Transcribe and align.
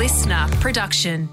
listener 0.00 0.48
production. 0.62 1.28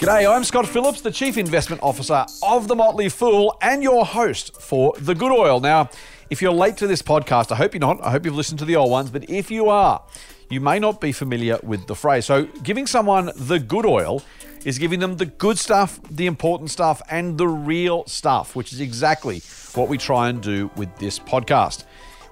G'day, 0.00 0.28
I'm 0.28 0.42
Scott 0.42 0.66
Phillips, 0.66 1.02
the 1.02 1.12
Chief 1.12 1.38
Investment 1.38 1.80
Officer 1.84 2.26
of 2.42 2.66
The 2.66 2.74
Motley 2.74 3.08
Fool 3.08 3.56
and 3.62 3.80
your 3.80 4.04
host 4.04 4.60
for 4.60 4.92
The 4.98 5.14
Good 5.14 5.30
Oil. 5.30 5.60
Now, 5.60 5.88
if 6.30 6.42
you're 6.42 6.50
late 6.50 6.76
to 6.78 6.88
this 6.88 7.00
podcast, 7.00 7.52
I 7.52 7.54
hope 7.54 7.74
you're 7.74 7.80
not. 7.80 8.04
I 8.04 8.10
hope 8.10 8.24
you've 8.24 8.34
listened 8.34 8.58
to 8.58 8.64
the 8.64 8.74
old 8.74 8.90
ones, 8.90 9.08
but 9.08 9.30
if 9.30 9.52
you 9.52 9.68
are, 9.68 10.02
you 10.50 10.60
may 10.60 10.80
not 10.80 11.00
be 11.00 11.12
familiar 11.12 11.60
with 11.62 11.86
the 11.86 11.94
phrase. 11.94 12.26
So, 12.26 12.46
giving 12.64 12.88
someone 12.88 13.30
the 13.36 13.60
good 13.60 13.86
oil 13.86 14.20
is 14.64 14.80
giving 14.80 14.98
them 14.98 15.18
the 15.18 15.26
good 15.26 15.60
stuff, 15.60 16.00
the 16.10 16.26
important 16.26 16.72
stuff, 16.72 17.00
and 17.08 17.38
the 17.38 17.46
real 17.46 18.04
stuff, 18.06 18.56
which 18.56 18.72
is 18.72 18.80
exactly 18.80 19.42
what 19.74 19.88
we 19.88 19.96
try 19.96 20.28
and 20.28 20.42
do 20.42 20.72
with 20.74 20.88
this 20.98 21.20
podcast. 21.20 21.84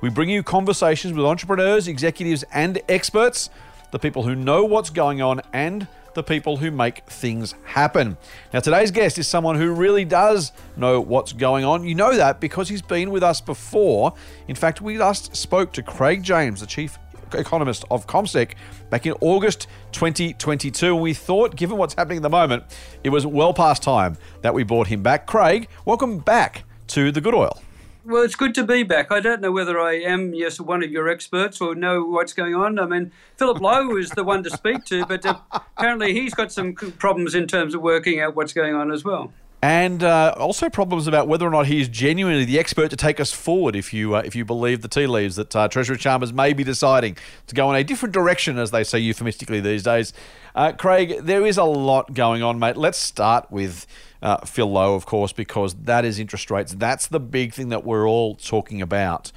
We 0.03 0.11
bring 0.11 0.29
you 0.29 0.43
conversations 0.43 1.15
with 1.15 1.25
entrepreneurs, 1.25 1.87
executives, 1.87 2.43
and 2.53 2.83
experts, 2.89 3.51
the 3.93 4.01
people 4.01 4.25
who 4.25 4.35
know 4.35 4.65
what's 4.65 4.91
going 4.91 5.23
on 5.23 5.41
and 5.53 5.87
the 6.15 6.25
people 6.25 6.57
who 6.57 6.73
make 6.73 7.07
things 7.07 7.55
happen. 7.63 8.17
Now, 8.53 8.59
today's 8.59 8.91
guest 8.91 9.17
is 9.17 9.29
someone 9.29 9.55
who 9.55 9.73
really 9.73 10.05
does 10.05 10.51
know 10.77 11.01
what's 11.01 11.33
going 11.33 11.65
on. 11.65 11.85
You 11.87 11.95
know 11.95 12.17
that 12.17 12.41
because 12.41 12.69
he's 12.69 12.83
been 12.83 13.13
with 13.13 13.23
us 13.23 13.41
before. 13.41 14.13
In 14.49 14.57
fact, 14.57 14.81
we 14.81 14.99
last 14.99 15.37
spoke 15.37 15.73
to 15.75 15.85
Craig 15.85 16.25
James, 16.25 16.63
the 16.63 16.67
chief 16.67 16.99
economist 17.33 17.85
of 17.89 18.09
Commsec, 18.09 18.57
back 18.91 19.07
in 19.07 19.13
August 19.21 19.69
2022. 19.93 20.95
And 20.95 21.01
we 21.01 21.15
thought, 21.15 21.55
given 21.55 21.77
what's 21.77 21.95
happening 21.95 22.17
at 22.17 22.23
the 22.23 22.29
moment, 22.29 22.65
it 23.05 23.11
was 23.11 23.25
well 23.25 23.55
past 23.55 23.85
time 23.85 24.19
that 24.41 24.53
we 24.53 24.65
brought 24.65 24.89
him 24.89 25.05
back. 25.05 25.29
Craig, 25.29 25.69
welcome 25.85 26.19
back 26.19 26.65
to 26.89 27.13
the 27.13 27.21
Good 27.21 27.35
Oil. 27.35 27.57
Well, 28.05 28.23
it's 28.25 28.35
good 28.35 28.53
to 28.57 28.65
be 28.65 28.83
back. 28.83 29.13
I 29.13 29.21
don't 29.21 29.41
know 29.41 29.53
whether 29.53 29.79
I 29.79 29.93
am, 29.93 30.35
yes, 30.35 30.59
one 30.59 30.83
of 30.83 30.91
your 30.91 31.09
experts 31.09 31.61
or 31.61 31.77
know 31.77 32.05
what's 32.05 32.33
going 32.33 32.53
on. 32.53 32.81
I 32.81 32.87
mean, 32.87 33.13
Philip 33.37 33.61
Lowe 33.61 33.97
is 33.97 34.11
the 34.11 34.25
one 34.25 34.43
to 34.43 34.51
speak 34.51 34.85
to, 34.87 35.07
but 35.07 35.25
uh, 35.25 35.39
apparently 35.53 36.13
he's 36.13 36.35
got 36.35 36.51
some 36.51 36.75
problems 36.75 37.37
in 37.37 37.47
terms 37.47 37.77
of 37.77 37.81
working 37.81 38.19
out 38.19 38.35
what's 38.35 38.53
going 38.53 38.75
on 38.75 38.91
as 38.91 39.05
well. 39.05 39.33
And 39.65 40.03
uh, 40.03 40.35
also 40.37 40.69
problems 40.69 41.07
about 41.07 41.29
whether 41.29 41.47
or 41.47 41.51
not 41.51 41.67
he 41.67 41.81
is 41.81 41.87
genuinely 41.87 42.45
the 42.45 42.59
expert 42.59 42.89
to 42.91 42.97
take 42.97 43.21
us 43.21 43.33
forward. 43.33 43.77
If 43.77 43.95
you 43.95 44.17
uh, 44.17 44.23
if 44.25 44.35
you 44.35 44.45
believe 44.45 44.83
the 44.83 44.89
tea 44.89 45.07
leaves 45.07 45.37
that 45.37 45.55
uh, 45.55 45.69
Treasurer 45.69 45.97
Chalmers 45.97 46.33
may 46.33 46.53
be 46.53 46.65
deciding 46.65 47.17
to 47.47 47.55
go 47.55 47.71
in 47.71 47.77
a 47.77 47.85
different 47.85 48.13
direction, 48.13 48.59
as 48.59 48.73
they 48.73 48.83
say 48.83 48.99
euphemistically 48.99 49.61
these 49.61 49.85
days. 49.85 50.13
Uh, 50.57 50.73
Craig, 50.73 51.21
there 51.23 51.47
is 51.47 51.59
a 51.59 51.65
lot 51.65 52.13
going 52.13 52.43
on, 52.43 52.59
mate. 52.59 52.77
Let's 52.77 52.99
start 52.99 53.53
with 53.53 53.87
uh, 54.21 54.39
Phil 54.39 54.71
Lowe, 54.71 54.97
of 54.97 55.07
course, 55.07 55.33
because 55.33 55.75
that 55.75 56.05
is 56.05 56.19
interest 56.19 56.51
rates. 56.51 56.75
That's 56.75 57.07
the 57.07 57.21
big 57.21 57.55
thing 57.55 57.69
that 57.69 57.85
we're 57.85 58.09
all 58.09 58.35
talking 58.35 58.83
about. 58.83 59.31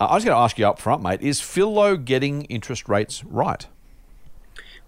Uh, 0.00 0.06
I 0.06 0.14
was 0.16 0.24
going 0.24 0.34
to 0.34 0.40
ask 0.40 0.58
you 0.58 0.66
up 0.66 0.80
front, 0.80 1.04
mate, 1.04 1.22
is 1.22 1.40
Phil 1.40 1.72
Lowe 1.72 1.96
getting 1.96 2.42
interest 2.46 2.88
rates 2.88 3.24
right? 3.24 3.64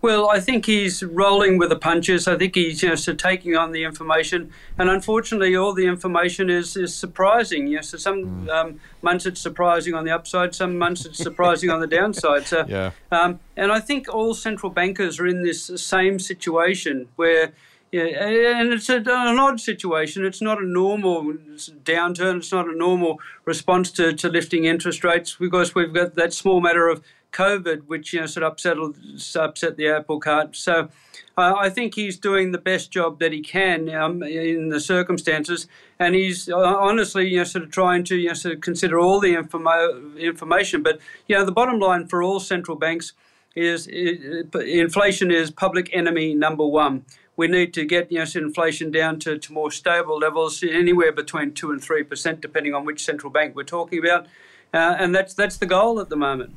Well, 0.02 0.30
I 0.30 0.40
think 0.40 0.64
he's 0.64 1.02
rolling 1.02 1.58
with 1.58 1.68
the 1.68 1.76
punches. 1.76 2.26
I 2.26 2.38
think 2.38 2.54
he's 2.54 2.82
you 2.82 2.88
know, 2.88 2.94
so 2.94 3.12
taking 3.12 3.54
on 3.56 3.72
the 3.72 3.84
information, 3.84 4.50
and 4.78 4.88
unfortunately, 4.88 5.54
all 5.54 5.74
the 5.74 5.86
information 5.86 6.48
is, 6.48 6.76
is 6.76 6.94
surprising. 6.94 7.66
You 7.66 7.76
know, 7.76 7.82
so 7.82 7.98
some 7.98 8.46
mm. 8.46 8.48
um, 8.48 8.80
months 9.02 9.26
it's 9.26 9.40
surprising 9.40 9.94
on 9.94 10.04
the 10.04 10.10
upside, 10.10 10.54
some 10.54 10.78
months 10.78 11.04
it's 11.04 11.18
surprising 11.18 11.68
on 11.68 11.80
the 11.80 11.86
downside. 11.86 12.46
So, 12.46 12.64
yeah. 12.68 12.92
Um, 13.12 13.40
and 13.56 13.70
I 13.70 13.80
think 13.80 14.08
all 14.08 14.32
central 14.32 14.72
bankers 14.72 15.20
are 15.20 15.26
in 15.26 15.42
this 15.42 15.66
same 15.76 16.18
situation 16.18 17.08
where 17.16 17.52
yeah, 17.92 18.04
and 18.04 18.72
it's 18.72 18.88
a, 18.88 18.98
an 18.98 19.38
odd 19.38 19.60
situation. 19.60 20.24
It's 20.24 20.40
not 20.40 20.62
a 20.62 20.64
normal 20.64 21.24
downturn. 21.24 22.36
It's 22.36 22.52
not 22.52 22.68
a 22.68 22.76
normal 22.76 23.18
response 23.44 23.90
to, 23.92 24.12
to 24.12 24.28
lifting 24.28 24.64
interest 24.64 25.02
rates 25.02 25.36
because 25.38 25.74
we've 25.74 25.92
got 25.92 26.14
that 26.14 26.32
small 26.32 26.60
matter 26.60 26.86
of 26.86 27.02
COVID, 27.32 27.86
which 27.86 28.12
you 28.12 28.20
know 28.20 28.26
sort 28.26 28.44
of 28.44 28.52
upset 28.52 28.76
upset 29.36 29.76
the 29.76 29.88
apple 29.88 30.20
cart. 30.20 30.56
So 30.56 30.88
uh, 31.36 31.54
I 31.58 31.70
think 31.70 31.94
he's 31.94 32.18
doing 32.18 32.52
the 32.52 32.58
best 32.58 32.90
job 32.90 33.18
that 33.20 33.32
he 33.32 33.40
can 33.40 33.88
um, 33.94 34.22
in 34.22 34.68
the 34.68 34.80
circumstances, 34.80 35.66
and 35.98 36.14
he's 36.14 36.48
uh, 36.48 36.56
honestly 36.56 37.28
you 37.28 37.38
know 37.38 37.44
sort 37.44 37.64
of 37.64 37.70
trying 37.70 38.04
to 38.04 38.16
you 38.16 38.28
know 38.28 38.34
sort 38.34 38.54
of 38.54 38.60
consider 38.60 38.98
all 38.98 39.20
the 39.20 39.36
information. 40.18 40.82
But 40.82 41.00
you 41.28 41.36
know 41.36 41.44
the 41.44 41.52
bottom 41.52 41.78
line 41.78 42.06
for 42.06 42.22
all 42.22 42.40
central 42.40 42.76
banks 42.76 43.12
is, 43.56 43.88
inflation 43.88 45.32
is 45.32 45.50
public 45.50 45.90
enemy 45.92 46.34
number 46.34 46.64
one 46.64 47.04
we 47.40 47.48
need 47.48 47.72
to 47.72 47.86
get 47.86 48.12
you 48.12 48.18
know, 48.18 48.26
inflation 48.34 48.90
down 48.90 49.18
to, 49.18 49.38
to 49.38 49.52
more 49.54 49.70
stable 49.70 50.18
levels, 50.18 50.62
anywhere 50.62 51.10
between 51.10 51.54
2 51.54 51.70
and 51.70 51.80
3%, 51.80 52.38
depending 52.38 52.74
on 52.74 52.84
which 52.84 53.02
central 53.02 53.32
bank 53.32 53.56
we're 53.56 53.62
talking 53.62 53.98
about. 53.98 54.26
Uh, 54.74 54.96
and 54.98 55.14
that's, 55.14 55.32
that's 55.32 55.56
the 55.56 55.64
goal 55.64 56.00
at 56.00 56.10
the 56.10 56.16
moment. 56.16 56.54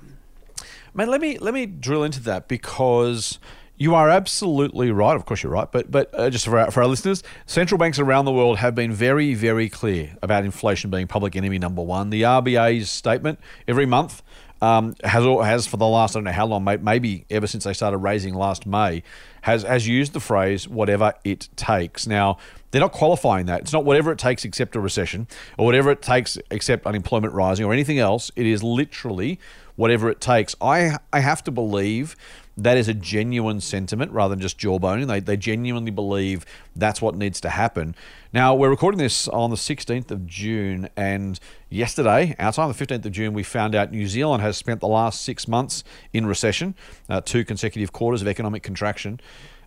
Man, 0.93 1.09
let 1.09 1.21
me, 1.21 1.37
let 1.39 1.53
me 1.53 1.65
drill 1.65 2.03
into 2.03 2.19
that 2.21 2.47
because 2.47 3.39
you 3.77 3.95
are 3.95 4.09
absolutely 4.09 4.91
right. 4.91 5.15
Of 5.15 5.25
course, 5.25 5.43
you're 5.43 5.51
right. 5.51 5.71
But 5.71 5.89
but 5.91 6.09
uh, 6.17 6.29
just 6.29 6.45
for 6.45 6.57
our, 6.59 6.71
for 6.71 6.83
our 6.83 6.87
listeners, 6.87 7.23
central 7.45 7.77
banks 7.77 7.99
around 7.99 8.25
the 8.25 8.31
world 8.31 8.59
have 8.59 8.75
been 8.75 8.93
very 8.93 9.33
very 9.33 9.69
clear 9.69 10.15
about 10.21 10.45
inflation 10.45 10.89
being 10.89 11.07
public 11.07 11.35
enemy 11.35 11.57
number 11.57 11.81
one. 11.81 12.09
The 12.09 12.21
RBA's 12.21 12.89
statement 12.89 13.39
every 13.67 13.85
month 13.85 14.21
um, 14.61 14.95
has 15.03 15.23
has 15.23 15.67
for 15.67 15.77
the 15.77 15.87
last 15.87 16.15
I 16.15 16.19
don't 16.19 16.23
know 16.25 16.31
how 16.31 16.45
long, 16.45 16.63
maybe 16.63 17.25
ever 17.29 17.47
since 17.47 17.65
they 17.65 17.73
started 17.73 17.97
raising 17.97 18.33
last 18.33 18.65
May, 18.65 19.03
has 19.41 19.63
has 19.63 19.87
used 19.87 20.13
the 20.13 20.19
phrase 20.19 20.69
"whatever 20.69 21.13
it 21.23 21.49
takes." 21.55 22.07
Now 22.07 22.37
they're 22.71 22.79
not 22.79 22.93
qualifying 22.93 23.47
that. 23.47 23.61
It's 23.61 23.73
not 23.73 23.85
whatever 23.85 24.11
it 24.11 24.19
takes 24.19 24.45
except 24.45 24.75
a 24.75 24.79
recession 24.79 25.27
or 25.57 25.65
whatever 25.65 25.91
it 25.91 26.01
takes 26.01 26.37
except 26.49 26.85
unemployment 26.85 27.33
rising 27.33 27.65
or 27.65 27.73
anything 27.73 27.99
else. 27.99 28.31
It 28.35 28.45
is 28.45 28.63
literally 28.63 29.39
whatever 29.75 30.09
it 30.09 30.21
takes. 30.21 30.55
I 30.61 30.97
I 31.11 31.19
have 31.19 31.43
to 31.45 31.51
believe 31.51 32.15
that 32.55 32.77
is 32.77 32.87
a 32.87 32.93
genuine 32.93 33.59
sentiment 33.59 34.11
rather 34.11 34.35
than 34.35 34.41
just 34.41 34.59
jawboning. 34.59 35.07
They, 35.07 35.19
they 35.19 35.37
genuinely 35.37 35.91
believe 35.91 36.45
that's 36.75 37.01
what 37.01 37.15
needs 37.15 37.41
to 37.41 37.49
happen. 37.49 37.95
Now, 38.31 38.53
we're 38.53 38.69
recording 38.69 38.99
this 38.99 39.27
on 39.27 39.49
the 39.49 39.55
16th 39.55 40.11
of 40.11 40.27
June, 40.27 40.89
and 40.95 41.39
yesterday, 41.69 42.35
our 42.37 42.51
time, 42.51 42.71
the 42.71 42.85
15th 42.85 43.05
of 43.05 43.11
June, 43.11 43.33
we 43.33 43.43
found 43.43 43.73
out 43.73 43.91
New 43.91 44.07
Zealand 44.07 44.43
has 44.43 44.57
spent 44.57 44.81
the 44.81 44.87
last 44.87 45.21
six 45.21 45.47
months 45.47 45.83
in 46.13 46.25
recession, 46.25 46.75
uh, 47.09 47.21
two 47.21 47.43
consecutive 47.43 47.91
quarters 47.91 48.21
of 48.21 48.27
economic 48.27 48.63
contraction. 48.63 49.19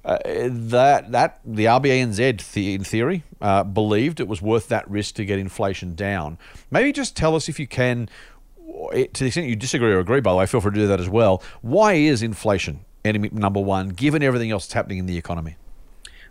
Uh, 0.04 0.18
that 0.48 1.10
that 1.10 1.40
the 1.44 1.64
RBNZ 1.64 2.52
the, 2.52 2.74
in 2.74 2.84
theory 2.84 3.24
uh, 3.40 3.64
believed 3.64 4.20
it 4.20 4.28
was 4.28 4.40
worth 4.40 4.68
that 4.68 4.88
risk 4.88 5.16
to 5.16 5.24
get 5.24 5.36
inflation 5.36 5.96
down. 5.96 6.38
Maybe 6.70 6.92
just 6.92 7.16
tell 7.16 7.34
us 7.34 7.48
if 7.48 7.58
you 7.58 7.66
can 7.66 8.08
to 8.92 9.20
the 9.20 9.26
extent 9.26 9.46
you 9.46 9.56
disagree 9.56 9.92
or 9.92 9.98
agree, 9.98 10.20
by 10.20 10.32
the 10.32 10.36
way, 10.36 10.46
feel 10.46 10.60
free 10.60 10.72
to 10.72 10.78
do 10.78 10.86
that 10.86 11.00
as 11.00 11.08
well. 11.08 11.42
Why 11.62 11.94
is 11.94 12.22
inflation 12.22 12.84
enemy 13.04 13.30
number 13.32 13.60
one, 13.60 13.90
given 13.90 14.22
everything 14.22 14.50
else 14.50 14.66
that's 14.66 14.74
happening 14.74 14.98
in 14.98 15.06
the 15.06 15.16
economy? 15.16 15.56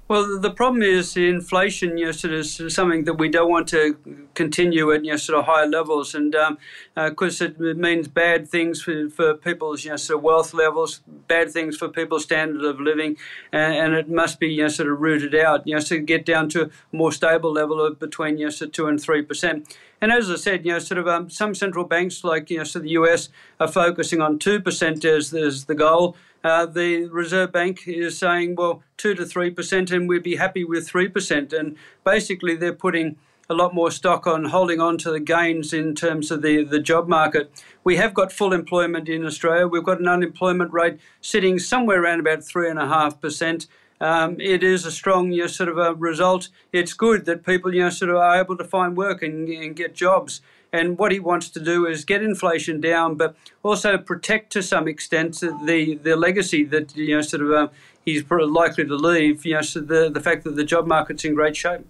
Well, 0.07 0.39
the 0.39 0.51
problem 0.51 0.84
is 0.84 1.17
inflation. 1.17 1.97
You 1.97 2.05
know, 2.05 2.11
sort 2.11 2.34
of 2.35 2.45
something 2.72 3.05
that 3.05 3.16
we 3.16 3.28
don't 3.28 3.50
want 3.50 3.67
to 3.69 3.97
continue 4.35 4.91
at 4.91 5.03
you 5.03 5.09
know 5.09 5.17
sort 5.17 5.39
of 5.39 5.45
high 5.45 5.66
levels, 5.66 6.13
and 6.13 6.35
um, 6.35 6.59
uh, 6.95 7.09
it 7.19 7.78
means 7.78 8.07
bad 8.07 8.47
things 8.47 8.84
for, 8.84 9.09
for 9.09 9.34
people's 9.34 9.84
you 9.84 9.89
know 9.89 9.97
sort 9.97 10.19
of 10.19 10.23
wealth 10.23 10.53
levels, 10.53 11.01
bad 11.28 11.50
things 11.50 11.75
for 11.75 11.89
people's 11.89 12.22
standard 12.22 12.63
of 12.63 12.79
living, 12.79 13.17
and, 13.51 13.73
and 13.73 13.94
it 13.95 14.07
must 14.07 14.39
be 14.39 14.47
you 14.47 14.61
know 14.61 14.67
sort 14.67 14.91
of 14.91 15.01
rooted 15.01 15.34
out. 15.34 15.66
You 15.66 15.73
know, 15.73 15.79
so 15.79 16.00
get 16.00 16.23
down 16.23 16.50
to 16.50 16.66
a 16.66 16.69
more 16.91 17.11
stable 17.11 17.51
level 17.51 17.81
of 17.81 17.97
between 17.97 18.38
you 18.38 18.45
know 18.45 18.53
of 18.61 18.72
two 18.72 18.85
and 18.85 19.01
three 19.01 19.23
percent. 19.23 19.75
And 20.05 20.11
as 20.11 20.29
I 20.29 20.35
said, 20.35 20.67
you 20.67 20.71
know, 20.71 20.77
sort 20.77 20.99
of 20.99 21.07
um, 21.07 21.31
some 21.31 21.55
central 21.55 21.83
banks 21.83 22.23
like, 22.23 22.51
you 22.51 22.59
know, 22.59 22.63
so 22.63 22.77
the 22.77 22.89
US 22.89 23.29
are 23.59 23.67
focusing 23.67 24.21
on 24.21 24.38
2% 24.38 25.03
as, 25.03 25.33
as 25.33 25.66
the 25.66 25.73
goal. 25.73 26.16
Uh, 26.43 26.67
the 26.67 27.05
Reserve 27.05 27.51
Bank 27.51 27.88
is 27.88 28.16
saying, 28.16 28.53
well, 28.53 28.83
2 28.97 29.16
to 29.16 29.23
3%, 29.23 29.91
and 29.91 30.07
we'd 30.07 30.21
be 30.21 30.35
happy 30.35 30.63
with 30.63 30.88
3%. 30.88 31.51
And 31.51 31.75
basically, 32.03 32.55
they're 32.55 32.71
putting 32.71 33.16
a 33.49 33.55
lot 33.55 33.73
more 33.73 33.89
stock 33.89 34.27
on 34.27 34.45
holding 34.45 34.79
on 34.79 34.99
to 34.99 35.09
the 35.09 35.19
gains 35.19 35.73
in 35.73 35.95
terms 35.95 36.29
of 36.29 36.43
the, 36.43 36.63
the 36.63 36.79
job 36.79 37.07
market. 37.07 37.51
We 37.83 37.95
have 37.95 38.13
got 38.13 38.31
full 38.31 38.53
employment 38.53 39.09
in 39.09 39.25
Australia. 39.25 39.67
We've 39.67 39.84
got 39.84 39.99
an 39.99 40.08
unemployment 40.08 40.72
rate 40.72 40.99
sitting 41.19 41.58
somewhere 41.58 42.03
around 42.03 42.19
about 42.19 42.41
3.5%. 42.41 43.66
Um, 44.05 44.40
it 44.40 44.61
is 44.61 44.85
a 44.85 44.91
strong 44.91 45.31
you 45.31 45.41
know, 45.41 45.47
sort 45.47 45.67
of 45.67 45.79
a 45.79 45.96
result. 45.96 46.49
It's 46.72 46.93
good 46.93 47.25
that 47.25 47.43
people 47.43 47.73
you 47.73 47.81
know 47.81 47.90
sort 47.90 48.11
of 48.11 48.17
are 48.17 48.40
able 48.40 48.55
to 48.55 48.63
find 48.63 48.96
work 48.96 49.23
and, 49.23 49.49
and 49.49 49.75
get 49.75 49.96
jobs. 49.96 50.41
And 50.72 50.99
what 50.99 51.11
he 51.11 51.19
wants 51.19 51.49
to 51.49 51.59
do 51.59 51.87
is 51.87 52.05
get 52.05 52.22
inflation 52.22 52.79
down, 52.79 53.16
but 53.16 53.35
also 53.63 53.97
protect 53.97 54.52
to 54.53 54.61
some 54.61 54.87
extent 54.87 55.40
the 55.40 55.96
the 56.03 56.16
legacy 56.16 56.63
that 56.66 56.96
you 56.96 57.16
know 57.16 57.22
sort 57.22 57.41
of 57.41 57.52
uh, 57.52 57.67
he's 58.05 58.23
likely 58.29 58.85
to 58.85 58.96
leave. 58.96 59.43
You 59.43 59.55
know, 59.55 59.61
so 59.61 59.79
the 59.79 60.11
the 60.11 60.22
fact 60.22 60.43
that 60.43 60.55
the 60.55 60.63
job 60.63 60.85
market's 60.85 61.25
in 61.25 61.34
great 61.34 61.58
shape. 61.58 61.87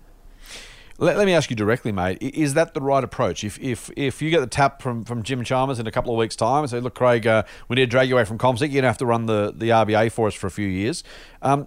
Let, 0.97 1.17
let, 1.17 1.25
me 1.25 1.33
ask 1.33 1.49
you 1.49 1.57
directly, 1.57 1.91
mate. 1.91 2.19
Is 2.21 2.53
that 2.53 2.73
the 2.73 2.79
right 2.79 3.03
approach? 3.03 3.43
If 3.43 3.59
if 3.59 3.91
if 3.97 4.21
you 4.21 4.29
get 4.29 4.39
the 4.39 4.47
tap 4.47 4.81
from, 4.81 5.03
from 5.03 5.23
Jim 5.23 5.43
Chalmers 5.43 5.77
in 5.77 5.87
a 5.87 5.91
couple 5.91 6.13
of 6.13 6.17
weeks' 6.17 6.37
time 6.37 6.59
and 6.59 6.69
say, 6.69 6.79
look, 6.79 6.95
Craig, 6.95 7.27
uh, 7.27 7.43
we 7.67 7.75
need 7.75 7.81
to 7.81 7.87
drag 7.87 8.07
you 8.07 8.15
away 8.15 8.23
from 8.23 8.37
Commsec, 8.37 8.61
you're 8.61 8.69
going 8.69 8.83
to 8.83 8.87
have 8.87 8.97
to 8.99 9.05
run 9.05 9.25
the, 9.25 9.53
the 9.53 9.69
RBA 9.69 10.13
for 10.13 10.27
us 10.27 10.33
for 10.33 10.47
a 10.47 10.51
few 10.51 10.67
years. 10.67 11.03
Um, 11.41 11.65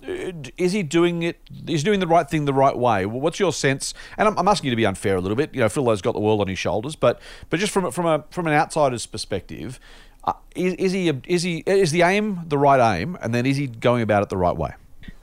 is 0.56 0.72
he 0.72 0.82
doing 0.82 1.22
it? 1.22 1.38
Is 1.66 1.84
doing 1.84 2.00
the 2.00 2.06
right 2.06 2.28
thing 2.28 2.46
the 2.46 2.54
right 2.54 2.76
way? 2.76 3.04
What's 3.04 3.38
your 3.38 3.52
sense? 3.52 3.92
And 4.16 4.28
I'm, 4.28 4.38
I'm, 4.38 4.48
asking 4.48 4.68
you 4.68 4.70
to 4.70 4.76
be 4.76 4.86
unfair 4.86 5.16
a 5.16 5.20
little 5.20 5.36
bit. 5.36 5.54
You 5.54 5.60
know, 5.60 5.68
Phil 5.68 5.88
has 5.90 6.00
got 6.00 6.12
the 6.12 6.20
world 6.20 6.40
on 6.40 6.48
his 6.48 6.58
shoulders, 6.58 6.96
but 6.96 7.20
but 7.50 7.60
just 7.60 7.70
from 7.70 7.90
from 7.92 8.06
a 8.06 8.24
from 8.30 8.46
an 8.46 8.54
outsider's 8.54 9.04
perspective, 9.04 9.78
Uh, 10.24 10.32
is, 10.56 10.74
is 10.74 10.92
he 10.92 11.12
is 11.26 11.42
he 11.42 11.62
is 11.66 11.90
the 11.90 12.00
aim 12.02 12.44
the 12.46 12.58
right 12.58 12.98
aim, 12.98 13.18
and 13.20 13.34
then 13.34 13.44
is 13.44 13.58
he 13.58 13.66
going 13.66 14.02
about 14.02 14.22
it 14.22 14.30
the 14.30 14.38
right 14.38 14.56
way? 14.56 14.72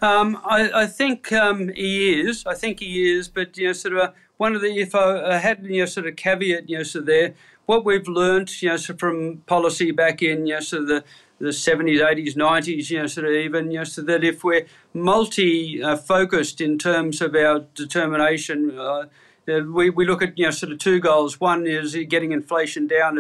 Um, 0.02 0.40
I, 0.46 0.84
I, 0.84 0.86
think 0.88 1.32
um, 1.32 1.70
he 1.70 2.20
is. 2.20 2.46
I 2.46 2.54
think 2.54 2.80
he 2.80 3.12
is. 3.12 3.28
But 3.28 3.58
you 3.58 3.68
know, 3.68 3.74
sort 3.74 3.96
of 3.96 4.14
one 4.38 4.56
of 4.56 4.62
the 4.62 4.78
if 4.80 4.94
I 4.96 5.38
had 5.38 5.66
you 5.66 5.82
know 5.82 5.86
sort 5.86 6.08
of 6.08 6.16
caveat 6.16 6.70
you 6.70 6.78
know 6.78 6.84
so 6.84 7.02
there, 7.02 7.34
what 7.66 7.86
we've 7.86 8.08
learned 8.08 8.62
you 8.62 8.70
know 8.70 8.78
so 8.78 8.96
from 8.96 9.38
policy 9.46 9.92
back 9.92 10.22
in 10.22 10.46
you 10.46 10.56
know 10.56 10.60
so 10.60 10.84
the 10.84 11.04
the 11.38 11.48
70s, 11.48 12.00
80s, 12.00 12.36
90s, 12.36 12.90
you 12.90 13.00
know, 13.00 13.08
sort 13.08 13.28
of 13.28 13.34
even, 13.34 13.70
you 13.70 13.80
know, 13.80 13.84
so 13.84 14.02
that 14.02 14.24
if 14.24 14.44
we're 14.44 14.66
multi 14.94 15.82
focused 15.98 16.62
in 16.62 16.78
terms 16.78 17.22
of 17.22 17.36
our 17.36 17.66
determination, 17.76 18.80
uh, 18.80 19.06
we, 19.48 19.90
we 19.90 20.06
look 20.06 20.22
at, 20.22 20.38
you 20.38 20.46
know, 20.46 20.52
sort 20.52 20.72
of 20.72 20.80
two 20.80 21.00
goals. 21.00 21.40
One 21.40 21.68
is 21.68 21.96
getting 22.10 22.32
inflation 22.32 22.88
down 22.88 23.16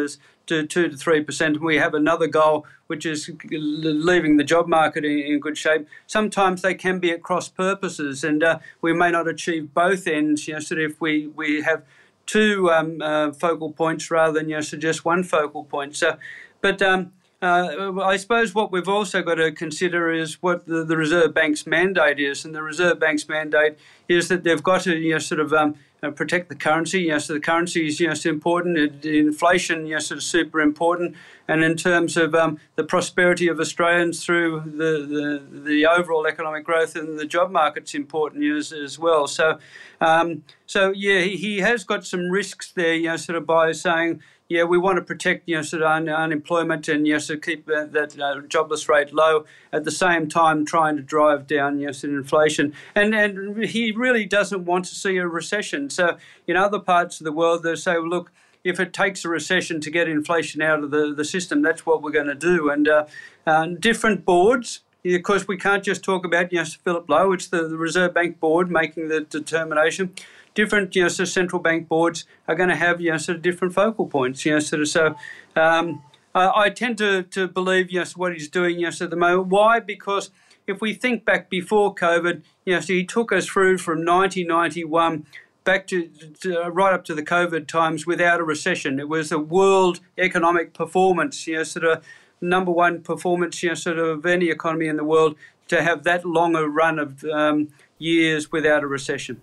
to 0.48 0.66
two 0.66 0.90
to 0.90 0.96
three 0.96 1.22
percent, 1.22 1.56
and 1.56 1.66
we 1.66 1.78
have 1.78 1.94
another 1.94 2.28
goal 2.28 2.66
which 2.88 3.06
is 3.06 3.32
leaving 3.50 4.38
the 4.38 4.44
job 4.44 4.68
market 4.68 5.04
in, 5.04 5.20
in 5.20 5.40
good 5.40 5.58
shape. 5.58 5.88
Sometimes 6.06 6.62
they 6.62 6.76
can 6.76 7.00
be 7.00 7.12
at 7.12 7.24
cross 7.24 7.50
purposes, 7.50 8.24
and 8.24 8.44
uh, 8.44 8.60
we 8.82 8.94
may 8.94 9.12
not 9.12 9.28
achieve 9.28 9.74
both 9.74 10.08
ends. 10.08 10.48
You 10.48 10.56
know, 10.56 10.60
sort 10.60 10.82
of 10.82 10.92
if 10.92 11.02
we 11.02 11.28
we 11.28 11.62
have 11.62 11.84
two 12.26 12.72
um, 12.72 13.02
uh, 13.02 13.32
focal 13.32 13.72
points 13.72 14.10
rather 14.10 14.40
than 14.40 14.50
you 14.50 14.56
know, 14.56 14.62
so 14.62 14.78
just 14.78 15.06
one 15.06 15.24
focal 15.24 15.64
point. 15.64 15.96
So, 15.96 16.18
but 16.62 16.82
um, 16.82 17.12
uh, 17.46 18.02
I 18.02 18.18
suppose 18.18 18.56
what 18.56 18.72
we've 18.72 18.90
also 18.90 19.22
got 19.22 19.36
to 19.36 19.52
consider 19.52 20.12
is 20.12 20.42
what 20.42 20.66
the, 20.66 20.84
the, 20.84 20.98
Reserve 20.98 21.34
Bank's 21.34 21.68
mandate 21.68 22.20
is, 22.20 22.44
and 22.44 22.56
the 22.56 22.64
Reserve 22.64 23.00
Bank's 23.00 23.28
mandate 23.30 23.78
is 24.08 24.30
that 24.30 24.44
they've 24.44 24.64
got 24.64 24.82
to 24.82 24.98
you 24.98 25.14
know, 25.14 25.20
sort 25.20 25.40
of 25.40 25.54
um, 25.54 25.76
uh, 26.02 26.12
protect 26.12 26.50
the 26.50 26.56
currency. 26.56 27.02
You 27.02 27.12
know, 27.12 27.20
so 27.20 27.34
the 27.34 27.40
currency 27.40 27.88
is 27.88 28.00
you 28.00 28.08
know, 28.08 28.16
important. 28.26 28.78
It, 28.78 29.06
inflation, 29.06 29.86
you 29.86 29.94
know, 29.94 30.00
sort 30.00 30.18
of 30.18 30.24
super 30.24 30.60
important. 30.60 31.16
And 31.48 31.64
in 31.64 31.78
terms 31.78 32.18
of 32.18 32.34
um, 32.34 32.60
the 32.76 32.84
prosperity 32.84 33.48
of 33.48 33.60
Australians 33.60 34.26
through 34.26 34.64
the, 34.66 35.44
the, 35.52 35.60
the 35.60 35.86
overall 35.86 36.26
economic 36.26 36.64
growth 36.64 36.96
and 36.96 37.20
the 37.20 37.26
job 37.26 37.52
market's 37.52 37.94
important 37.94 38.44
as, 38.44 38.72
as 38.72 38.98
well. 38.98 39.28
So, 39.28 39.60
um, 40.02 40.44
so 40.66 40.92
yeah, 40.96 41.22
he, 41.22 41.38
he 41.38 41.60
has 41.60 41.84
got 41.84 42.06
some 42.06 42.30
risks 42.30 42.72
there. 42.72 42.96
You 42.96 43.10
know, 43.10 43.18
sort 43.18 43.38
of 43.38 43.46
by 43.46 43.72
saying 43.72 44.22
yeah, 44.48 44.64
we 44.64 44.78
want 44.78 44.98
to 44.98 45.02
protect 45.02 45.48
you 45.48 45.56
know 45.56 45.62
sort 45.62 45.82
of 45.82 45.90
un- 45.90 46.10
unemployment 46.10 46.88
and 46.88 47.08
you 47.08 47.14
know, 47.14 47.20
so 47.20 47.38
keep 47.38 47.68
uh, 47.70 47.86
that 47.86 48.20
uh, 48.20 48.42
jobless 48.42 48.88
rate 48.88 49.14
low 49.14 49.46
at 49.74 49.84
the 49.84 49.92
same 49.92 50.30
time 50.30 50.66
trying 50.66 50.96
to 50.98 51.02
drive 51.02 51.48
down 51.48 51.80
you 51.80 51.88
know, 51.88 51.92
sort 51.92 52.14
of 52.14 52.20
inflation. 52.20 52.74
And 52.94 53.16
and 53.16 53.66
he 53.66 53.92
really 53.92 54.26
doesn't 54.26 54.66
want 54.66 54.86
to 54.86 54.96
see 54.96 55.18
a 55.18 55.28
recession. 55.28 55.90
So 55.90 56.18
in 56.48 56.56
other 56.56 56.80
parts 56.80 57.20
of 57.20 57.26
the 57.26 57.32
world, 57.32 57.64
they 57.64 57.76
say, 57.76 57.94
well, 57.94 58.10
look. 58.10 58.32
If 58.64 58.80
it 58.80 58.94
takes 58.94 59.24
a 59.24 59.30
recession 59.30 59.80
to 59.82 59.92
get 59.92 60.10
inflation 60.10 60.60
out 60.60 60.84
of 60.84 60.90
the, 60.90 61.14
the 61.14 61.24
system, 61.24 61.62
that's 61.62 61.86
what 61.86 62.02
we're 62.02 62.10
going 62.10 62.26
to 62.26 62.34
do. 62.34 62.72
And 62.72 62.88
uh, 62.88 63.06
uh 63.46 63.68
different 63.68 64.26
boards, 64.26 64.82
of 65.06 65.22
course, 65.22 65.48
we 65.48 65.56
can't 65.56 65.84
just 65.84 66.04
talk 66.04 66.26
about 66.26 66.52
you 66.52 66.58
know, 66.58 66.66
Philip 66.66 67.08
Lowe. 67.08 67.32
It's 67.34 67.46
the, 67.46 67.68
the 67.68 67.78
Reserve 67.78 68.16
Bank 68.16 68.40
board 68.40 68.72
making 68.72 69.10
the 69.10 69.22
determination 69.22 70.16
different 70.56 70.96
you 70.96 71.04
know, 71.04 71.08
of 71.08 71.28
central 71.28 71.62
bank 71.62 71.88
boards 71.88 72.26
are 72.48 72.56
going 72.56 72.70
to 72.70 72.76
have 72.76 73.00
you 73.00 73.12
know, 73.12 73.18
sort 73.18 73.38
of 73.38 73.42
different 73.44 73.76
focal 73.76 74.08
points. 74.08 74.44
You 74.46 74.54
know, 74.54 74.60
sort 74.60 74.82
of 74.82 74.88
so. 74.90 75.16
Um, 75.56 76.02
I, 76.34 76.64
I, 76.64 76.70
tend 76.70 76.98
to, 76.98 77.24
to 77.24 77.48
believe 77.48 77.92
yes 77.92 78.18
what 78.18 78.34
he's 78.34 78.50
doing 78.50 78.80
yes 78.80 79.02
at 79.02 79.10
the 79.10 79.16
moment. 79.16 79.48
Why? 79.48 79.80
Because 79.80 80.32
if 80.68 80.82
we 80.82 80.94
think 80.94 81.24
back 81.24 81.50
before 81.50 81.96
COVID, 81.96 82.42
you 82.66 82.74
know, 82.74 82.80
so 82.82 82.94
he 82.94 83.06
took 83.06 83.32
us 83.32 83.46
through 83.46 83.78
from 83.78 84.00
1991 84.00 85.26
back 85.64 85.88
to, 85.88 86.08
to, 86.42 86.60
right 86.70 86.94
up 86.94 87.06
to 87.06 87.16
the 87.16 87.24
COVID 87.24 87.68
times 87.68 88.06
without 88.06 88.40
a 88.40 88.44
recession. 88.44 89.00
It 89.00 89.10
was 89.10 89.32
a 89.32 89.40
world 89.40 90.00
economic 90.18 90.74
performance, 90.74 91.48
you 91.48 91.56
know, 91.56 91.64
sort 91.64 91.86
of 91.86 92.04
number 92.42 92.72
one 92.72 93.02
performance, 93.02 93.62
you 93.64 93.70
know, 93.70 93.76
sort 93.76 93.98
of 93.98 94.26
any 94.26 94.50
economy 94.50 94.88
in 94.88 94.98
the 94.98 95.04
world 95.04 95.36
to 95.68 95.82
have 95.82 96.04
that 96.04 96.26
longer 96.26 96.70
run 96.70 97.00
of 97.00 97.24
um, 97.26 97.70
years 97.98 98.52
without 98.52 98.84
a 98.84 98.88
recession. 98.88 99.42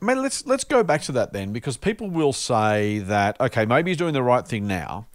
Man, 0.00 0.22
let's 0.22 0.46
let's 0.46 0.64
go 0.64 0.82
back 0.82 1.02
to 1.02 1.12
that 1.12 1.32
then, 1.32 1.52
because 1.52 1.76
people 1.76 2.10
will 2.10 2.32
say 2.32 2.98
that 3.00 3.40
okay, 3.40 3.64
maybe 3.64 3.90
he's 3.90 3.98
doing 3.98 4.14
the 4.14 4.22
right 4.22 4.46
thing 4.46 4.66
now, 4.66 5.06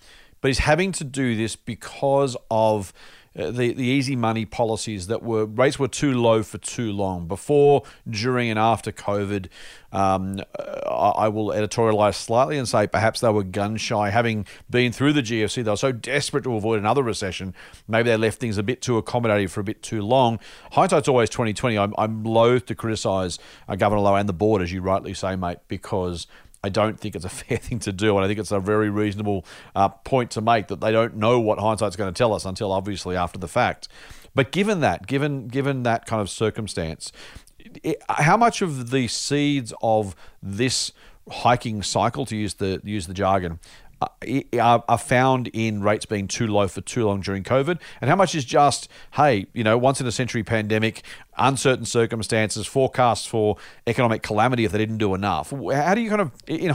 but 0.42 0.48
he's 0.48 0.60
having 0.60 0.92
to 0.94 1.04
do 1.04 1.36
this 1.36 1.56
because 1.56 2.36
of 2.50 2.94
the, 3.34 3.74
the 3.74 3.84
easy 3.84 4.16
money 4.16 4.46
policies 4.46 5.08
that 5.08 5.24
were 5.24 5.46
rates 5.46 5.80
were 5.80 5.88
too 5.88 6.14
low 6.14 6.44
for 6.44 6.58
too 6.58 6.92
long 6.92 7.28
before, 7.28 7.84
during, 8.10 8.50
and 8.50 8.60
after 8.60 8.92
COVID. 8.92 9.48
Um, 9.94 10.42
uh, 10.58 10.64
I 10.90 11.28
will 11.28 11.48
editorialize 11.48 12.16
slightly 12.16 12.58
and 12.58 12.68
say 12.68 12.88
perhaps 12.88 13.20
they 13.20 13.30
were 13.30 13.44
gun 13.44 13.78
shy, 13.78 14.10
having 14.10 14.46
been 14.70 14.92
through 14.92 15.14
the 15.14 15.22
GFC. 15.22 15.64
They 15.64 15.72
were 15.72 15.78
so 15.78 15.92
desperate 15.92 16.44
to 16.44 16.56
avoid 16.56 16.80
another 16.80 17.04
recession. 17.04 17.54
Maybe 17.88 18.10
they 18.10 18.18
left 18.18 18.40
things 18.40 18.58
a 18.58 18.64
bit 18.64 18.82
too 18.82 19.02
accommodative 19.02 19.50
for 19.50 19.62
a 19.62 19.66
bit 19.66 19.82
too 19.82 20.02
long. 20.02 20.40
Hindsight's 20.74 21.08
always 21.08 21.30
twenty 21.30 21.54
twenty. 21.54 21.78
I'm, 21.78 21.94
I'm 21.98 22.24
loath 22.24 22.66
to 22.68 22.76
criticise 22.76 23.40
uh, 23.68 23.76
Governor 23.76 24.02
Lowe 24.02 24.16
and 24.16 24.28
the 24.28 24.34
board, 24.34 24.62
as 24.62 24.72
you 24.72 24.82
rightly 24.82 25.14
say, 25.14 25.36
mate, 25.36 25.60
because 25.68 26.28
I 26.64 26.70
don't 26.70 27.00
think 27.00 27.16
it's 27.16 27.26
a 27.26 27.30
fair 27.44 27.58
thing 27.58 27.80
to 27.80 27.92
do, 27.92 28.16
and 28.16 28.24
I 28.24 28.28
think 28.28 28.40
it's 28.40 28.52
a 28.52 28.60
very 28.60 28.90
reasonable 28.90 29.46
uh, 29.76 29.90
point 29.90 30.32
to 30.32 30.42
make 30.42 30.68
that 30.68 30.82
they 30.82 30.92
don't 30.92 31.16
know 31.16 31.40
what 31.40 31.60
hindsight's 31.60 31.96
going 31.96 32.14
to 32.14 32.18
tell 32.18 32.34
us 32.34 32.46
until 32.46 32.72
obviously 32.72 33.16
after 33.16 33.40
the 33.40 33.48
fact. 33.48 33.88
But 34.34 34.52
given 34.52 34.80
that, 34.80 35.08
given 35.08 35.48
given 35.48 35.84
that 35.84 36.06
kind 36.06 36.22
of 36.22 36.30
circumstance, 36.30 37.12
it, 37.84 38.02
how 38.10 38.38
much 38.38 38.62
of 38.62 38.92
the 38.92 39.08
seeds 39.08 39.74
of 39.82 40.16
this 40.42 40.94
hiking 41.30 41.84
cycle, 41.84 42.26
to 42.26 42.36
use 42.36 42.56
the 42.56 42.82
use 42.84 43.08
the 43.08 43.14
jargon, 43.14 43.60
are, 44.02 44.84
are 44.88 44.98
found 44.98 45.48
in 45.50 45.82
rates 45.82 46.06
being 46.06 46.28
too 46.28 46.48
low 46.48 46.68
for 46.68 46.82
too 46.82 47.06
long 47.06 47.22
during 47.22 47.44
COVID, 47.44 47.80
and 48.00 48.10
how 48.10 48.16
much 48.16 48.36
is 48.36 48.46
just 48.46 48.88
hey, 49.14 49.48
you 49.54 49.64
know, 49.64 49.78
once 49.78 50.02
in 50.02 50.08
a 50.08 50.12
century 50.12 50.44
pandemic, 50.44 51.04
uncertain 51.38 51.86
circumstances, 51.86 52.68
forecasts 52.68 53.26
for 53.26 53.58
economic 53.88 54.22
calamity 54.24 54.66
if 54.66 54.72
they 54.72 54.78
didn't 54.78 54.98
do 54.98 55.14
enough. 55.14 55.52
How 55.52 55.96
do 55.96 56.02
you 56.02 56.10
kind 56.10 56.22
of 56.22 56.32
in, 56.48 56.74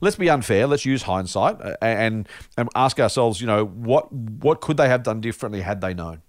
let's 0.00 0.16
be 0.16 0.30
unfair, 0.30 0.66
let's 0.66 0.84
use 0.84 1.02
hindsight 1.02 1.60
uh, 1.60 1.76
and 1.80 2.28
and 2.56 2.68
ask 2.74 3.00
ourselves, 3.00 3.40
you 3.40 3.46
know, 3.46 3.64
what 3.64 4.12
what 4.12 4.60
could 4.60 4.76
they 4.76 4.88
have 4.88 5.02
done 5.02 5.20
differently 5.20 5.62
had 5.62 5.80
they 5.80 5.94
known? 5.94 6.22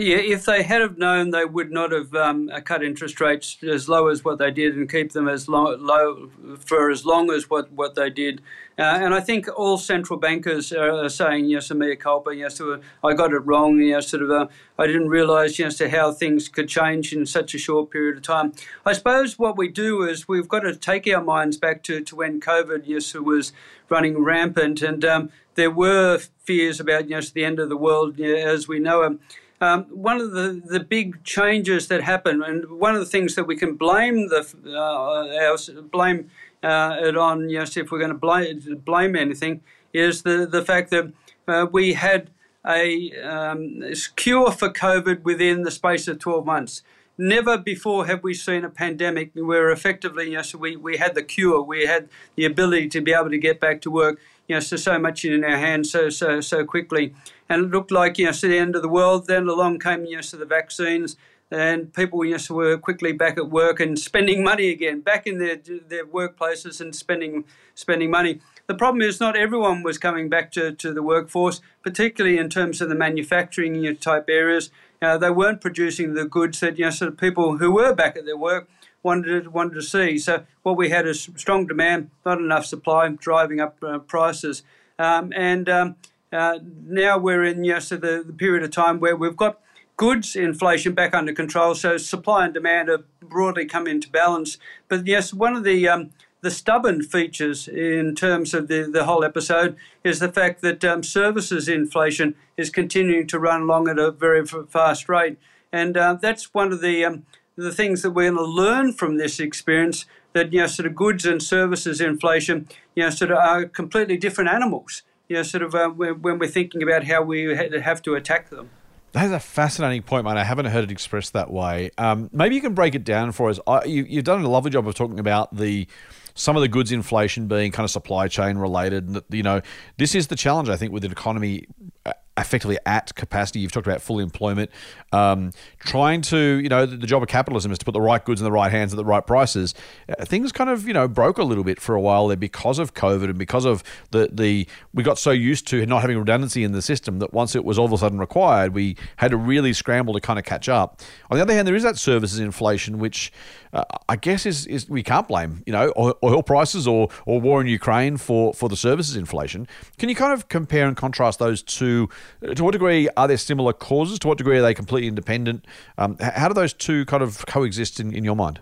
Yeah, 0.00 0.18
if 0.18 0.44
they 0.44 0.62
had 0.62 0.80
have 0.80 0.96
known, 0.96 1.30
they 1.30 1.44
would 1.44 1.72
not 1.72 1.90
have 1.90 2.14
um, 2.14 2.48
cut 2.64 2.84
interest 2.84 3.20
rates 3.20 3.58
as 3.64 3.88
low 3.88 4.06
as 4.06 4.24
what 4.24 4.38
they 4.38 4.52
did 4.52 4.76
and 4.76 4.88
keep 4.88 5.10
them 5.10 5.26
as 5.26 5.48
low, 5.48 5.74
low 5.74 6.30
for 6.64 6.88
as 6.88 7.04
long 7.04 7.32
as 7.32 7.50
what, 7.50 7.72
what 7.72 7.96
they 7.96 8.08
did. 8.08 8.40
Uh, 8.78 8.82
and 8.82 9.12
I 9.12 9.18
think 9.18 9.48
all 9.56 9.76
central 9.76 10.16
bankers 10.16 10.72
are 10.72 11.08
saying, 11.08 11.46
yes, 11.46 11.72
mea 11.72 11.96
culpa, 11.96 12.32
yes, 12.32 12.60
I 13.02 13.12
got 13.14 13.32
it 13.32 13.40
wrong, 13.40 13.80
yes, 13.80 14.06
sort 14.06 14.22
of, 14.22 14.30
uh, 14.30 14.46
I 14.78 14.86
didn't 14.86 15.08
realise, 15.08 15.58
yes, 15.58 15.76
to 15.78 15.90
how 15.90 16.12
things 16.12 16.48
could 16.48 16.68
change 16.68 17.12
in 17.12 17.26
such 17.26 17.52
a 17.56 17.58
short 17.58 17.90
period 17.90 18.18
of 18.18 18.22
time. 18.22 18.52
I 18.86 18.92
suppose 18.92 19.36
what 19.36 19.58
we 19.58 19.66
do 19.66 20.04
is 20.04 20.28
we've 20.28 20.48
got 20.48 20.60
to 20.60 20.76
take 20.76 21.08
our 21.08 21.24
minds 21.24 21.56
back 21.56 21.82
to, 21.82 22.02
to 22.02 22.14
when 22.14 22.40
COVID, 22.40 22.82
yes, 22.84 23.14
was 23.14 23.52
running 23.88 24.22
rampant, 24.22 24.80
and 24.80 25.04
um, 25.04 25.30
there 25.56 25.72
were 25.72 26.18
fears 26.18 26.78
about, 26.78 27.08
yes, 27.08 27.30
the 27.30 27.44
end 27.44 27.58
of 27.58 27.68
the 27.68 27.76
world 27.76 28.20
as 28.20 28.68
we 28.68 28.78
know 28.78 29.02
it. 29.02 29.06
Um, 29.06 29.20
one 29.60 30.20
of 30.20 30.32
the, 30.32 30.62
the 30.64 30.80
big 30.80 31.24
changes 31.24 31.88
that 31.88 32.02
happened, 32.02 32.42
and 32.42 32.68
one 32.70 32.94
of 32.94 33.00
the 33.00 33.06
things 33.06 33.34
that 33.34 33.44
we 33.44 33.56
can 33.56 33.74
blame 33.74 34.28
the 34.28 34.46
uh, 34.66 35.82
blame 35.82 36.30
uh, 36.62 36.96
it 37.00 37.16
on, 37.16 37.48
yes, 37.48 37.76
if 37.76 37.90
we're 37.90 37.98
going 37.98 38.10
to 38.10 38.16
blame, 38.16 38.82
blame 38.84 39.16
anything, 39.16 39.60
is 39.92 40.22
the, 40.22 40.46
the 40.46 40.64
fact 40.64 40.90
that 40.90 41.12
uh, 41.46 41.66
we 41.70 41.94
had 41.94 42.30
a 42.66 43.12
um, 43.22 43.82
cure 44.16 44.50
for 44.50 44.68
COVID 44.68 45.22
within 45.22 45.62
the 45.62 45.70
space 45.70 46.08
of 46.08 46.18
12 46.18 46.44
months. 46.44 46.82
Never 47.16 47.58
before 47.58 48.06
have 48.06 48.22
we 48.22 48.34
seen 48.34 48.64
a 48.64 48.70
pandemic 48.70 49.32
where 49.34 49.70
effectively, 49.70 50.30
yes, 50.32 50.54
we, 50.54 50.76
we 50.76 50.98
had 50.98 51.14
the 51.14 51.22
cure, 51.22 51.60
we 51.62 51.86
had 51.86 52.08
the 52.36 52.44
ability 52.44 52.88
to 52.90 53.00
be 53.00 53.12
able 53.12 53.30
to 53.30 53.38
get 53.38 53.58
back 53.58 53.80
to 53.82 53.90
work, 53.90 54.20
you 54.46 54.54
know, 54.54 54.60
so, 54.60 54.76
so 54.76 54.98
much 54.98 55.24
in 55.24 55.42
our 55.42 55.56
hands 55.56 55.90
so, 55.90 56.10
so, 56.10 56.40
so 56.40 56.64
quickly 56.64 57.14
and 57.48 57.64
it 57.64 57.70
looked 57.70 57.90
like 57.90 58.18
you 58.18 58.26
know, 58.26 58.32
so 58.32 58.48
the 58.48 58.58
end 58.58 58.76
of 58.76 58.82
the 58.82 58.88
world. 58.88 59.26
Then 59.26 59.48
along 59.48 59.80
came 59.80 60.04
you 60.04 60.16
know, 60.16 60.22
so 60.22 60.36
the 60.36 60.44
vaccines, 60.44 61.16
and 61.50 61.92
people 61.92 62.24
you 62.24 62.36
know, 62.36 62.54
were 62.54 62.78
quickly 62.78 63.12
back 63.12 63.38
at 63.38 63.50
work 63.50 63.80
and 63.80 63.98
spending 63.98 64.44
money 64.44 64.68
again, 64.70 65.00
back 65.00 65.26
in 65.26 65.38
their 65.38 65.56
their 65.56 66.06
workplaces 66.06 66.80
and 66.80 66.94
spending 66.94 67.44
spending 67.74 68.10
money. 68.10 68.40
The 68.66 68.74
problem 68.74 69.00
is 69.00 69.18
not 69.18 69.34
everyone 69.34 69.82
was 69.82 69.96
coming 69.96 70.28
back 70.28 70.52
to, 70.52 70.72
to 70.72 70.92
the 70.92 71.02
workforce, 71.02 71.62
particularly 71.82 72.36
in 72.36 72.50
terms 72.50 72.82
of 72.82 72.90
the 72.90 72.94
manufacturing 72.94 73.76
you 73.76 73.90
know, 73.90 73.94
type 73.94 74.26
areas. 74.28 74.70
Uh, 75.00 75.16
they 75.16 75.30
weren't 75.30 75.62
producing 75.62 76.12
the 76.14 76.26
goods 76.26 76.60
that 76.60 76.78
you 76.78 76.84
know, 76.84 76.90
sort 76.90 77.10
of 77.10 77.16
people 77.16 77.56
who 77.56 77.70
were 77.70 77.94
back 77.94 78.16
at 78.16 78.26
their 78.26 78.36
work 78.36 78.68
wanted 79.02 79.44
to, 79.44 79.50
wanted 79.50 79.74
to 79.74 79.82
see. 79.82 80.18
So 80.18 80.44
what 80.62 80.76
we 80.76 80.90
had 80.90 81.06
is 81.06 81.30
strong 81.36 81.66
demand, 81.66 82.10
not 82.26 82.38
enough 82.38 82.66
supply, 82.66 83.08
driving 83.08 83.60
up 83.60 83.78
uh, 83.82 84.00
prices. 84.00 84.62
Um, 84.98 85.32
and 85.34 85.68
um, 85.68 85.96
uh, 86.32 86.58
now 86.86 87.18
we're 87.18 87.44
in 87.44 87.64
yes, 87.64 87.88
the, 87.88 87.96
the 88.26 88.34
period 88.36 88.62
of 88.62 88.70
time 88.70 89.00
where 89.00 89.16
we've 89.16 89.36
got 89.36 89.60
goods 89.96 90.36
inflation 90.36 90.94
back 90.94 91.14
under 91.14 91.32
control, 91.32 91.74
so 91.74 91.96
supply 91.96 92.44
and 92.44 92.54
demand 92.54 92.88
have 92.88 93.04
broadly 93.20 93.66
come 93.66 93.86
into 93.86 94.08
balance. 94.10 94.58
But 94.88 95.06
yes, 95.06 95.34
one 95.34 95.56
of 95.56 95.64
the 95.64 95.88
um, 95.88 96.10
the 96.40 96.50
stubborn 96.50 97.02
features 97.02 97.66
in 97.66 98.14
terms 98.14 98.54
of 98.54 98.68
the, 98.68 98.88
the 98.90 99.04
whole 99.04 99.24
episode 99.24 99.76
is 100.04 100.20
the 100.20 100.30
fact 100.30 100.60
that 100.62 100.84
um, 100.84 101.02
services 101.02 101.68
inflation 101.68 102.34
is 102.56 102.70
continuing 102.70 103.26
to 103.26 103.38
run 103.38 103.62
along 103.62 103.88
at 103.88 103.98
a 103.98 104.12
very 104.12 104.46
fast 104.46 105.08
rate. 105.08 105.36
And 105.72 105.96
uh, 105.96 106.14
that's 106.14 106.54
one 106.54 106.72
of 106.72 106.80
the, 106.80 107.04
um, 107.04 107.26
the 107.56 107.72
things 107.72 108.02
that 108.02 108.12
we're 108.12 108.30
going 108.30 108.36
to 108.36 108.44
learn 108.44 108.92
from 108.92 109.16
this 109.16 109.40
experience 109.40 110.06
that, 110.32 110.52
you 110.52 110.60
know, 110.60 110.66
sort 110.68 110.86
of 110.86 110.94
goods 110.94 111.26
and 111.26 111.42
services 111.42 112.00
inflation, 112.00 112.68
you 112.94 113.02
know, 113.02 113.10
sort 113.10 113.32
of 113.32 113.38
are 113.38 113.64
completely 113.64 114.16
different 114.16 114.50
animals, 114.50 115.02
you 115.28 115.36
know, 115.36 115.42
sort 115.42 115.62
of 115.62 115.74
uh, 115.74 115.88
when 115.88 116.38
we're 116.38 116.48
thinking 116.48 116.82
about 116.82 117.04
how 117.04 117.22
we 117.22 117.54
have 117.54 118.02
to 118.02 118.14
attack 118.14 118.50
them. 118.50 118.70
That's 119.12 119.32
a 119.32 119.40
fascinating 119.40 120.02
point, 120.02 120.24
mate. 120.24 120.36
I 120.36 120.44
haven't 120.44 120.66
heard 120.66 120.84
it 120.84 120.90
expressed 120.90 121.32
that 121.32 121.50
way. 121.50 121.90
Um, 121.96 122.28
maybe 122.32 122.54
you 122.54 122.60
can 122.60 122.74
break 122.74 122.94
it 122.94 123.04
down 123.04 123.32
for 123.32 123.48
us. 123.48 123.58
I, 123.66 123.84
you, 123.84 124.04
have 124.16 124.24
done 124.24 124.42
a 124.42 124.48
lovely 124.48 124.70
job 124.70 124.86
of 124.86 124.94
talking 124.94 125.18
about 125.18 125.54
the 125.54 125.86
some 126.34 126.56
of 126.56 126.62
the 126.62 126.68
goods 126.68 126.92
inflation 126.92 127.48
being 127.48 127.72
kind 127.72 127.84
of 127.84 127.90
supply 127.90 128.28
chain 128.28 128.58
related. 128.58 129.08
And 129.08 129.22
you 129.30 129.42
know, 129.42 129.60
this 129.96 130.14
is 130.14 130.28
the 130.28 130.36
challenge 130.36 130.68
I 130.68 130.76
think 130.76 130.92
with 130.92 131.04
an 131.04 131.12
economy 131.12 131.66
uh, 132.06 132.12
effectively 132.38 132.78
at 132.86 133.14
capacity. 133.14 133.60
You've 133.60 133.72
talked 133.72 133.86
about 133.86 134.00
full 134.00 134.20
employment. 134.20 134.70
Um, 135.12 135.52
trying 135.78 136.20
to, 136.22 136.38
you 136.38 136.68
know, 136.68 136.84
the, 136.84 136.96
the, 136.96 137.06
job 137.06 137.22
of 137.22 137.28
capitalism 137.28 137.72
is 137.72 137.78
to 137.78 137.84
put 137.84 137.92
the 137.92 138.00
right 138.00 138.22
goods 138.22 138.42
in 138.42 138.44
the 138.44 138.52
right 138.52 138.70
hands 138.70 138.92
at 138.92 138.98
the 138.98 139.04
right 139.04 139.26
prices. 139.26 139.74
Uh, 140.06 140.24
things 140.26 140.52
kind 140.52 140.68
of, 140.68 140.86
you 140.86 140.92
know, 140.92 141.08
broke 141.08 141.38
a 141.38 141.42
little 141.42 141.64
bit 141.64 141.80
for 141.80 141.94
a 141.94 142.00
while 142.00 142.28
there 142.28 142.36
because 142.36 142.78
of 142.78 142.92
COVID 142.92 143.24
and 143.24 143.38
because 143.38 143.64
of 143.64 143.82
the 144.10 144.28
the 144.30 144.66
we 144.92 145.02
got 145.02 145.18
so 145.18 145.30
used 145.30 145.66
to 145.68 145.86
not 145.86 146.02
having 146.02 146.18
redundancy 146.18 146.62
in 146.62 146.72
the 146.72 146.82
system 146.82 147.20
that 147.20 147.32
once 147.32 147.54
it 147.54 147.64
was 147.64 147.78
all 147.78 147.86
of 147.86 147.92
a 147.92 147.98
sudden 147.98 148.18
required, 148.18 148.74
we 148.74 148.96
had 149.16 149.30
to 149.30 149.38
really 149.38 149.72
scramble 149.72 150.12
to 150.12 150.20
kind 150.20 150.38
of 150.38 150.44
catch 150.44 150.68
up. 150.68 151.00
On 151.30 151.38
the 151.38 151.42
other 151.42 151.54
hand, 151.54 151.66
there 151.66 151.74
is 151.74 151.82
that 151.84 151.96
services 151.96 152.38
inflation, 152.38 152.98
which 152.98 153.32
uh, 153.72 153.84
I 154.08 154.16
guess 154.16 154.44
is, 154.44 154.66
is 154.66 154.88
we 154.88 155.02
can't 155.02 155.26
blame, 155.26 155.62
you 155.66 155.72
know, 155.72 155.92
oil 156.22 156.42
prices 156.42 156.86
or 156.86 157.08
or 157.24 157.40
war 157.40 157.60
in 157.62 157.66
Ukraine 157.66 158.18
for 158.18 158.52
for 158.52 158.68
the 158.68 158.76
services 158.76 159.16
inflation. 159.16 159.66
Can 159.96 160.10
you 160.10 160.14
kind 160.14 160.34
of 160.34 160.48
compare 160.48 160.86
and 160.86 160.96
contrast 160.96 161.38
those 161.38 161.62
two? 161.62 162.10
To 162.54 162.64
what 162.64 162.72
degree 162.72 163.08
are 163.16 163.28
there 163.28 163.36
similar 163.36 163.72
causes? 163.72 164.18
To 164.20 164.28
what 164.28 164.38
degree 164.38 164.58
are 164.58 164.62
they 164.62 164.74
completely 164.74 165.08
independent? 165.08 165.64
Um, 165.96 166.16
how 166.18 166.48
do 166.48 166.54
those 166.54 166.72
two 166.72 167.04
kind 167.06 167.22
of 167.22 167.44
coexist 167.46 168.00
in, 168.00 168.14
in 168.14 168.24
your 168.24 168.36
mind? 168.36 168.60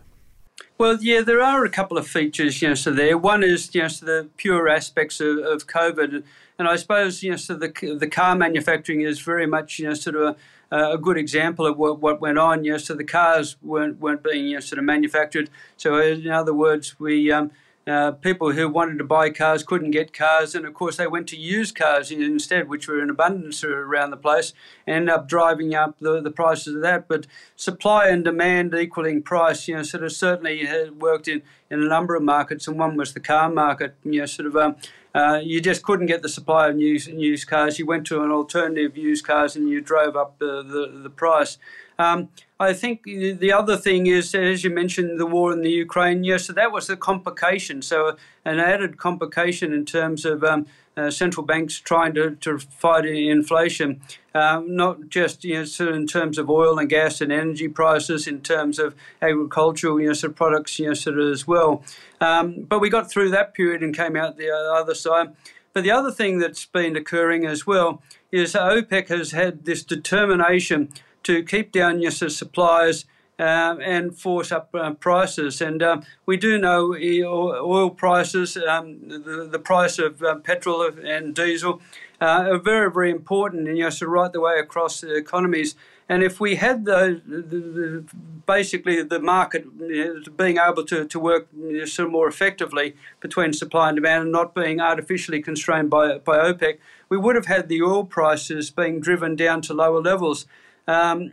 Well, 0.78 0.98
yeah, 1.00 1.22
there 1.22 1.42
are 1.42 1.64
a 1.64 1.70
couple 1.70 1.96
of 1.96 2.06
features, 2.06 2.60
you 2.60 2.68
know, 2.68 2.74
so 2.74 2.90
there. 2.90 3.16
One 3.16 3.42
is, 3.42 3.74
you 3.74 3.82
know, 3.82 3.88
so 3.88 4.04
the 4.04 4.28
pure 4.36 4.68
aspects 4.68 5.20
of, 5.20 5.38
of 5.38 5.66
COVID, 5.66 6.22
and 6.58 6.68
I 6.68 6.76
suppose, 6.76 7.22
you 7.22 7.30
know, 7.30 7.36
so 7.36 7.54
the 7.54 7.96
the 7.98 8.08
car 8.08 8.36
manufacturing 8.36 9.00
is 9.00 9.20
very 9.20 9.46
much, 9.46 9.78
you 9.78 9.86
know, 9.86 9.94
sort 9.94 10.16
of 10.16 10.36
a, 10.70 10.92
a 10.92 10.98
good 10.98 11.16
example 11.16 11.66
of 11.66 11.78
what, 11.78 12.00
what 12.00 12.20
went 12.20 12.38
on. 12.38 12.64
You 12.64 12.72
know, 12.72 12.78
so 12.78 12.94
the 12.94 13.04
cars 13.04 13.56
weren't 13.62 14.00
weren't 14.00 14.22
being, 14.22 14.48
you 14.48 14.54
know, 14.54 14.60
sort 14.60 14.78
of 14.78 14.84
manufactured. 14.84 15.48
So 15.78 15.98
in 15.98 16.28
other 16.28 16.52
words, 16.54 17.00
we 17.00 17.32
um, 17.32 17.50
uh, 17.86 18.10
people 18.12 18.52
who 18.52 18.68
wanted 18.68 18.98
to 18.98 19.04
buy 19.04 19.30
cars 19.30 19.62
couldn't 19.62 19.92
get 19.92 20.12
cars, 20.12 20.54
and 20.54 20.66
of 20.66 20.74
course 20.74 20.96
they 20.96 21.06
went 21.06 21.28
to 21.28 21.36
used 21.36 21.76
cars 21.76 22.10
instead, 22.10 22.68
which 22.68 22.88
were 22.88 23.00
in 23.00 23.10
abundance 23.10 23.62
around 23.62 24.10
the 24.10 24.16
place, 24.16 24.52
and 24.86 24.96
ended 24.96 25.14
up 25.14 25.28
driving 25.28 25.74
up 25.74 25.96
the, 26.00 26.20
the 26.20 26.30
prices 26.30 26.74
of 26.74 26.82
that. 26.82 27.06
But 27.06 27.26
supply 27.54 28.08
and 28.08 28.24
demand 28.24 28.74
equaling 28.74 29.22
price, 29.22 29.68
you 29.68 29.76
know, 29.76 29.84
sort 29.84 30.02
of 30.02 30.12
certainly 30.12 30.66
worked 30.90 31.28
in, 31.28 31.42
in 31.70 31.80
a 31.80 31.86
number 31.86 32.16
of 32.16 32.22
markets, 32.22 32.66
and 32.66 32.78
one 32.78 32.96
was 32.96 33.14
the 33.14 33.20
car 33.20 33.48
market. 33.48 33.94
You 34.04 34.20
know, 34.20 34.26
sort 34.26 34.46
of 34.48 34.56
um, 34.56 34.76
uh, 35.14 35.40
you 35.42 35.60
just 35.60 35.82
couldn't 35.82 36.06
get 36.06 36.22
the 36.22 36.28
supply 36.28 36.68
of 36.68 36.78
used, 36.78 37.08
used 37.08 37.46
cars. 37.46 37.78
You 37.78 37.86
went 37.86 38.06
to 38.08 38.22
an 38.22 38.30
alternative 38.30 38.96
used 38.96 39.24
cars, 39.24 39.54
and 39.54 39.68
you 39.68 39.80
drove 39.80 40.16
up 40.16 40.38
the, 40.38 40.62
the, 40.62 41.00
the 41.02 41.10
price. 41.10 41.56
Um, 41.98 42.28
I 42.58 42.72
think 42.72 43.02
the 43.02 43.52
other 43.52 43.76
thing 43.76 44.06
is, 44.06 44.34
as 44.34 44.64
you 44.64 44.70
mentioned, 44.70 45.20
the 45.20 45.26
war 45.26 45.52
in 45.52 45.60
the 45.60 45.70
Ukraine. 45.70 46.24
Yes, 46.24 46.46
so 46.46 46.54
that 46.54 46.72
was 46.72 46.88
a 46.88 46.96
complication. 46.96 47.82
So 47.82 48.16
an 48.46 48.58
added 48.60 48.96
complication 48.96 49.74
in 49.74 49.84
terms 49.84 50.24
of 50.24 50.42
um, 50.42 50.66
uh, 50.96 51.10
central 51.10 51.44
banks 51.44 51.78
trying 51.78 52.14
to, 52.14 52.30
to 52.36 52.58
fight 52.58 53.04
inflation, 53.04 54.00
um, 54.34 54.74
not 54.74 55.10
just 55.10 55.44
you 55.44 55.54
know, 55.54 55.64
sort 55.66 55.90
of 55.90 55.96
in 55.96 56.06
terms 56.06 56.38
of 56.38 56.48
oil 56.48 56.78
and 56.78 56.88
gas 56.88 57.20
and 57.20 57.30
energy 57.30 57.68
prices, 57.68 58.26
in 58.26 58.40
terms 58.40 58.78
of 58.78 58.94
agricultural 59.20 60.00
you 60.00 60.06
know, 60.06 60.14
sort 60.14 60.30
of 60.30 60.36
products 60.36 60.78
you 60.78 60.86
know, 60.86 60.94
sort 60.94 61.18
of 61.18 61.30
as 61.30 61.46
well. 61.46 61.82
Um, 62.22 62.62
but 62.62 62.78
we 62.78 62.88
got 62.88 63.10
through 63.10 63.32
that 63.32 63.52
period 63.52 63.82
and 63.82 63.94
came 63.94 64.16
out 64.16 64.38
the 64.38 64.50
other 64.50 64.94
side. 64.94 65.34
But 65.74 65.84
the 65.84 65.90
other 65.90 66.10
thing 66.10 66.38
that's 66.38 66.64
been 66.64 66.96
occurring 66.96 67.44
as 67.44 67.66
well 67.66 68.02
is 68.32 68.54
OPEC 68.54 69.08
has 69.08 69.32
had 69.32 69.66
this 69.66 69.82
determination 69.82 70.88
to 71.26 71.42
keep 71.42 71.72
down 71.72 72.00
your 72.00 72.10
supplies 72.10 73.04
um, 73.38 73.80
and 73.80 74.16
force 74.16 74.50
up 74.50 74.74
uh, 74.74 74.92
prices. 74.92 75.60
And 75.60 75.82
um, 75.82 76.04
we 76.24 76.36
do 76.36 76.58
know 76.58 76.94
oil 76.94 77.90
prices, 77.90 78.56
um, 78.56 79.08
the, 79.08 79.48
the 79.50 79.58
price 79.58 79.98
of 79.98 80.22
uh, 80.22 80.36
petrol 80.36 80.82
and 80.82 81.34
diesel 81.34 81.82
uh, 82.20 82.48
are 82.50 82.58
very, 82.58 82.90
very 82.90 83.10
important, 83.10 83.68
and 83.68 83.76
you 83.76 83.84
know, 83.84 83.90
so 83.90 84.06
right 84.06 84.32
the 84.32 84.40
way 84.40 84.58
across 84.58 85.00
the 85.02 85.14
economies. 85.14 85.74
And 86.08 86.22
if 86.22 86.40
we 86.40 86.54
had 86.54 86.84
the, 86.84 87.20
the, 87.26 88.04
basically 88.46 89.02
the 89.02 89.18
market 89.18 89.66
being 90.36 90.56
able 90.56 90.84
to, 90.84 91.04
to 91.04 91.18
work 91.18 91.48
sort 91.84 92.06
of 92.06 92.12
more 92.12 92.28
effectively 92.28 92.94
between 93.20 93.52
supply 93.52 93.88
and 93.88 93.96
demand 93.96 94.22
and 94.22 94.32
not 94.32 94.54
being 94.54 94.80
artificially 94.80 95.42
constrained 95.42 95.90
by, 95.90 96.18
by 96.18 96.38
OPEC, 96.38 96.78
we 97.08 97.16
would 97.16 97.34
have 97.34 97.46
had 97.46 97.68
the 97.68 97.82
oil 97.82 98.04
prices 98.04 98.70
being 98.70 99.00
driven 99.00 99.34
down 99.34 99.62
to 99.62 99.74
lower 99.74 100.00
levels. 100.00 100.46
Um, 100.88 101.32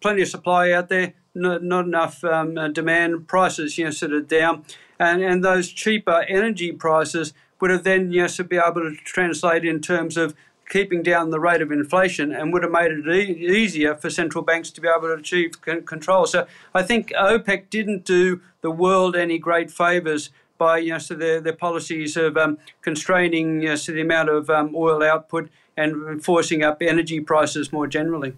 plenty 0.00 0.22
of 0.22 0.28
supply 0.28 0.72
out 0.72 0.88
there, 0.88 1.14
not, 1.34 1.62
not 1.62 1.84
enough 1.84 2.24
um, 2.24 2.72
demand. 2.72 3.28
Prices, 3.28 3.78
you 3.78 3.84
know, 3.84 3.90
sort 3.90 4.12
of 4.12 4.26
down, 4.28 4.64
and 4.98 5.22
and 5.22 5.44
those 5.44 5.70
cheaper 5.70 6.24
energy 6.28 6.72
prices 6.72 7.32
would 7.60 7.70
have 7.70 7.84
then, 7.84 8.12
yes, 8.12 8.38
be 8.40 8.56
able 8.56 8.82
to 8.82 8.94
translate 9.04 9.64
in 9.64 9.80
terms 9.80 10.16
of 10.16 10.34
keeping 10.68 11.02
down 11.02 11.30
the 11.30 11.40
rate 11.40 11.62
of 11.62 11.70
inflation 11.70 12.32
and 12.32 12.52
would 12.52 12.62
have 12.62 12.72
made 12.72 12.90
it 12.90 13.06
e- 13.06 13.46
easier 13.46 13.94
for 13.94 14.10
central 14.10 14.42
banks 14.42 14.70
to 14.70 14.80
be 14.80 14.88
able 14.88 15.08
to 15.08 15.14
achieve 15.14 15.60
control. 15.60 16.26
So 16.26 16.46
I 16.74 16.82
think 16.82 17.10
OPEC 17.10 17.70
didn't 17.70 18.04
do 18.04 18.40
the 18.60 18.70
world 18.70 19.14
any 19.14 19.38
great 19.38 19.70
favours 19.70 20.30
by 20.56 20.78
you 20.78 20.92
know, 20.92 20.98
so 20.98 21.14
their, 21.14 21.40
their 21.40 21.54
policies 21.54 22.16
of 22.16 22.36
um, 22.36 22.58
constraining 22.82 23.62
you 23.62 23.68
know, 23.68 23.74
so 23.76 23.92
the 23.92 24.00
amount 24.00 24.28
of 24.30 24.48
um, 24.48 24.74
oil 24.74 25.02
output 25.02 25.50
and 25.76 26.24
forcing 26.24 26.62
up 26.62 26.80
energy 26.80 27.20
prices 27.20 27.72
more 27.72 27.86
generally. 27.86 28.34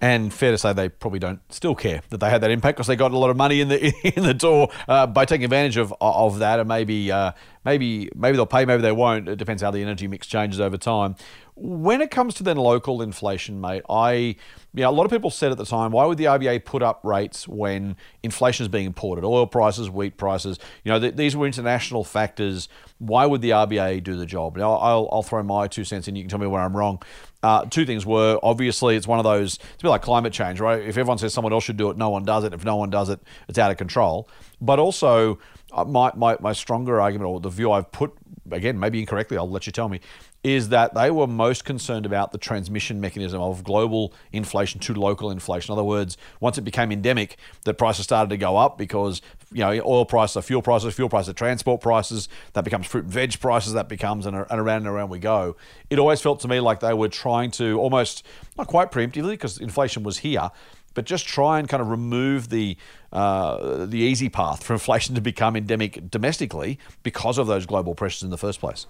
And 0.00 0.32
fair 0.32 0.50
to 0.50 0.58
say, 0.58 0.74
they 0.74 0.90
probably 0.90 1.18
don't 1.18 1.40
still 1.50 1.74
care 1.74 2.02
that 2.10 2.18
they 2.18 2.28
had 2.28 2.42
that 2.42 2.50
impact 2.50 2.76
because 2.76 2.86
they 2.86 2.96
got 2.96 3.12
a 3.12 3.18
lot 3.18 3.30
of 3.30 3.36
money 3.36 3.60
in 3.62 3.68
the 3.68 3.92
in 4.16 4.24
the 4.24 4.34
door 4.34 4.68
uh, 4.88 5.06
by 5.06 5.24
taking 5.24 5.44
advantage 5.44 5.76
of 5.78 5.94
of 6.00 6.40
that, 6.40 6.58
and 6.58 6.68
maybe 6.68 7.10
uh, 7.10 7.32
maybe 7.64 8.10
maybe 8.14 8.36
they'll 8.36 8.46
pay, 8.46 8.64
maybe 8.66 8.82
they 8.82 8.92
won't. 8.92 9.28
It 9.28 9.36
depends 9.36 9.62
how 9.62 9.70
the 9.70 9.80
energy 9.80 10.06
mix 10.06 10.26
changes 10.26 10.60
over 10.60 10.76
time. 10.76 11.16
When 11.58 12.02
it 12.02 12.10
comes 12.10 12.34
to 12.34 12.42
then 12.42 12.58
local 12.58 13.00
inflation, 13.00 13.62
mate, 13.62 13.82
I, 13.88 14.10
you 14.10 14.36
know, 14.74 14.90
a 14.90 14.92
lot 14.92 15.04
of 15.04 15.10
people 15.10 15.30
said 15.30 15.52
at 15.52 15.56
the 15.56 15.64
time, 15.64 15.90
why 15.90 16.04
would 16.04 16.18
the 16.18 16.24
RBA 16.24 16.66
put 16.66 16.82
up 16.82 17.00
rates 17.02 17.48
when 17.48 17.96
inflation 18.22 18.64
is 18.64 18.68
being 18.68 18.84
imported? 18.84 19.24
Oil 19.24 19.46
prices, 19.46 19.88
wheat 19.88 20.18
prices, 20.18 20.58
you 20.84 20.92
know, 20.92 21.00
th- 21.00 21.16
these 21.16 21.34
were 21.34 21.46
international 21.46 22.04
factors. 22.04 22.68
Why 22.98 23.24
would 23.24 23.40
the 23.40 23.50
RBA 23.50 24.04
do 24.04 24.16
the 24.16 24.26
job? 24.26 24.58
Now, 24.58 24.74
I'll, 24.74 25.08
I'll 25.10 25.22
throw 25.22 25.42
my 25.42 25.66
two 25.66 25.84
cents 25.84 26.08
in. 26.08 26.16
You 26.16 26.22
can 26.24 26.28
tell 26.28 26.38
me 26.38 26.46
where 26.46 26.60
I'm 26.60 26.76
wrong. 26.76 27.02
Uh, 27.42 27.64
two 27.64 27.86
things 27.86 28.04
were 28.04 28.38
obviously 28.42 28.96
it's 28.96 29.06
one 29.06 29.18
of 29.18 29.24
those. 29.24 29.54
It's 29.54 29.82
a 29.82 29.82
bit 29.82 29.88
like 29.88 30.02
climate 30.02 30.32
change, 30.32 30.60
right? 30.60 30.80
If 30.80 30.98
everyone 30.98 31.18
says 31.18 31.32
someone 31.32 31.52
else 31.52 31.64
should 31.64 31.76
do 31.76 31.90
it, 31.90 31.96
no 31.96 32.10
one 32.10 32.24
does 32.24 32.44
it. 32.44 32.52
If 32.52 32.64
no 32.64 32.76
one 32.76 32.90
does 32.90 33.08
it, 33.08 33.20
it's 33.48 33.58
out 33.58 33.70
of 33.70 33.76
control. 33.76 34.28
But 34.60 34.78
also, 34.78 35.38
uh, 35.72 35.84
my, 35.84 36.10
my 36.16 36.36
my 36.40 36.52
stronger 36.52 37.00
argument 37.00 37.28
or 37.28 37.40
the 37.40 37.50
view 37.50 37.70
I've 37.72 37.92
put 37.92 38.12
again, 38.50 38.78
maybe 38.78 39.00
incorrectly, 39.00 39.36
I'll 39.36 39.50
let 39.50 39.66
you 39.66 39.72
tell 39.72 39.88
me, 39.88 40.00
is 40.42 40.68
that 40.68 40.94
they 40.94 41.10
were 41.10 41.26
most 41.26 41.64
concerned 41.64 42.06
about 42.06 42.32
the 42.32 42.38
transmission 42.38 43.00
mechanism 43.00 43.40
of 43.40 43.64
global 43.64 44.12
inflation 44.32 44.80
to 44.80 44.94
local 44.94 45.30
inflation. 45.30 45.72
In 45.72 45.78
other 45.78 45.84
words, 45.84 46.16
once 46.40 46.56
it 46.58 46.62
became 46.62 46.92
endemic, 46.92 47.36
the 47.64 47.74
prices 47.74 48.04
started 48.04 48.30
to 48.30 48.36
go 48.36 48.56
up 48.56 48.78
because 48.78 49.22
you 49.52 49.60
know 49.60 49.70
oil 49.84 50.04
prices, 50.04 50.44
fuel 50.44 50.62
prices, 50.62 50.94
fuel 50.94 51.08
prices, 51.08 51.34
transport 51.34 51.80
prices. 51.80 52.28
That 52.52 52.64
becomes 52.64 52.86
fruit 52.86 53.04
and 53.04 53.12
veg 53.12 53.40
prices. 53.40 53.72
That 53.72 53.88
becomes 53.88 54.26
and, 54.26 54.36
and 54.36 54.60
around 54.60 54.78
and 54.78 54.88
around 54.88 55.10
we 55.10 55.18
go. 55.18 55.56
It 55.90 55.98
always 55.98 56.20
felt 56.20 56.40
to 56.40 56.48
me 56.48 56.60
like 56.60 56.80
they 56.80 56.94
were 56.94 57.08
trying 57.08 57.50
to 57.52 57.78
almost 57.78 58.24
not 58.56 58.66
quite 58.66 58.90
preemptively 58.90 59.30
because 59.30 59.58
inflation 59.58 60.02
was 60.02 60.18
here, 60.18 60.50
but 60.94 61.04
just 61.04 61.26
try 61.26 61.58
and 61.58 61.68
kind 61.68 61.80
of 61.80 61.88
remove 61.88 62.48
the 62.48 62.76
uh, 63.16 63.86
the 63.86 63.98
easy 63.98 64.28
path 64.28 64.62
for 64.62 64.74
inflation 64.74 65.14
to 65.14 65.22
become 65.22 65.56
endemic 65.56 66.10
domestically 66.10 66.78
because 67.02 67.38
of 67.38 67.46
those 67.46 67.64
global 67.64 67.94
pressures 67.94 68.22
in 68.22 68.28
the 68.28 68.36
first 68.36 68.60
place. 68.60 68.86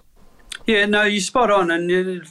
Yeah, 0.67 0.87
no, 0.87 1.05
you're 1.05 1.21
spot 1.21 1.49
on. 1.49 1.71
And 1.71 1.89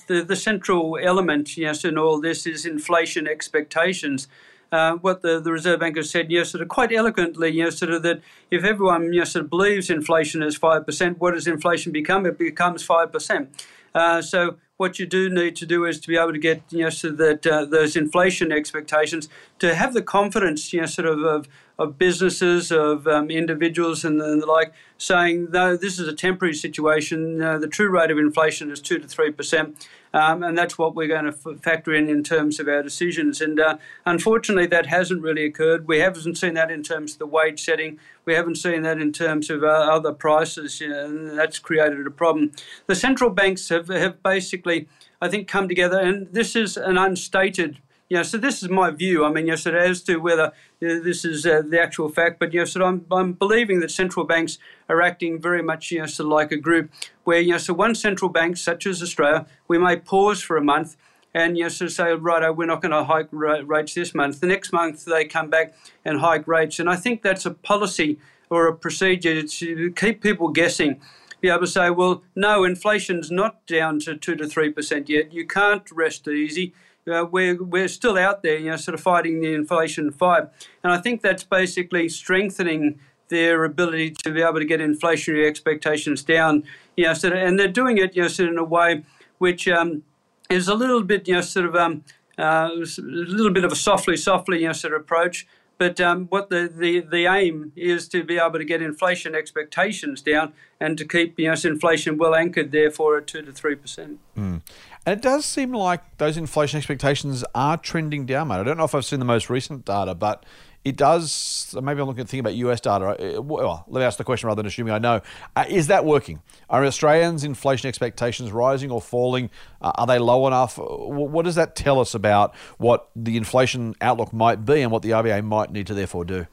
the, 0.07 0.21
the 0.21 0.35
central 0.35 0.97
element, 1.01 1.55
yes, 1.55 1.85
in 1.85 1.97
all 1.97 2.19
this 2.19 2.45
is 2.45 2.65
inflation 2.65 3.29
expectations. 3.29 4.27
Uh, 4.73 4.95
what 4.95 5.21
the, 5.21 5.39
the 5.39 5.53
Reserve 5.53 5.79
Bank 5.79 5.95
has 5.95 6.09
said, 6.09 6.29
yes, 6.29 6.49
sort 6.49 6.61
of 6.61 6.67
quite 6.67 6.91
eloquently, 6.91 7.49
you 7.49 7.71
sort 7.71 7.91
of 7.91 8.03
that 8.03 8.19
if 8.51 8.65
everyone, 8.65 9.13
you 9.13 9.23
sort 9.23 9.45
of 9.45 9.49
believes 9.49 9.89
inflation 9.89 10.43
is 10.43 10.59
5%, 10.59 11.17
what 11.19 11.33
does 11.33 11.47
inflation 11.47 11.93
become? 11.93 12.25
It 12.25 12.37
becomes 12.37 12.85
5%. 12.85 13.47
Uh, 13.93 14.21
so 14.21 14.57
what 14.77 14.99
you 14.99 15.05
do 15.05 15.29
need 15.29 15.55
to 15.55 15.65
do 15.65 15.85
is 15.85 15.99
to 16.01 16.07
be 16.07 16.17
able 16.17 16.33
to 16.33 16.39
get 16.39 16.61
so 16.91 17.11
that 17.11 17.47
uh, 17.47 17.65
those 17.65 17.95
inflation 17.95 18.51
expectations 18.51 19.29
to 19.59 19.73
have 19.73 19.93
the 19.93 20.01
confidence 20.01 20.73
know 20.81 20.87
sort 20.87 21.07
of 21.07 21.23
of, 21.23 21.47
of 21.77 21.97
businesses, 21.97 22.71
of 22.71 23.07
um, 23.07 23.29
individuals, 23.29 24.05
and, 24.05 24.21
and, 24.21 24.41
the 24.41 24.45
like, 24.45 24.73
saying, 24.97 25.49
no, 25.51 25.75
this 25.75 25.99
is 25.99 26.07
a 26.07 26.15
temporary 26.15 26.53
situation. 26.53 27.41
Uh, 27.41 27.57
the 27.57 27.67
true 27.67 27.89
rate 27.89 28.11
of 28.11 28.17
inflation 28.17 28.71
is 28.71 28.79
2 28.79 28.99
to 28.99 29.07
3%. 29.07 29.75
Um, 30.13 30.43
and 30.43 30.57
that's 30.57 30.77
what 30.77 30.95
we're 30.95 31.09
going 31.09 31.25
to 31.25 31.37
f- 31.37 31.59
factor 31.59 31.93
in 31.93 32.07
in 32.07 32.23
terms 32.23 32.61
of 32.61 32.69
our 32.69 32.81
decisions. 32.81 33.41
And 33.41 33.59
uh, 33.59 33.77
unfortunately, 34.05 34.65
that 34.67 34.85
hasn't 34.85 35.21
really 35.21 35.43
occurred. 35.43 35.89
We 35.89 35.99
haven't 35.99 36.37
seen 36.37 36.53
that 36.53 36.71
in 36.71 36.83
terms 36.83 37.13
of 37.13 37.19
the 37.19 37.27
wage 37.27 37.61
setting. 37.61 37.99
We 38.23 38.33
haven't 38.33 38.55
seen 38.55 38.83
that 38.83 39.01
in 39.01 39.11
terms 39.11 39.49
of 39.49 39.61
uh, 39.61 39.67
other 39.67 40.13
prices, 40.13 40.79
you 40.79 40.87
know, 40.87 41.05
and 41.05 41.37
that's 41.37 41.59
created 41.59 42.07
a 42.07 42.11
problem. 42.11 42.53
The 42.87 42.95
central 42.95 43.29
banks 43.29 43.67
have, 43.67 43.89
have 43.89 44.23
basically, 44.23 44.87
I 45.21 45.27
think, 45.27 45.49
come 45.49 45.67
together, 45.67 45.99
and 45.99 46.31
this 46.31 46.55
is 46.55 46.77
an 46.77 46.97
unstated 46.97 47.79
you 48.15 48.19
know, 48.19 48.23
so 48.23 48.37
this 48.37 48.63
is 48.63 48.69
my 48.69 48.91
view. 48.91 49.25
I 49.25 49.29
mean, 49.29 49.45
yes, 49.45 49.67
as 49.67 50.01
to 50.03 50.15
whether 50.15 50.53
this 50.79 51.25
is 51.25 51.45
uh, 51.45 51.63
the 51.67 51.81
actual 51.81 52.07
fact, 52.07 52.39
but 52.39 52.53
yes, 52.53 52.73
I'm, 52.77 53.05
I'm 53.11 53.33
believing 53.33 53.81
that 53.81 53.91
central 53.91 54.25
banks 54.25 54.57
are 54.87 55.01
acting 55.01 55.41
very 55.41 55.61
much, 55.61 55.91
you 55.91 55.97
know, 55.97 56.05
of 56.05 56.19
like 56.19 56.49
a 56.53 56.55
group 56.55 56.91
where, 57.25 57.41
you 57.41 57.51
know, 57.51 57.57
so 57.57 57.73
one 57.73 57.93
central 57.93 58.31
bank, 58.31 58.55
such 58.55 58.87
as 58.87 59.03
Australia, 59.03 59.45
we 59.67 59.77
may 59.77 59.97
pause 59.97 60.41
for 60.41 60.55
a 60.55 60.63
month 60.63 60.95
and, 61.33 61.57
you 61.57 61.63
know, 61.63 61.67
of 61.67 61.91
say, 61.91 62.13
right, 62.13 62.55
we're 62.55 62.65
not 62.65 62.81
going 62.81 62.93
to 62.93 63.03
hike 63.03 63.27
rates 63.33 63.95
this 63.95 64.15
month. 64.15 64.39
The 64.39 64.47
next 64.47 64.71
month 64.71 65.03
they 65.03 65.25
come 65.25 65.49
back 65.49 65.73
and 66.05 66.21
hike 66.21 66.47
rates. 66.47 66.79
And 66.79 66.89
I 66.89 66.95
think 66.95 67.21
that's 67.21 67.45
a 67.45 67.51
policy 67.51 68.17
or 68.49 68.67
a 68.67 68.73
procedure 68.73 69.43
to 69.43 69.91
keep 69.91 70.21
people 70.21 70.47
guessing 70.47 71.01
be 71.41 71.49
able 71.49 71.59
to 71.59 71.67
say, 71.67 71.89
well, 71.89 72.23
no, 72.33 72.63
inflation's 72.63 73.29
not 73.29 73.67
down 73.67 73.99
to 73.99 74.15
2 74.15 74.35
to 74.35 74.45
3% 74.45 75.09
yet. 75.09 75.33
You 75.33 75.45
can't 75.45 75.91
rest 75.91 76.27
easy 76.27 76.73
uh, 77.11 77.25
we're, 77.29 77.61
we're 77.63 77.87
still 77.87 78.17
out 78.17 78.43
there, 78.43 78.57
you 78.57 78.69
know, 78.69 78.77
sort 78.77 78.95
of 78.95 79.01
fighting 79.01 79.41
the 79.41 79.53
inflation 79.53 80.11
fight. 80.11 80.43
And 80.83 80.91
I 80.91 80.97
think 80.97 81.21
that's 81.21 81.43
basically 81.43 82.09
strengthening 82.09 82.99
their 83.29 83.63
ability 83.63 84.11
to 84.11 84.31
be 84.31 84.41
able 84.41 84.59
to 84.59 84.65
get 84.65 84.79
inflationary 84.79 85.47
expectations 85.47 86.23
down. 86.23 86.63
You 86.95 87.05
know, 87.05 87.13
sort 87.13 87.33
of, 87.33 87.39
and 87.39 87.59
they're 87.59 87.67
doing 87.67 87.97
it, 87.97 88.15
you 88.15 88.21
know, 88.21 88.27
sort 88.27 88.49
of 88.49 88.53
in 88.53 88.59
a 88.59 88.63
way 88.63 89.03
which 89.37 89.67
um, 89.67 90.03
is 90.49 90.67
a 90.67 90.75
little 90.75 91.03
bit, 91.03 91.27
you 91.27 91.33
know, 91.33 91.41
sort 91.41 91.65
of 91.65 91.75
um, 91.75 92.03
uh, 92.37 92.69
a 92.71 93.01
little 93.01 93.51
bit 93.51 93.63
of 93.63 93.71
a 93.71 93.75
softly, 93.75 94.17
softly, 94.17 94.61
you 94.61 94.67
know, 94.67 94.73
sort 94.73 94.93
of 94.93 95.01
approach. 95.01 95.47
But 95.77 95.99
um, 95.99 96.27
what 96.27 96.49
the, 96.49 96.71
the, 96.73 97.01
the 97.01 97.25
aim 97.25 97.73
is 97.75 98.07
to 98.09 98.23
be 98.23 98.37
able 98.37 98.59
to 98.59 98.63
get 98.63 98.81
inflation 98.81 99.35
expectations 99.35 100.21
down 100.21 100.53
and 100.79 100.97
to 100.97 101.05
keep 101.05 101.37
you 101.37 101.47
know, 101.47 101.55
inflation 101.63 102.17
well 102.17 102.33
anchored, 102.33 102.71
therefore, 102.71 103.17
at 103.17 103.27
2 103.27 103.41
to 103.41 103.51
3%. 103.51 104.17
Mm. 104.37 104.61
And 105.05 105.17
it 105.17 105.21
does 105.21 105.45
seem 105.45 105.71
like 105.71 106.17
those 106.17 106.35
inflation 106.35 106.77
expectations 106.77 107.45
are 107.53 107.77
trending 107.77 108.25
down, 108.25 108.47
mate. 108.47 108.55
I 108.55 108.63
don't 108.63 108.77
know 108.77 108.85
if 108.85 108.95
I've 108.95 109.05
seen 109.05 109.19
the 109.19 109.25
most 109.25 109.51
recent 109.51 109.85
data, 109.85 110.15
but 110.15 110.43
it 110.83 110.97
does. 110.97 111.75
Maybe 111.79 112.01
I'm 112.01 112.07
looking 112.07 112.21
at 112.21 112.29
thinking 112.29 112.39
about 112.39 112.55
US 112.55 112.81
data. 112.81 113.37
Uh, 113.37 113.41
well, 113.41 113.85
let 113.87 113.99
me 113.99 114.05
ask 114.05 114.17
the 114.17 114.23
question 114.23 114.47
rather 114.47 114.61
than 114.61 114.67
assuming 114.67 114.93
I 114.93 114.99
know. 114.99 115.21
Uh, 115.55 115.65
is 115.67 115.87
that 115.87 116.05
working? 116.05 116.41
Are 116.71 116.83
Australians' 116.83 117.43
inflation 117.43 117.87
expectations 117.87 118.51
rising 118.51 118.89
or 118.89 118.99
falling? 118.99 119.51
Uh, 119.79 119.91
are 119.95 120.07
they 120.07 120.17
low 120.17 120.47
enough? 120.47 120.77
What 120.79 121.45
does 121.45 121.55
that 121.55 121.75
tell 121.75 121.99
us 121.99 122.15
about 122.15 122.55
what 122.77 123.09
the 123.15 123.37
inflation 123.37 123.95
outlook 124.01 124.33
might 124.33 124.65
be 124.65 124.81
and 124.81 124.91
what 124.91 125.03
the 125.03 125.11
RBA 125.11 125.43
might 125.43 125.71
need 125.71 125.85
to 125.87 125.93
therefore 125.93 126.25
do? 126.25 126.47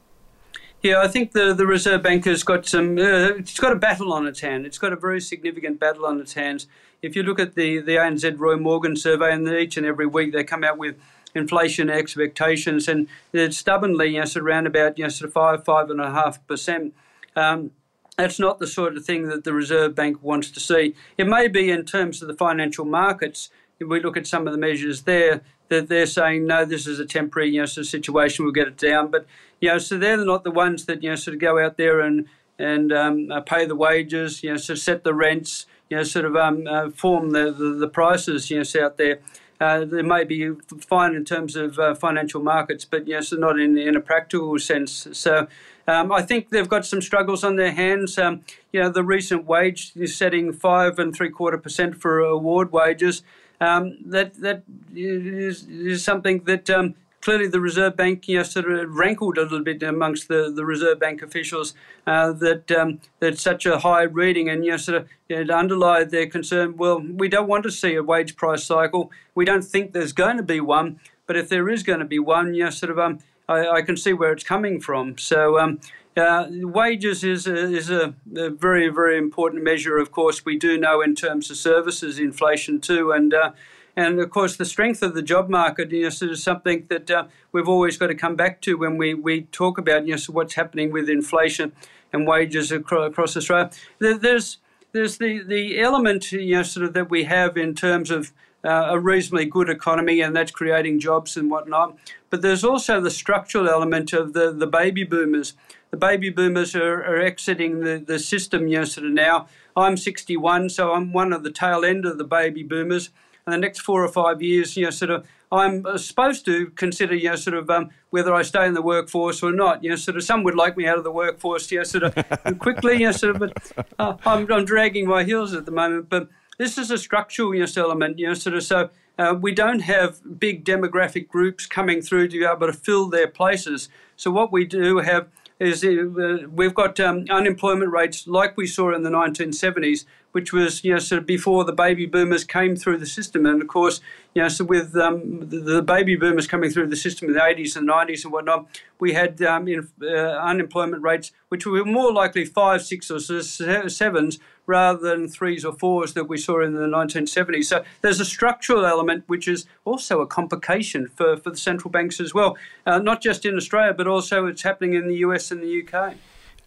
Yeah, 0.83 1.01
I 1.01 1.09
think 1.09 1.33
the, 1.33 1.55
the 1.55 1.67
Reserve 1.67 2.03
Bank 2.03 2.25
has 2.25 2.43
got 2.43 2.67
some. 2.67 2.99
Uh, 2.99 3.37
it's 3.39 3.61
got 3.61 3.73
a 3.73 3.77
battle 3.77 4.13
on 4.13 4.27
its 4.27 4.41
hand. 4.41 4.67
It's 4.67 4.79
got 4.79 4.93
a 4.93 4.97
very 4.97 5.21
significant 5.21 5.79
battle 5.79 6.05
on 6.05 6.21
its 6.21 6.35
hands. 6.35 6.67
If 7.03 7.17
you 7.17 7.25
look 7.25 7.41
at 7.41 7.57
the 7.57 7.81
the 7.81 7.97
ANZ 7.97 8.39
Roy 8.39 8.57
Morgan 8.57 8.97
survey, 8.97 9.33
and 9.33 9.47
each 9.49 9.77
and 9.77 9.85
every 9.85 10.07
week 10.07 10.33
they 10.33 10.45
come 10.45 10.63
out 10.63 10.79
with 10.79 10.97
inflation 11.35 11.91
expectations, 11.91 12.87
and 12.87 13.09
they're 13.33 13.51
stubbornly, 13.51 14.11
you 14.11 14.21
know, 14.21 14.25
sort 14.25 14.43
of 14.43 14.47
around 14.47 14.67
about 14.69 14.97
you 14.99 15.05
know 15.05 15.09
sort 15.09 15.29
of 15.29 15.35
five 15.35 15.65
five 15.65 15.91
and 15.91 16.01
a 16.01 16.11
half 16.13 16.47
percent. 16.47 16.95
Um, 17.35 17.73
that's 18.17 18.39
not 18.39 18.61
the 18.61 18.67
sort 18.67 18.97
of 18.97 19.05
thing 19.05 19.27
that 19.29 19.43
the 19.43 19.53
Reserve 19.53 19.95
Bank 19.95 20.23
wants 20.23 20.51
to 20.53 20.61
see. 20.61 20.95
It 21.19 21.27
may 21.27 21.49
be 21.49 21.71
in 21.71 21.85
terms 21.85 22.23
of 22.23 22.29
the 22.29 22.35
financial 22.35 22.85
markets. 22.85 23.51
If 23.81 23.89
we 23.89 24.01
look 24.01 24.17
at 24.17 24.27
some 24.29 24.47
of 24.47 24.53
the 24.53 24.59
measures 24.59 25.03
there, 25.03 25.41
that 25.71 25.89
they're 25.89 26.07
saying 26.07 26.47
no, 26.47 26.65
this 26.65 26.87
is 26.87 27.01
a 27.01 27.07
temporary 27.07 27.51
you 27.51 27.61
know 27.61 27.67
sort 27.67 27.87
of 27.87 27.91
situation. 27.91 28.45
We'll 28.45 28.53
get 28.55 28.69
it 28.69 28.79
down, 28.79 29.11
but 29.11 29.27
you 29.61 29.71
know, 29.71 29.79
so 29.79 29.99
they're 29.99 30.25
not 30.25 30.45
the 30.45 30.53
ones 30.53 30.85
that 30.85 31.03
you 31.03 31.11
know 31.11 31.17
sort 31.17 31.35
of 31.35 31.41
go 31.41 31.59
out 31.59 31.77
there 31.77 32.01
and 32.01 32.29
and 32.59 32.93
um, 32.93 33.29
pay 33.47 33.65
the 33.65 33.75
wages, 33.75 34.43
you 34.43 34.51
know, 34.51 34.55
of 34.55 34.79
set 34.79 35.03
the 35.03 35.15
rents, 35.15 35.67
you 35.93 35.99
know, 35.99 36.05
sort 36.05 36.25
of 36.25 36.35
um, 36.37 36.67
uh, 36.67 36.89
form 36.89 37.33
the, 37.33 37.53
the, 37.53 37.75
the 37.75 37.87
prices, 37.87 38.51
you 38.51 38.57
know, 38.57 38.83
out 38.83 38.97
there. 38.97 39.19
Uh, 39.61 39.85
they 39.85 40.01
may 40.01 40.25
be 40.25 40.51
fine 40.81 41.15
in 41.15 41.23
terms 41.23 41.55
of 41.55 41.79
uh, 41.79 41.95
financial 41.95 42.43
markets, 42.43 42.87
but 42.87 43.07
yes, 43.07 43.31
not 43.31 43.61
in, 43.61 43.77
in 43.77 43.95
a 43.95 44.01
practical 44.01 44.59
sense. 44.59 45.07
So 45.13 45.47
um, 45.87 46.11
I 46.11 46.23
think 46.23 46.49
they've 46.49 46.69
got 46.69 46.87
some 46.87 47.03
struggles 47.03 47.45
on 47.45 47.57
their 47.57 47.73
hands. 47.73 48.17
Um, 48.17 48.41
you 48.73 48.81
know, 48.81 48.89
the 48.89 49.05
recent 49.05 49.45
wage 49.45 49.93
is 49.95 50.17
setting 50.17 50.51
five 50.55 50.99
and 50.99 51.15
three 51.15 51.29
quarter 51.29 51.59
percent 51.59 52.01
for 52.01 52.21
award 52.21 52.73
wages. 52.73 53.23
Um, 53.61 53.99
that 54.07 54.41
that 54.41 54.63
is, 54.95 55.69
is 55.69 56.03
something 56.03 56.45
that 56.45 56.71
um, 56.71 56.95
clearly 57.23 57.47
the 57.47 57.61
Reserve 57.61 57.97
Bank 57.97 58.29
you 58.29 58.37
know, 58.37 58.43
sort 58.43 58.71
of 58.71 58.95
rankled 58.95 59.39
a 59.39 59.43
little 59.43 59.63
bit 59.63 59.83
amongst 59.83 60.29
the, 60.29 60.53
the 60.55 60.67
Reserve 60.67 61.01
Bank 61.01 61.23
officials 61.23 61.75
uh, 62.07 62.33
that 62.33 62.71
um, 62.71 63.01
that 63.21 63.39
such 63.39 63.65
a 63.65 63.79
high 63.79 64.03
reading 64.03 64.51
and 64.51 64.65
you 64.65 64.73
know, 64.73 64.77
sort 64.77 64.99
of 64.99 65.09
it 65.29 65.51
underlined 65.51 66.11
their 66.11 66.27
concern. 66.27 66.77
Well, 66.77 67.01
we 67.01 67.29
don't 67.29 67.49
want 67.49 67.63
to 67.63 67.71
see 67.71 67.95
a 67.95 68.03
wage 68.03 68.37
price 68.37 68.65
cycle. 68.65 69.11
We 69.35 69.47
don't 69.47 69.65
think 69.65 69.93
there's 69.93 70.13
going 70.13 70.37
to 70.37 70.43
be 70.43 70.61
one, 70.61 71.01
but 71.27 71.37
if 71.37 71.49
there 71.49 71.71
is 71.71 71.83
going 71.83 72.01
to 72.01 72.05
be 72.05 72.19
one, 72.19 72.55
you 72.55 72.65
know, 72.65 72.71
sort 72.71 72.91
of 72.91 72.99
um, 72.99 73.21
I, 73.49 73.67
I 73.69 73.83
can 73.83 73.97
see 73.97 74.13
where 74.13 74.33
it's 74.33 74.45
coming 74.45 74.81
from. 74.81 75.17
So. 75.17 75.59
Um, 75.59 75.81
uh, 76.15 76.47
wages 76.51 77.25
is 77.25 77.47
a, 77.47 77.55
is 77.55 77.89
a, 77.89 78.15
a, 78.37 78.51
very 78.51 78.91
very 78.91 79.17
important 79.17 79.65
measure. 79.65 79.97
Of 79.97 80.13
course, 80.13 80.45
we 80.45 80.59
do 80.59 80.77
know 80.77 81.01
in 81.01 81.15
terms 81.15 81.51
of 81.51 81.57
services 81.57 82.19
inflation 82.19 82.83
too, 82.83 83.13
and 83.13 83.33
uh, 83.33 83.53
and 83.97 84.19
of 84.21 84.31
course, 84.31 84.57
the 84.57 84.65
strength 84.65 85.03
of 85.03 85.15
the 85.15 85.23
job 85.23 85.49
market 85.49 85.91
you 85.91 86.03
know, 86.03 86.09
is 86.09 86.43
something 86.43 86.87
that 86.89 87.11
uh, 87.11 87.25
we've 87.53 87.69
always 87.69 87.97
got 87.97 88.07
to 88.07 88.15
come 88.15 88.37
back 88.37 88.61
to 88.63 88.77
when 88.77 88.97
we, 88.97 89.15
we 89.15 89.43
talk 89.43 89.79
about 89.79 90.07
you 90.07 90.17
know, 90.17 90.23
what's 90.31 90.55
happening 90.55 90.91
with 90.91 91.09
inflation 91.09 91.73
and 92.13 92.27
wages 92.27 92.73
across 92.73 93.37
Australia. 93.37 93.71
There's 93.99 94.59
there's 94.93 95.17
the, 95.17 95.43
the 95.43 95.81
element 95.81 96.33
you 96.33 96.57
know, 96.57 96.63
sort 96.63 96.87
of 96.87 96.93
that 96.93 97.11
we 97.11 97.25
have 97.25 97.57
in 97.57 97.75
terms 97.75 98.11
of 98.11 98.33
uh, 98.65 98.89
a 98.91 98.99
reasonably 98.99 99.47
good 99.47 99.69
economy, 99.69 100.21
and 100.21 100.37
that's 100.37 100.51
creating 100.51 101.01
jobs 101.01 101.37
and 101.37 101.51
whatnot. 101.51 101.97
But 102.31 102.43
there's 102.43 102.63
also 102.63 103.01
the 103.01 103.11
structural 103.11 103.69
element 103.69 104.13
of 104.13 104.35
the, 104.35 104.53
the 104.53 104.67
baby 104.67 105.05
boomers. 105.05 105.55
The 105.91 105.97
baby 105.97 106.31
boomers 106.31 106.75
are, 106.75 107.03
are 107.05 107.21
exiting 107.21 107.81
the, 107.81 107.99
the 107.99 108.19
system 108.19 108.69
you 108.69 108.79
know, 108.79 108.85
sort 108.85 109.07
of 109.07 109.13
now. 109.13 109.49
I'm 109.75 109.97
61, 109.97 110.71
so 110.71 110.93
I'm 110.93 111.13
one 111.13 111.33
of 111.33 111.43
the 111.43 111.51
tail 111.51 111.85
end 111.85 112.05
of 112.05 112.19
the 112.19 112.25
baby 112.25 112.63
boomers 112.63 113.11
and 113.47 113.55
the 113.55 113.59
next 113.59 113.81
four 113.81 114.05
or 114.05 114.09
five 114.09 114.41
years, 114.41 114.77
you 114.77 114.85
know, 114.85 114.91
sort 114.91 115.11
of, 115.11 115.27
I'm 115.51 115.99
supposed 115.99 116.45
to 116.47 116.67
consider, 116.71 117.15
you 117.15 117.29
know, 117.31 117.37
sort 117.37 117.57
of 117.57 117.69
um, 117.69 117.91
whether 118.11 118.33
I 118.33 118.43
stay 118.43 118.67
in 118.67 118.75
the 118.75 118.83
workforce 118.83 119.43
or 119.43 119.53
not. 119.53 119.83
You 119.83 119.91
know, 119.91 119.97
sort 119.97 120.17
of, 120.17 120.23
some 120.23 120.45
would 120.45 120.55
like 120.55 120.77
me 120.77 120.87
out 120.87 120.97
of 120.97 121.05
the 121.05 121.11
workforce, 121.11 121.71
you 121.71 121.79
know, 121.79 121.85
sort 121.85 122.05
of 122.05 122.59
quickly, 122.59 122.95
you 123.01 123.07
know, 123.07 123.13
sort 123.13 123.35
of, 123.35 123.41
but 123.41 123.87
uh, 123.99 124.17
I'm, 124.25 124.51
I'm 124.51 124.65
dragging 124.65 125.07
my 125.07 125.25
heels 125.25 125.53
at 125.55 125.67
the 125.67 125.73
moment. 125.73 126.09
But 126.09 126.29
this 126.59 126.79
is 126.79 126.91
a 126.91 126.97
structural, 126.97 127.55
you 127.55 127.67
know, 127.67 127.83
element, 127.83 128.19
you 128.19 128.29
know, 128.29 128.35
sort 128.35 128.57
of, 128.57 128.63
so 128.63 128.91
uh, 129.19 129.35
we 129.39 129.53
don't 129.53 129.81
have 129.81 130.21
big 130.39 130.65
demographic 130.65 131.29
groups 131.29 131.67
coming 131.67 132.01
through 132.01 132.29
to 132.29 132.39
be 132.39 132.45
able 132.45 132.67
to 132.67 132.73
fill 132.73 133.09
their 133.09 133.29
places. 133.29 133.89
So 134.17 134.31
what 134.31 134.53
we 134.53 134.65
do 134.65 134.99
have 134.99 135.29
is 135.59 135.85
uh, 135.85 136.47
we've 136.51 136.75
got 136.75 136.99
um, 136.99 137.27
unemployment 137.31 137.93
rates 137.93 138.27
like 138.27 138.57
we 138.57 138.67
saw 138.67 138.95
in 138.95 139.03
the 139.03 139.11
1970s, 139.11 140.05
which 140.33 140.53
was 140.53 140.83
you 140.85 140.93
know 140.93 140.99
sort 140.99 141.21
of 141.21 141.27
before 141.27 141.65
the 141.65 141.73
baby 141.73 142.07
boomers 142.07 142.45
came 142.45 142.77
through 142.77 142.99
the 142.99 143.07
system, 143.07 143.47
and 143.47 143.63
of 143.63 143.69
course 143.69 144.01
you 144.35 144.43
know 144.43 144.49
so 144.49 144.65
with 144.65 144.97
um, 144.97 145.49
the, 145.49 145.61
the, 145.61 145.83
baby 145.83 146.17
boomers 146.17 146.47
coming 146.47 146.71
through 146.71 146.87
the 146.87 146.97
system 146.97 147.29
in 147.29 147.35
the 147.35 147.41
80s 147.41 147.77
and 147.77 147.89
90s 147.89 148.25
and 148.25 148.33
whatnot, 148.33 148.67
we 148.99 149.13
had 149.13 149.41
um, 149.43 149.69
in, 149.69 149.89
uh, 150.03 150.07
unemployment 150.07 151.03
rates 151.03 151.33
which 151.49 151.67
were 151.67 151.85
more 151.85 152.11
likely 152.11 152.47
five, 152.47 152.83
six, 152.83 153.11
or 153.11 153.21
sevens 153.21 154.39
rather 154.65 154.99
than 154.99 155.29
threes 155.29 155.67
or 155.67 155.73
fours 155.75 156.15
that 156.15 156.25
we 156.25 156.39
saw 156.39 156.63
in 156.63 156.73
the 156.73 156.87
1970s. 156.87 157.65
So 157.65 157.85
there's 158.01 158.21
a 158.21 158.25
structural 158.25 158.87
element 158.87 159.25
which 159.27 159.47
is 159.47 159.67
also 159.85 160.21
a 160.21 160.27
complication 160.27 161.09
for, 161.09 161.37
for 161.37 161.51
the 161.51 161.59
central 161.59 161.91
banks 161.91 162.21
as 162.21 162.33
well, 162.33 162.57
uh, 162.87 163.01
not 163.01 163.21
just 163.21 163.45
in 163.45 163.57
Australia, 163.57 163.93
but 163.93 164.07
also 164.07 164.47
it's 164.47 164.63
happening 164.63 164.95
in 164.95 165.09
the 165.09 165.17
US 165.17 165.51
and 165.51 165.63
the 165.63 165.83
UK. 165.83 166.15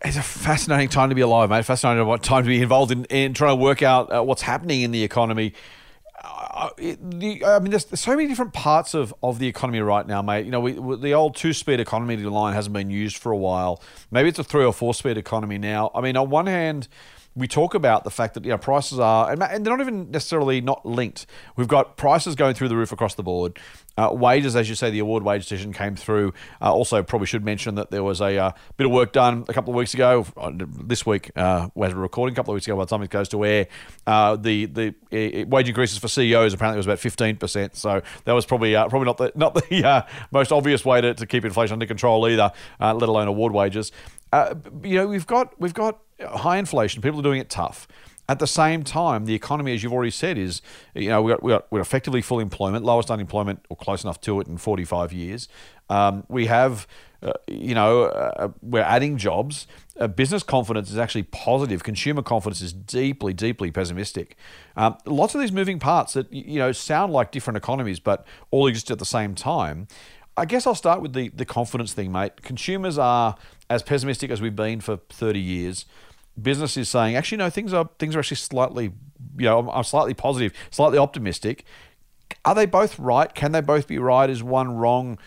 It's 0.03 0.17
a 0.17 0.21
fascinating 0.21 0.89
time 0.89 1.09
to 1.09 1.15
be 1.15 1.21
alive, 1.21 1.49
mate. 1.49 1.65
Fascinating 1.65 2.05
time 2.19 2.43
to 2.43 2.47
be 2.47 2.61
involved 2.61 2.91
in, 2.91 3.05
in 3.05 3.33
trying 3.33 3.57
to 3.57 3.63
work 3.63 3.81
out 3.81 4.13
uh, 4.13 4.21
what's 4.23 4.41
happening 4.41 4.81
in 4.81 4.91
the 4.91 5.03
economy. 5.03 5.53
Uh, 6.23 6.69
it, 6.77 7.19
the, 7.19 7.43
I 7.45 7.59
mean, 7.59 7.71
there's, 7.71 7.85
there's, 7.85 8.01
so 8.01 8.15
many 8.15 8.27
different 8.27 8.53
parts 8.53 8.93
of, 8.93 9.13
of 9.23 9.39
the 9.39 9.47
economy 9.47 9.79
right 9.79 10.05
now, 10.05 10.21
mate. 10.21 10.45
You 10.45 10.51
know, 10.51 10.59
we, 10.59 10.73
the 10.97 11.13
old 11.13 11.35
two 11.35 11.53
speed 11.53 11.79
economy 11.79 12.17
line 12.17 12.53
hasn't 12.53 12.73
been 12.73 12.89
used 12.89 13.17
for 13.17 13.31
a 13.31 13.37
while. 13.37 13.81
Maybe 14.11 14.29
it's 14.29 14.39
a 14.39 14.43
three 14.43 14.65
or 14.65 14.73
four 14.73 14.93
speed 14.93 15.17
economy 15.17 15.57
now. 15.57 15.91
I 15.93 16.01
mean, 16.01 16.17
on 16.17 16.29
one 16.29 16.47
hand, 16.47 16.87
we 17.35 17.47
talk 17.47 17.73
about 17.73 18.03
the 18.05 18.09
fact 18.09 18.33
that 18.35 18.45
you 18.45 18.51
know 18.51 18.57
prices 18.57 18.99
are, 18.99 19.31
and 19.31 19.41
they're 19.41 19.59
not 19.59 19.81
even 19.81 20.09
necessarily 20.09 20.61
not 20.61 20.85
linked. 20.85 21.25
We've 21.57 21.67
got 21.67 21.97
prices 21.97 22.35
going 22.35 22.55
through 22.55 22.69
the 22.69 22.77
roof 22.77 22.91
across 22.91 23.15
the 23.15 23.23
board. 23.23 23.59
Uh, 23.97 24.09
wages, 24.11 24.55
as 24.55 24.67
you 24.67 24.75
say, 24.75 24.89
the 24.89 24.99
award 24.99 25.23
wage 25.23 25.43
decision 25.43 25.73
came 25.73 25.95
through. 25.95 26.33
Uh, 26.61 26.73
also, 26.73 27.01
probably 27.03 27.27
should 27.27 27.43
mention 27.45 27.75
that 27.75 27.91
there 27.91 28.03
was 28.03 28.21
a 28.21 28.37
uh, 28.37 28.51
bit 28.77 28.85
of 28.85 28.91
work 28.91 29.13
done 29.13 29.45
a 29.47 29.53
couple 29.53 29.73
of 29.73 29.77
weeks 29.77 29.93
ago. 29.93 30.25
Uh, 30.37 30.51
this 30.55 31.05
week, 31.05 31.31
uh, 31.35 31.67
as 31.81 31.93
we're 31.93 32.01
recording, 32.01 32.33
a 32.33 32.35
couple 32.35 32.53
of 32.53 32.55
weeks 32.55 32.67
ago, 32.67 32.75
by 32.77 32.83
the 32.83 32.89
time 32.89 33.01
it 33.01 33.09
goes 33.09 33.29
to 33.29 33.45
air, 33.45 33.67
uh, 34.07 34.35
the 34.35 34.65
the 34.65 35.45
wage 35.45 35.67
increases 35.67 35.97
for 35.97 36.07
CEOs 36.07 36.53
apparently 36.53 36.77
was 36.77 36.85
about 36.85 36.99
fifteen 36.99 37.35
percent. 37.35 37.75
So 37.75 38.01
that 38.23 38.33
was 38.33 38.45
probably 38.45 38.73
probably 38.73 39.05
not 39.05 39.17
the 39.17 39.31
not 39.35 39.55
the 39.55 40.05
most 40.31 40.51
obvious 40.51 40.85
way 40.85 41.01
to, 41.01 41.13
to 41.13 41.25
keep 41.25 41.43
inflation 41.43 41.73
under 41.73 41.85
control 41.85 42.27
either, 42.29 42.51
let 42.79 43.09
alone 43.09 43.27
award 43.27 43.51
wages. 43.53 43.91
You 44.83 44.95
know, 44.95 45.07
we've 45.07 45.27
got 45.27 45.59
we've 45.59 45.73
got 45.73 45.99
high 46.21 46.57
inflation. 46.57 47.01
People 47.01 47.19
are 47.19 47.23
doing 47.23 47.39
it 47.39 47.49
tough. 47.49 47.87
At 48.27 48.39
the 48.39 48.47
same 48.47 48.83
time, 48.83 49.25
the 49.25 49.35
economy, 49.35 49.75
as 49.75 49.83
you've 49.83 49.93
already 49.93 50.11
said, 50.11 50.37
is 50.37 50.61
you 50.95 51.09
know 51.09 51.21
we 51.21 51.31
got 51.31 51.43
we 51.43 51.51
got 51.51 51.71
we're 51.71 51.81
effectively 51.81 52.21
full 52.21 52.39
employment, 52.39 52.83
lowest 52.83 53.11
unemployment 53.11 53.63
or 53.69 53.77
close 53.77 54.03
enough 54.03 54.19
to 54.21 54.39
it 54.39 54.47
in 54.47 54.57
45 54.57 55.13
years. 55.13 55.47
Um, 55.89 56.23
we 56.27 56.47
have 56.47 56.87
uh, 57.21 57.33
you 57.47 57.75
know 57.75 58.05
uh, 58.05 58.49
we're 58.63 58.81
adding 58.81 59.17
jobs. 59.17 59.67
Uh, 59.99 60.07
business 60.07 60.41
confidence 60.41 60.89
is 60.89 60.97
actually 60.97 61.23
positive. 61.23 61.83
Consumer 61.83 62.23
confidence 62.23 62.61
is 62.61 62.73
deeply, 62.73 63.31
deeply 63.31 63.71
pessimistic. 63.71 64.35
Um, 64.75 64.97
lots 65.05 65.35
of 65.35 65.41
these 65.41 65.51
moving 65.51 65.77
parts 65.77 66.13
that 66.13 66.31
you 66.33 66.57
know 66.57 66.71
sound 66.71 67.13
like 67.13 67.31
different 67.31 67.57
economies, 67.57 67.99
but 67.99 68.25
all 68.49 68.65
exist 68.65 68.89
at 68.89 68.97
the 68.97 69.05
same 69.05 69.35
time. 69.35 69.87
I 70.37 70.45
guess 70.45 70.67
I'll 70.67 70.75
start 70.75 71.01
with 71.01 71.13
the 71.13 71.29
the 71.29 71.45
confidence 71.45 71.93
thing, 71.93 72.11
mate. 72.11 72.41
Consumers 72.41 72.97
are 72.97 73.35
as 73.69 73.83
pessimistic 73.83 74.31
as 74.31 74.41
we've 74.41 74.55
been 74.55 74.79
for 74.79 74.97
30 75.09 75.39
years 75.39 75.85
business 76.41 76.77
is 76.77 76.89
saying, 76.89 77.15
actually, 77.15 77.37
no, 77.37 77.49
things 77.49 77.73
are 77.73 77.89
things 77.99 78.15
are 78.15 78.19
actually 78.19 78.37
slightly, 78.37 78.91
you 79.37 79.45
know, 79.45 79.59
I'm, 79.59 79.69
I'm 79.69 79.83
slightly 79.83 80.13
positive, 80.13 80.53
slightly 80.71 80.97
optimistic. 80.97 81.65
Are 82.43 82.55
they 82.55 82.65
both 82.65 82.97
right? 82.99 83.33
Can 83.33 83.51
they 83.51 83.61
both 83.61 83.87
be 83.87 83.97
right? 83.97 84.29
Is 84.29 84.43
one 84.43 84.75
wrong? 84.75 85.17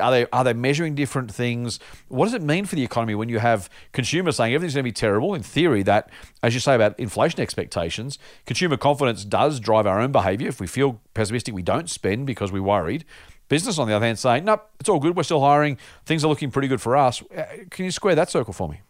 Are 0.00 0.10
they 0.10 0.26
are 0.32 0.42
they 0.42 0.54
measuring 0.54 0.94
different 0.94 1.32
things? 1.32 1.78
What 2.08 2.26
does 2.26 2.34
it 2.34 2.42
mean 2.42 2.64
for 2.64 2.76
the 2.76 2.82
economy 2.82 3.14
when 3.14 3.28
you 3.28 3.38
have 3.40 3.68
consumers 3.92 4.36
saying 4.36 4.54
everything's 4.54 4.74
going 4.74 4.84
to 4.84 4.88
be 4.88 4.92
terrible? 4.92 5.34
In 5.34 5.42
theory, 5.42 5.82
that 5.82 6.10
as 6.42 6.54
you 6.54 6.60
say 6.60 6.74
about 6.74 6.98
inflation 6.98 7.40
expectations, 7.40 8.18
consumer 8.46 8.76
confidence 8.76 9.24
does 9.24 9.60
drive 9.60 9.86
our 9.86 10.00
own 10.00 10.12
behaviour. 10.12 10.48
If 10.48 10.60
we 10.60 10.66
feel 10.66 11.00
pessimistic, 11.14 11.54
we 11.54 11.62
don't 11.62 11.90
spend 11.90 12.26
because 12.26 12.50
we're 12.50 12.62
worried. 12.62 13.04
Business, 13.48 13.78
on 13.78 13.86
the 13.86 13.94
other 13.94 14.06
hand, 14.06 14.18
saying, 14.18 14.44
nope, 14.44 14.68
it's 14.80 14.88
all 14.88 14.98
good. 14.98 15.16
We're 15.16 15.22
still 15.22 15.40
hiring. 15.40 15.78
Things 16.04 16.24
are 16.24 16.28
looking 16.28 16.50
pretty 16.50 16.68
good 16.68 16.80
for 16.80 16.96
us. 16.96 17.22
Uh, 17.34 17.44
can 17.70 17.84
you 17.84 17.90
square 17.90 18.14
that 18.14 18.30
circle 18.30 18.52
for 18.52 18.68
me? 18.68 18.80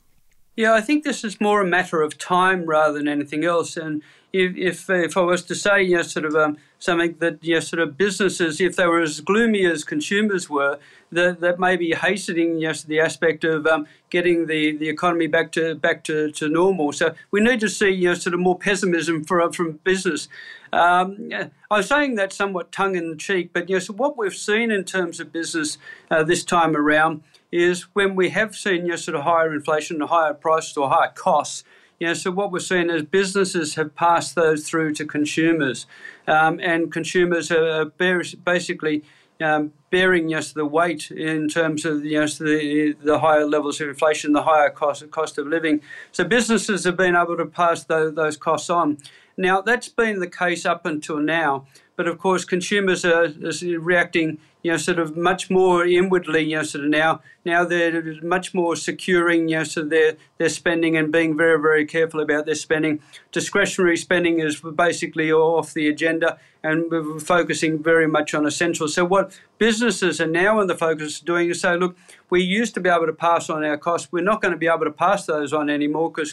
Yeah, 0.56 0.72
I 0.72 0.80
think 0.80 1.04
this 1.04 1.22
is 1.22 1.38
more 1.40 1.60
a 1.60 1.66
matter 1.66 2.00
of 2.00 2.16
time 2.16 2.64
rather 2.64 2.94
than 2.94 3.08
anything 3.08 3.44
else. 3.44 3.76
And 3.76 4.02
if 4.38 4.56
if, 4.56 4.90
if 4.90 5.16
I 5.16 5.22
was 5.22 5.42
to 5.44 5.54
say, 5.54 5.82
you 5.82 5.96
know, 5.96 6.02
sort 6.02 6.24
of 6.24 6.34
um, 6.34 6.56
something 6.78 7.16
that, 7.18 7.42
you 7.42 7.54
know, 7.54 7.60
sort 7.60 7.80
of 7.80 7.96
businesses, 7.96 8.60
if 8.60 8.76
they 8.76 8.86
were 8.86 9.00
as 9.00 9.20
gloomy 9.20 9.64
as 9.66 9.84
consumers 9.84 10.48
were, 10.50 10.78
that, 11.12 11.40
that 11.40 11.58
may 11.58 11.76
be 11.76 11.92
hastening 11.94 12.58
you 12.58 12.68
know, 12.68 12.74
the 12.86 13.00
aspect 13.00 13.44
of 13.44 13.66
um, 13.66 13.86
getting 14.10 14.46
the, 14.46 14.76
the 14.76 14.88
economy 14.88 15.26
back 15.26 15.52
to 15.52 15.74
back 15.74 16.04
to, 16.04 16.30
to 16.32 16.48
normal. 16.48 16.92
So 16.92 17.14
we 17.30 17.40
need 17.40 17.60
to 17.60 17.68
see, 17.68 17.90
you 17.90 18.08
know, 18.08 18.14
sort 18.14 18.34
of 18.34 18.40
more 18.40 18.58
pessimism 18.58 19.24
for, 19.24 19.52
from 19.52 19.80
business. 19.84 20.28
Um, 20.72 21.30
I 21.70 21.76
was 21.76 21.88
saying 21.88 22.16
that 22.16 22.32
somewhat 22.32 22.72
tongue 22.72 22.96
in 22.96 23.16
cheek, 23.18 23.50
but 23.52 23.68
you 23.68 23.76
know, 23.76 23.80
so 23.80 23.94
what 23.94 24.16
we've 24.18 24.34
seen 24.34 24.70
in 24.70 24.84
terms 24.84 25.20
of 25.20 25.32
business 25.32 25.78
uh, 26.10 26.22
this 26.22 26.44
time 26.44 26.76
around 26.76 27.22
is 27.52 27.82
when 27.94 28.16
we 28.16 28.30
have 28.30 28.56
seen 28.56 28.82
you 28.82 28.90
know, 28.90 28.96
sort 28.96 29.16
of 29.16 29.22
higher 29.22 29.54
inflation 29.54 30.00
higher 30.00 30.34
prices 30.34 30.76
or 30.76 30.90
higher 30.90 31.12
costs. 31.14 31.64
You 31.98 32.08
know, 32.08 32.14
so 32.14 32.30
what 32.30 32.52
we're 32.52 32.58
seeing 32.58 32.90
is 32.90 33.02
businesses 33.02 33.74
have 33.76 33.94
passed 33.94 34.34
those 34.34 34.68
through 34.68 34.92
to 34.94 35.06
consumers, 35.06 35.86
um, 36.26 36.60
and 36.60 36.92
consumers 36.92 37.50
are 37.50 37.86
basically 37.86 39.02
um, 39.40 39.72
bearing 39.90 40.28
yes 40.28 40.52
the 40.52 40.66
weight 40.66 41.10
in 41.10 41.48
terms 41.48 41.84
of 41.84 42.04
yes 42.04 42.38
the 42.38 42.94
the 43.02 43.20
higher 43.20 43.46
levels 43.46 43.80
of 43.80 43.88
inflation, 43.88 44.32
the 44.32 44.42
higher 44.42 44.70
cost 44.70 45.10
cost 45.10 45.38
of 45.38 45.46
living. 45.46 45.80
So 46.12 46.24
businesses 46.24 46.84
have 46.84 46.96
been 46.96 47.16
able 47.16 47.36
to 47.36 47.46
pass 47.46 47.84
those, 47.84 48.14
those 48.14 48.36
costs 48.36 48.70
on. 48.70 48.98
Now 49.36 49.60
that's 49.60 49.88
been 49.88 50.20
the 50.20 50.30
case 50.30 50.66
up 50.66 50.86
until 50.86 51.18
now, 51.18 51.66
but 51.96 52.08
of 52.08 52.18
course 52.18 52.44
consumers 52.44 53.04
are, 53.04 53.24
are 53.24 53.80
reacting 53.80 54.38
you 54.66 54.72
know, 54.72 54.78
sort 54.78 54.98
of 54.98 55.16
much 55.16 55.48
more 55.48 55.86
inwardly, 55.86 56.42
you 56.42 56.56
know, 56.56 56.62
sort 56.64 56.82
of 56.82 56.90
now, 56.90 57.20
now 57.44 57.64
they're 57.64 58.20
much 58.20 58.52
more 58.52 58.74
securing, 58.74 59.48
you 59.48 59.58
know, 59.58 59.62
so 59.62 59.84
their, 59.84 60.16
their 60.38 60.48
spending 60.48 60.96
and 60.96 61.12
being 61.12 61.36
very, 61.36 61.56
very 61.60 61.86
careful 61.86 62.18
about 62.18 62.46
their 62.46 62.56
spending. 62.56 63.00
Discretionary 63.30 63.96
spending 63.96 64.40
is 64.40 64.60
basically 64.60 65.30
off 65.30 65.72
the 65.72 65.88
agenda 65.88 66.40
and 66.64 66.90
we're 66.90 67.20
focusing 67.20 67.80
very 67.80 68.08
much 68.08 68.34
on 68.34 68.44
essentials. 68.44 68.94
So 68.94 69.04
what 69.04 69.40
businesses 69.58 70.20
are 70.20 70.26
now 70.26 70.58
in 70.58 70.66
the 70.66 70.74
focus 70.74 71.20
of 71.20 71.26
doing 71.26 71.48
is 71.48 71.60
say, 71.60 71.76
look, 71.76 71.96
we 72.28 72.42
used 72.42 72.74
to 72.74 72.80
be 72.80 72.90
able 72.90 73.06
to 73.06 73.12
pass 73.12 73.48
on 73.48 73.64
our 73.64 73.78
costs. 73.78 74.10
We're 74.10 74.24
not 74.24 74.42
going 74.42 74.50
to 74.50 74.58
be 74.58 74.66
able 74.66 74.84
to 74.84 74.90
pass 74.90 75.26
those 75.26 75.52
on 75.52 75.70
anymore 75.70 76.10
because 76.10 76.32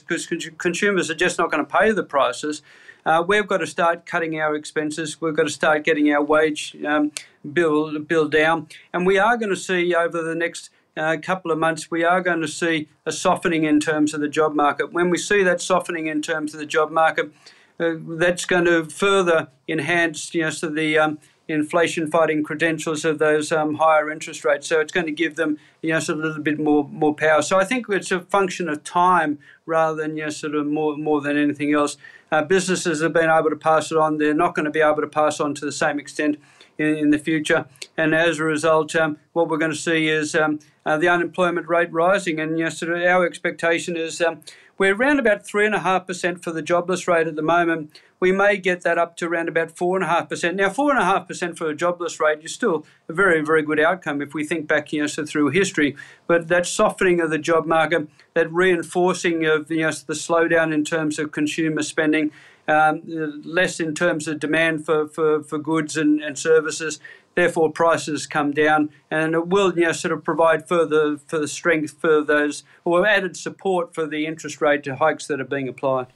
consumers 0.58 1.12
are 1.12 1.16
just 1.16 1.38
not 1.38 1.52
going 1.52 1.64
to 1.64 1.72
pay 1.72 1.92
the 1.92 2.02
prices. 2.02 2.64
Uh, 3.06 3.24
we've 3.26 3.48
got 3.48 3.58
to 3.58 3.68
start 3.68 4.06
cutting 4.06 4.40
our 4.40 4.56
expenses. 4.56 5.20
We've 5.20 5.36
got 5.36 5.44
to 5.44 5.50
start 5.50 5.84
getting 5.84 6.12
our 6.12 6.24
wage 6.24 6.76
um, 6.86 7.12
bill 7.52 8.00
bill 8.00 8.30
down, 8.30 8.68
and 8.94 9.06
we 9.06 9.18
are 9.18 9.38
going 9.38 9.50
to 9.50 9.58
see 9.58 9.94
over 9.94 10.22
the 10.22 10.36
next 10.36 10.70
uh, 10.96 11.18
couple 11.22 11.52
of 11.52 11.58
months, 11.58 11.90
we 11.90 12.04
are 12.04 12.22
going 12.22 12.42
to 12.42 12.48
see 12.48 12.88
a 13.06 13.12
softening 13.12 13.64
in 13.64 13.80
terms 13.80 14.14
of 14.14 14.22
the 14.22 14.28
job 14.28 14.54
market. 14.54 14.94
When 14.94 15.10
we 15.10 15.18
see 15.18 15.44
that 15.44 15.62
softening 15.62 16.08
in 16.08 16.22
terms 16.22 16.54
of 16.54 16.60
the 16.60 16.66
job 16.66 16.92
market, 16.92 17.34
uh, 17.80 17.96
that's 17.98 18.46
going 18.46 18.66
to 18.66 18.86
further 18.86 19.48
enhance, 19.68 20.34
you 20.36 20.42
know, 20.42 20.52
so 20.52 20.70
the 20.70 20.98
um, 20.98 21.20
inflation 21.48 22.10
fighting 22.10 22.44
credentials 22.44 23.04
of 23.04 23.20
those 23.20 23.52
um, 23.52 23.76
higher 23.76 24.10
interest 24.10 24.46
rates. 24.46 24.68
So 24.68 24.80
it's 24.80 24.94
going 24.94 25.06
to 25.06 25.12
give 25.12 25.36
them, 25.36 25.58
you 25.82 25.92
know, 25.92 26.00
sort 26.00 26.20
of 26.20 26.24
a 26.24 26.28
little 26.28 26.44
bit 26.44 26.60
more 26.60 26.88
more 26.88 27.14
power. 27.14 27.42
So 27.42 27.60
I 27.60 27.66
think 27.66 27.88
it's 27.90 28.12
a 28.12 28.22
function 28.22 28.70
of 28.70 28.84
time 28.84 29.40
rather 29.66 30.02
than, 30.02 30.16
you 30.18 30.24
know, 30.24 30.30
sort 30.30 30.56
of 30.56 30.66
more 30.66 30.96
more 30.98 31.22
than 31.22 31.38
anything 31.38 31.74
else. 31.74 31.98
Uh, 32.32 32.42
businesses 32.44 33.02
have 33.02 33.14
been 33.14 33.30
able 33.30 33.50
to 33.50 33.56
pass 33.56 33.92
it 33.92 33.98
on. 33.98 34.18
They're 34.18 34.34
not 34.34 34.56
going 34.56 34.66
to 34.66 34.72
be 34.72 34.82
able 34.82 35.02
to 35.02 35.08
pass 35.08 35.40
on 35.40 35.54
to 35.56 35.66
the 35.66 35.72
same 35.72 36.00
extent 36.00 36.38
in, 36.78 36.96
in 36.96 37.10
the 37.12 37.20
future. 37.20 37.66
And 37.98 38.16
as 38.16 38.40
a 38.40 38.44
result, 38.44 38.96
um, 38.96 39.18
what 39.34 39.50
we're 39.50 39.58
going 39.58 39.72
to 39.72 39.78
see 39.78 40.08
is 40.08 40.34
um, 40.34 40.60
uh, 40.86 40.98
the 40.98 41.08
unemployment 41.08 41.68
rate 41.68 41.92
rising. 41.92 42.40
And 42.40 42.58
you 42.58 42.64
know, 42.64 42.70
sort 42.70 42.94
of 42.94 43.04
our 43.04 43.26
expectation 43.26 43.98
is 43.98 44.22
um, 44.22 44.42
we're 44.78 44.96
around 44.96 45.20
about 45.20 45.44
3.5% 45.44 46.44
for 46.44 46.52
the 46.52 46.62
jobless 46.62 47.08
rate 47.08 47.28
at 47.28 47.36
the 47.36 47.42
moment. 47.42 48.00
We 48.20 48.32
may 48.32 48.58
get 48.58 48.82
that 48.82 48.98
up 48.98 49.18
to 49.18 49.28
around 49.28 49.50
about 49.50 49.76
4.5%. 49.76 50.56
Now, 50.56 50.70
4.5% 50.70 51.58
for 51.58 51.70
a 51.70 51.76
jobless 51.76 52.20
rate 52.20 52.40
is 52.44 52.54
still 52.54 52.86
a 53.08 53.14
very, 53.14 53.42
very 53.42 53.62
good 53.62 53.80
outcome 53.80 54.22
if 54.22 54.34
we 54.34 54.46
think 54.46 54.68
back 54.68 54.92
you 54.92 55.02
know, 55.02 55.08
so 55.08 55.26
through 55.26 55.50
history. 55.50 55.96
But 56.26 56.48
that 56.48 56.66
softening 56.66 57.20
of 57.20 57.30
the 57.30 57.38
job 57.38 57.66
market, 57.66 58.08
that 58.34 58.52
reinforcing 58.52 59.46
of 59.46 59.70
you 59.70 59.82
know, 59.82 59.92
the 59.92 60.14
slowdown 60.14 60.74
in 60.74 60.86
terms 60.86 61.20
of 61.20 61.32
consumer 61.32 61.84
spending, 61.84 62.32
um, 62.68 63.02
less 63.44 63.80
in 63.80 63.94
terms 63.94 64.28
of 64.28 64.40
demand 64.40 64.86
for, 64.86 65.08
for, 65.08 65.44
for 65.44 65.58
goods 65.58 65.98
and, 65.98 66.24
and 66.24 66.40
services. 66.40 67.00
Therefore, 67.36 67.72
prices 67.72 68.28
come 68.28 68.52
down, 68.52 68.90
and 69.10 69.34
it 69.34 69.48
will 69.48 69.74
you 69.78 69.86
know, 69.86 69.92
sort 69.92 70.12
of 70.12 70.24
provide 70.24 70.68
further 70.68 71.18
further 71.18 71.48
strength 71.48 72.00
for 72.00 72.22
those 72.22 72.64
or 72.86 73.08
added 73.08 73.36
support 73.36 73.94
for 73.94 74.06
the 74.06 74.26
interest 74.26 74.62
rate 74.62 74.84
to 74.84 74.96
hikes 74.96 75.28
that 75.28 75.42
are 75.42 75.46
being 75.46 75.68
applied. 75.68 76.08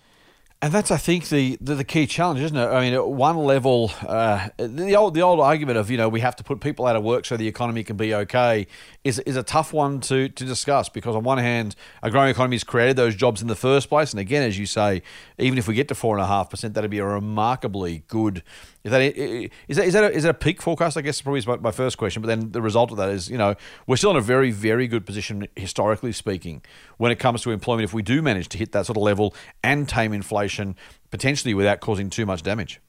And 0.60 0.74
that's, 0.74 0.90
I 0.90 0.98
think, 0.98 1.30
the, 1.30 1.56
the, 1.62 1.76
the, 1.76 1.84
key 1.84 2.08
challenge, 2.08 2.40
isn't 2.42 2.58
it? 2.58 2.66
I 2.66 2.82
mean, 2.82 2.94
at 2.96 3.08
one 3.08 3.38
level, 3.38 3.92
uh, 4.08 4.50
the 4.58 4.96
old 4.96 5.14
the 5.14 5.22
old 5.22 5.40
argument 5.40 5.78
of 5.78 5.92
you 5.92 5.98
know 5.98 6.10
we 6.10 6.22
have 6.22 6.36
to 6.38 6.44
put 6.44 6.62
people 6.62 6.88
out 6.88 6.96
of 6.96 7.04
work 7.04 7.26
so 7.26 7.38
the 7.38 7.48
economy 7.48 7.84
can 7.84 7.96
be 7.96 8.16
okay 8.16 8.66
is 9.04 9.20
is 9.20 9.36
a 9.36 9.44
tough 9.44 9.72
one 9.72 10.00
to 10.02 10.30
to 10.30 10.46
discuss 10.46 10.90
because 10.90 11.16
on 11.16 11.24
one 11.24 11.38
hand, 11.38 11.76
a 12.02 12.10
growing 12.10 12.32
economy 12.32 12.56
has 12.56 12.64
created 12.64 12.96
those 12.96 13.16
jobs 13.16 13.44
in 13.44 13.48
the 13.48 13.56
first 13.56 13.88
place, 13.88 14.14
and 14.14 14.20
again, 14.20 14.42
as 14.42 14.58
you 14.58 14.66
say, 14.66 15.04
even 15.38 15.60
if 15.60 15.68
we 15.68 15.76
get 15.76 15.88
to 15.90 15.96
four 15.96 16.16
and 16.16 16.24
a 16.24 16.28
half 16.28 16.50
percent, 16.50 16.74
that'd 16.74 16.90
be 16.90 16.98
a 16.98 17.06
remarkably 17.06 18.04
good 18.08 18.42
is 18.88 18.92
that 18.92 19.02
is 19.68 19.78
that 19.78 19.86
is 19.86 19.94
that 19.94 20.04
a, 20.04 20.12
is 20.12 20.24
that 20.24 20.30
a 20.30 20.34
peak 20.34 20.62
forecast? 20.62 20.98
I 20.98 21.02
guess 21.02 21.22
probably 21.22 21.40
is 21.40 21.48
my, 21.48 21.58
my 21.58 21.72
first 21.72 21.98
question. 21.98 22.22
But 22.22 22.28
then 22.28 22.52
the 22.52 22.62
result 22.62 22.92
of 22.92 22.98
that 22.98 23.10
is, 23.10 23.30
you 23.30 23.38
know, 23.38 23.56
we're 23.86 23.98
still 23.98 24.12
in 24.12 24.18
a 24.18 24.22
very 24.22 24.52
very 24.52 24.88
good 24.88 25.06
position 25.06 25.48
historically 25.56 26.14
speaking 26.14 26.62
when 26.98 27.12
it 27.12 27.20
comes 27.20 27.42
to 27.42 27.52
employment. 27.52 27.84
If 27.84 27.94
we 27.94 28.02
do 28.02 28.22
manage 28.22 28.48
to 28.50 28.58
hit 28.58 28.72
that 28.72 28.86
sort 28.86 28.98
of 28.98 29.04
level 29.04 29.36
and 29.64 29.90
tame 29.90 30.14
inflation 30.14 30.76
potentially 31.12 31.54
without 31.54 31.82
causing 31.82 32.10
too 32.10 32.26
much 32.26 32.44
damage. 32.44 32.80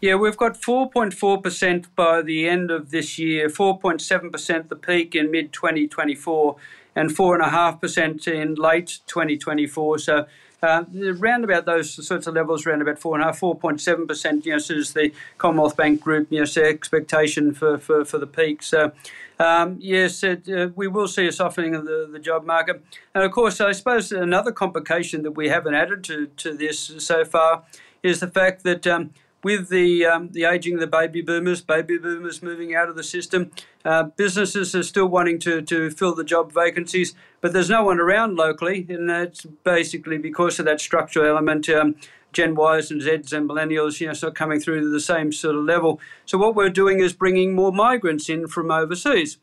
Yeah, 0.00 0.14
we've 0.14 0.36
got 0.36 0.54
4.4% 0.54 1.86
by 1.94 2.22
the 2.22 2.48
end 2.48 2.70
of 2.70 2.90
this 2.90 3.18
year, 3.18 3.48
4.7% 3.48 4.68
the 4.68 4.76
peak 4.76 5.14
in 5.14 5.30
mid 5.30 5.52
2024, 5.52 6.56
and 6.96 7.10
4.5% 7.10 8.28
in 8.28 8.54
late 8.54 9.00
2024. 9.06 9.98
So 9.98 10.26
uh, 10.62 10.84
around 11.18 11.44
about 11.44 11.64
those 11.64 12.06
sorts 12.06 12.26
of 12.26 12.34
levels, 12.34 12.66
around 12.66 12.82
about 12.82 12.98
four 12.98 13.14
and 13.14 13.22
a 13.22 13.26
half, 13.26 13.38
four 13.38 13.54
point 13.54 13.80
seven 13.80 14.06
percent. 14.06 14.44
You 14.44 14.52
know, 14.52 14.56
is 14.58 14.92
the 14.92 15.12
Commonwealth 15.38 15.76
Bank 15.76 16.00
Group, 16.00 16.28
you 16.30 16.38
know, 16.38 16.62
expectation 16.62 17.54
for, 17.54 17.78
for, 17.78 18.04
for 18.04 18.18
the 18.18 18.26
peak. 18.26 18.62
So 18.62 18.92
um, 19.38 19.78
yes, 19.80 20.22
it, 20.22 20.48
uh, 20.48 20.68
we 20.76 20.86
will 20.86 21.08
see 21.08 21.26
a 21.26 21.32
softening 21.32 21.74
of 21.74 21.84
the, 21.86 22.08
the 22.12 22.18
job 22.18 22.44
market. 22.44 22.84
And 23.14 23.24
of 23.24 23.32
course, 23.32 23.60
I 23.60 23.72
suppose 23.72 24.12
another 24.12 24.52
complication 24.52 25.22
that 25.22 25.32
we 25.32 25.48
haven't 25.48 25.74
added 25.74 26.04
to, 26.04 26.26
to 26.26 26.54
this 26.54 26.78
so 26.98 27.24
far 27.24 27.64
is 28.02 28.20
the 28.20 28.28
fact 28.28 28.62
that 28.64 28.86
um, 28.86 29.10
with 29.42 29.68
the 29.68 30.04
um, 30.04 30.30
the 30.32 30.44
aging 30.44 30.74
of 30.74 30.80
the 30.80 30.86
baby 30.86 31.22
boomers, 31.22 31.62
baby 31.62 31.98
boomers 31.98 32.42
moving 32.42 32.74
out 32.74 32.88
of 32.88 32.96
the 32.96 33.02
system, 33.02 33.50
uh, 33.84 34.04
businesses 34.04 34.74
are 34.74 34.82
still 34.82 35.06
wanting 35.06 35.38
to, 35.40 35.62
to 35.62 35.90
fill 35.90 36.14
the 36.14 36.24
job 36.24 36.52
vacancies, 36.52 37.14
but 37.40 37.52
there's 37.52 37.70
no 37.70 37.84
one 37.84 37.98
around 37.98 38.36
locally, 38.36 38.86
and 38.88 39.08
that's 39.08 39.44
basically 39.64 40.18
because 40.18 40.58
of 40.58 40.66
that 40.66 40.80
structural 40.80 41.26
element. 41.26 41.68
Um, 41.68 41.96
Gen 42.32 42.52
Ys 42.52 42.92
and 42.92 43.02
Zs 43.02 43.32
and 43.32 43.50
millennials, 43.50 44.00
you 44.00 44.06
know, 44.06 44.12
sort 44.12 44.30
of 44.30 44.34
coming 44.34 44.60
through 44.60 44.82
to 44.82 44.88
the 44.88 45.00
same 45.00 45.32
sort 45.32 45.56
of 45.56 45.64
level. 45.64 46.00
So 46.26 46.38
what 46.38 46.54
we're 46.54 46.70
doing 46.70 47.00
is 47.00 47.12
bringing 47.12 47.56
more 47.56 47.72
migrants 47.72 48.28
in 48.28 48.46
from 48.46 48.70
overseas 48.70 49.38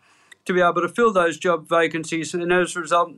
to 0.46 0.54
be 0.54 0.62
able 0.62 0.82
to 0.82 0.88
fill 0.88 1.12
those 1.12 1.38
job 1.38 1.68
vacancies, 1.68 2.34
and 2.34 2.54
as 2.54 2.76
a 2.76 2.80
result, 2.80 3.16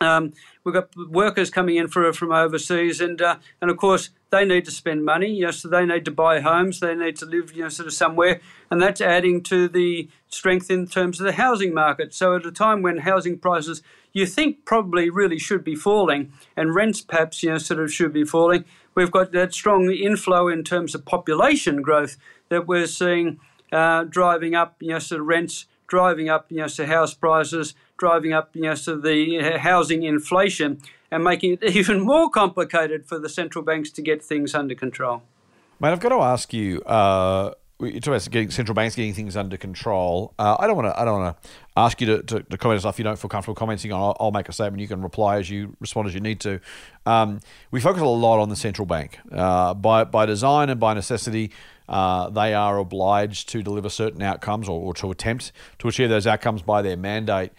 um, 0.00 0.34
we've 0.62 0.74
got 0.74 0.94
workers 1.08 1.48
coming 1.48 1.76
in 1.76 1.88
for, 1.88 2.12
from 2.12 2.32
overseas, 2.32 3.00
and 3.00 3.22
uh, 3.22 3.38
and 3.60 3.70
of 3.70 3.78
course 3.78 4.10
they 4.36 4.44
need 4.44 4.64
to 4.66 4.70
spend 4.70 5.04
money. 5.04 5.30
You 5.30 5.46
know, 5.46 5.50
so 5.50 5.68
they 5.68 5.86
need 5.86 6.04
to 6.04 6.10
buy 6.10 6.40
homes. 6.40 6.80
They 6.80 6.94
need 6.94 7.16
to 7.16 7.26
live, 7.26 7.52
you 7.54 7.62
know, 7.62 7.68
sort 7.68 7.86
of 7.86 7.94
somewhere, 7.94 8.40
and 8.70 8.80
that's 8.80 9.00
adding 9.00 9.42
to 9.44 9.68
the 9.68 10.08
strength 10.28 10.70
in 10.70 10.86
terms 10.86 11.20
of 11.20 11.26
the 11.26 11.32
housing 11.32 11.72
market. 11.72 12.14
So 12.14 12.36
at 12.36 12.46
a 12.46 12.52
time 12.52 12.82
when 12.82 12.98
housing 12.98 13.38
prices 13.38 13.82
you 14.16 14.24
think 14.24 14.64
probably 14.64 15.10
really 15.10 15.38
should 15.38 15.62
be 15.62 15.74
falling, 15.74 16.32
and 16.56 16.74
rents 16.74 17.02
perhaps 17.02 17.42
you 17.42 17.50
know 17.50 17.58
sort 17.58 17.80
of 17.80 17.92
should 17.92 18.14
be 18.14 18.24
falling, 18.24 18.64
we've 18.94 19.10
got 19.10 19.30
that 19.32 19.52
strong 19.52 19.90
inflow 19.90 20.48
in 20.48 20.64
terms 20.64 20.94
of 20.94 21.04
population 21.04 21.82
growth 21.82 22.16
that 22.48 22.66
we're 22.66 22.86
seeing 22.86 23.38
uh, 23.72 24.04
driving 24.04 24.54
up, 24.54 24.76
you 24.80 24.88
know, 24.88 24.98
sort 24.98 25.20
of 25.20 25.26
rents, 25.26 25.66
driving 25.86 26.30
up, 26.30 26.50
you 26.50 26.56
know, 26.56 26.66
so 26.66 26.86
house 26.86 27.12
prices, 27.12 27.74
driving 27.98 28.32
up, 28.32 28.50
you 28.54 28.62
know, 28.62 28.74
so 28.74 28.96
the 28.96 29.58
housing 29.60 30.02
inflation 30.02 30.80
and 31.10 31.24
making 31.24 31.58
it 31.60 31.64
even 31.76 32.00
more 32.00 32.28
complicated 32.30 33.06
for 33.06 33.18
the 33.18 33.28
central 33.28 33.64
banks 33.64 33.90
to 33.90 34.02
get 34.02 34.22
things 34.22 34.54
under 34.54 34.74
control. 34.74 35.22
Mate, 35.80 35.90
I've 35.90 36.00
got 36.00 36.10
to 36.10 36.16
ask 36.16 36.52
you. 36.52 36.82
Uh, 36.82 37.52
you 37.78 38.00
talk 38.00 38.14
about 38.14 38.30
getting 38.30 38.50
central 38.50 38.74
banks 38.74 38.94
getting 38.94 39.12
things 39.12 39.36
under 39.36 39.58
control. 39.58 40.32
Uh, 40.38 40.56
I 40.58 40.66
don't 40.66 40.76
want 40.76 40.94
to. 40.94 40.98
I 40.98 41.04
don't 41.04 41.20
want 41.20 41.42
to 41.42 41.50
ask 41.76 42.00
you 42.00 42.06
to, 42.06 42.22
to, 42.22 42.42
to, 42.42 42.56
comment 42.56 42.80
stuff 42.80 42.98
you 42.98 43.04
don't 43.04 43.18
feel 43.18 43.28
comfortable 43.28 43.54
commenting 43.54 43.92
on. 43.92 44.00
I'll, 44.00 44.16
I'll, 44.18 44.30
make 44.30 44.48
a 44.48 44.52
statement. 44.52 44.80
You 44.80 44.88
can 44.88 45.02
reply 45.02 45.36
as 45.36 45.50
you 45.50 45.76
respond 45.78 46.08
as 46.08 46.14
you 46.14 46.20
need 46.20 46.40
to. 46.40 46.60
Um, 47.04 47.40
we 47.70 47.80
focus 47.80 48.00
a 48.00 48.06
lot 48.06 48.40
on 48.40 48.48
the 48.48 48.56
central 48.56 48.86
bank 48.86 49.18
uh, 49.30 49.74
by 49.74 50.04
by 50.04 50.24
design 50.24 50.70
and 50.70 50.80
by 50.80 50.94
necessity. 50.94 51.52
Uh, 51.86 52.30
they 52.30 52.54
are 52.54 52.78
obliged 52.78 53.48
to 53.50 53.62
deliver 53.62 53.88
certain 53.88 54.22
outcomes 54.22 54.68
or, 54.68 54.80
or 54.80 54.94
to 54.94 55.10
attempt 55.10 55.52
to 55.78 55.88
achieve 55.88 56.08
those 56.08 56.26
outcomes 56.26 56.62
by 56.62 56.82
their 56.82 56.96
mandate. 56.96 57.52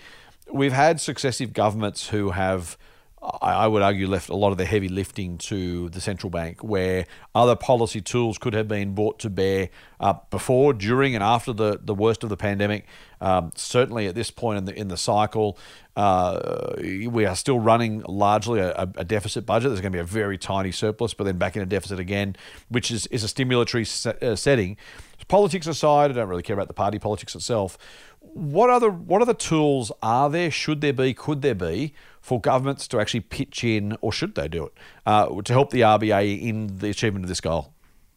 We've 0.51 0.73
had 0.73 0.99
successive 0.99 1.53
governments 1.53 2.09
who 2.09 2.31
have 2.31 2.77
I 3.21 3.67
would 3.67 3.81
argue, 3.81 4.07
left 4.07 4.29
a 4.29 4.35
lot 4.35 4.51
of 4.51 4.57
the 4.57 4.65
heavy 4.65 4.87
lifting 4.87 5.39
to 5.39 5.89
the 5.89 5.99
central 5.99 6.29
bank, 6.29 6.63
where 6.63 7.07
other 7.33 7.55
policy 7.55 7.99
tools 7.99 8.37
could 8.37 8.53
have 8.53 8.67
been 8.67 8.93
brought 8.93 9.17
to 9.19 9.29
bear 9.29 9.69
uh, 9.99 10.13
before, 10.29 10.71
during, 10.73 11.15
and 11.15 11.23
after 11.23 11.51
the, 11.51 11.79
the 11.83 11.95
worst 11.95 12.23
of 12.23 12.29
the 12.29 12.37
pandemic. 12.37 12.85
Um, 13.19 13.51
certainly 13.55 14.05
at 14.05 14.13
this 14.13 14.29
point 14.29 14.59
in 14.59 14.65
the 14.65 14.79
in 14.79 14.87
the 14.89 14.97
cycle, 14.97 15.57
uh, 15.95 16.75
we 17.09 17.25
are 17.25 17.35
still 17.35 17.59
running 17.59 18.03
largely 18.07 18.59
a, 18.59 18.87
a, 18.95 19.03
deficit 19.03 19.47
budget. 19.47 19.71
There's 19.71 19.81
going 19.81 19.93
to 19.93 19.95
be 19.95 20.01
a 20.01 20.05
very 20.05 20.37
tiny 20.37 20.71
surplus, 20.71 21.15
but 21.15 21.23
then 21.23 21.39
back 21.39 21.55
in 21.55 21.63
a 21.63 21.65
deficit 21.65 21.99
again, 21.99 22.35
which 22.69 22.91
is, 22.91 23.07
is 23.07 23.23
a 23.23 23.27
stimulatory 23.27 23.87
se- 23.87 24.17
uh, 24.21 24.35
setting. 24.35 24.77
Politics 25.27 25.65
aside, 25.65 26.11
I 26.11 26.13
don't 26.13 26.29
really 26.29 26.43
care 26.43 26.53
about 26.53 26.67
the 26.67 26.75
party 26.75 26.99
politics 26.99 27.33
itself. 27.33 27.79
What 28.19 28.69
other 28.69 28.91
what 28.91 29.23
other 29.23 29.33
tools 29.33 29.91
are 30.03 30.29
there? 30.29 30.51
Should 30.51 30.81
there 30.81 30.93
be? 30.93 31.15
Could 31.15 31.41
there 31.41 31.55
be 31.55 31.95
for 32.27 32.41
governments 32.41 32.89
to 32.89 32.99
actually 32.99 33.21
pitch 33.21 33.63
in, 33.63 33.95
or 34.01 34.11
should 34.11 34.35
they 34.35 34.49
do 34.49 34.65
it, 34.65 34.73
uh, 35.05 35.41
to 35.43 35.53
help 35.53 35.69
the 35.69 35.79
RBA 35.79 36.41
in 36.41 36.79
the 36.79 36.89
achievement 36.89 37.23
of 37.23 37.29
this 37.29 37.39
goal? 37.39 37.71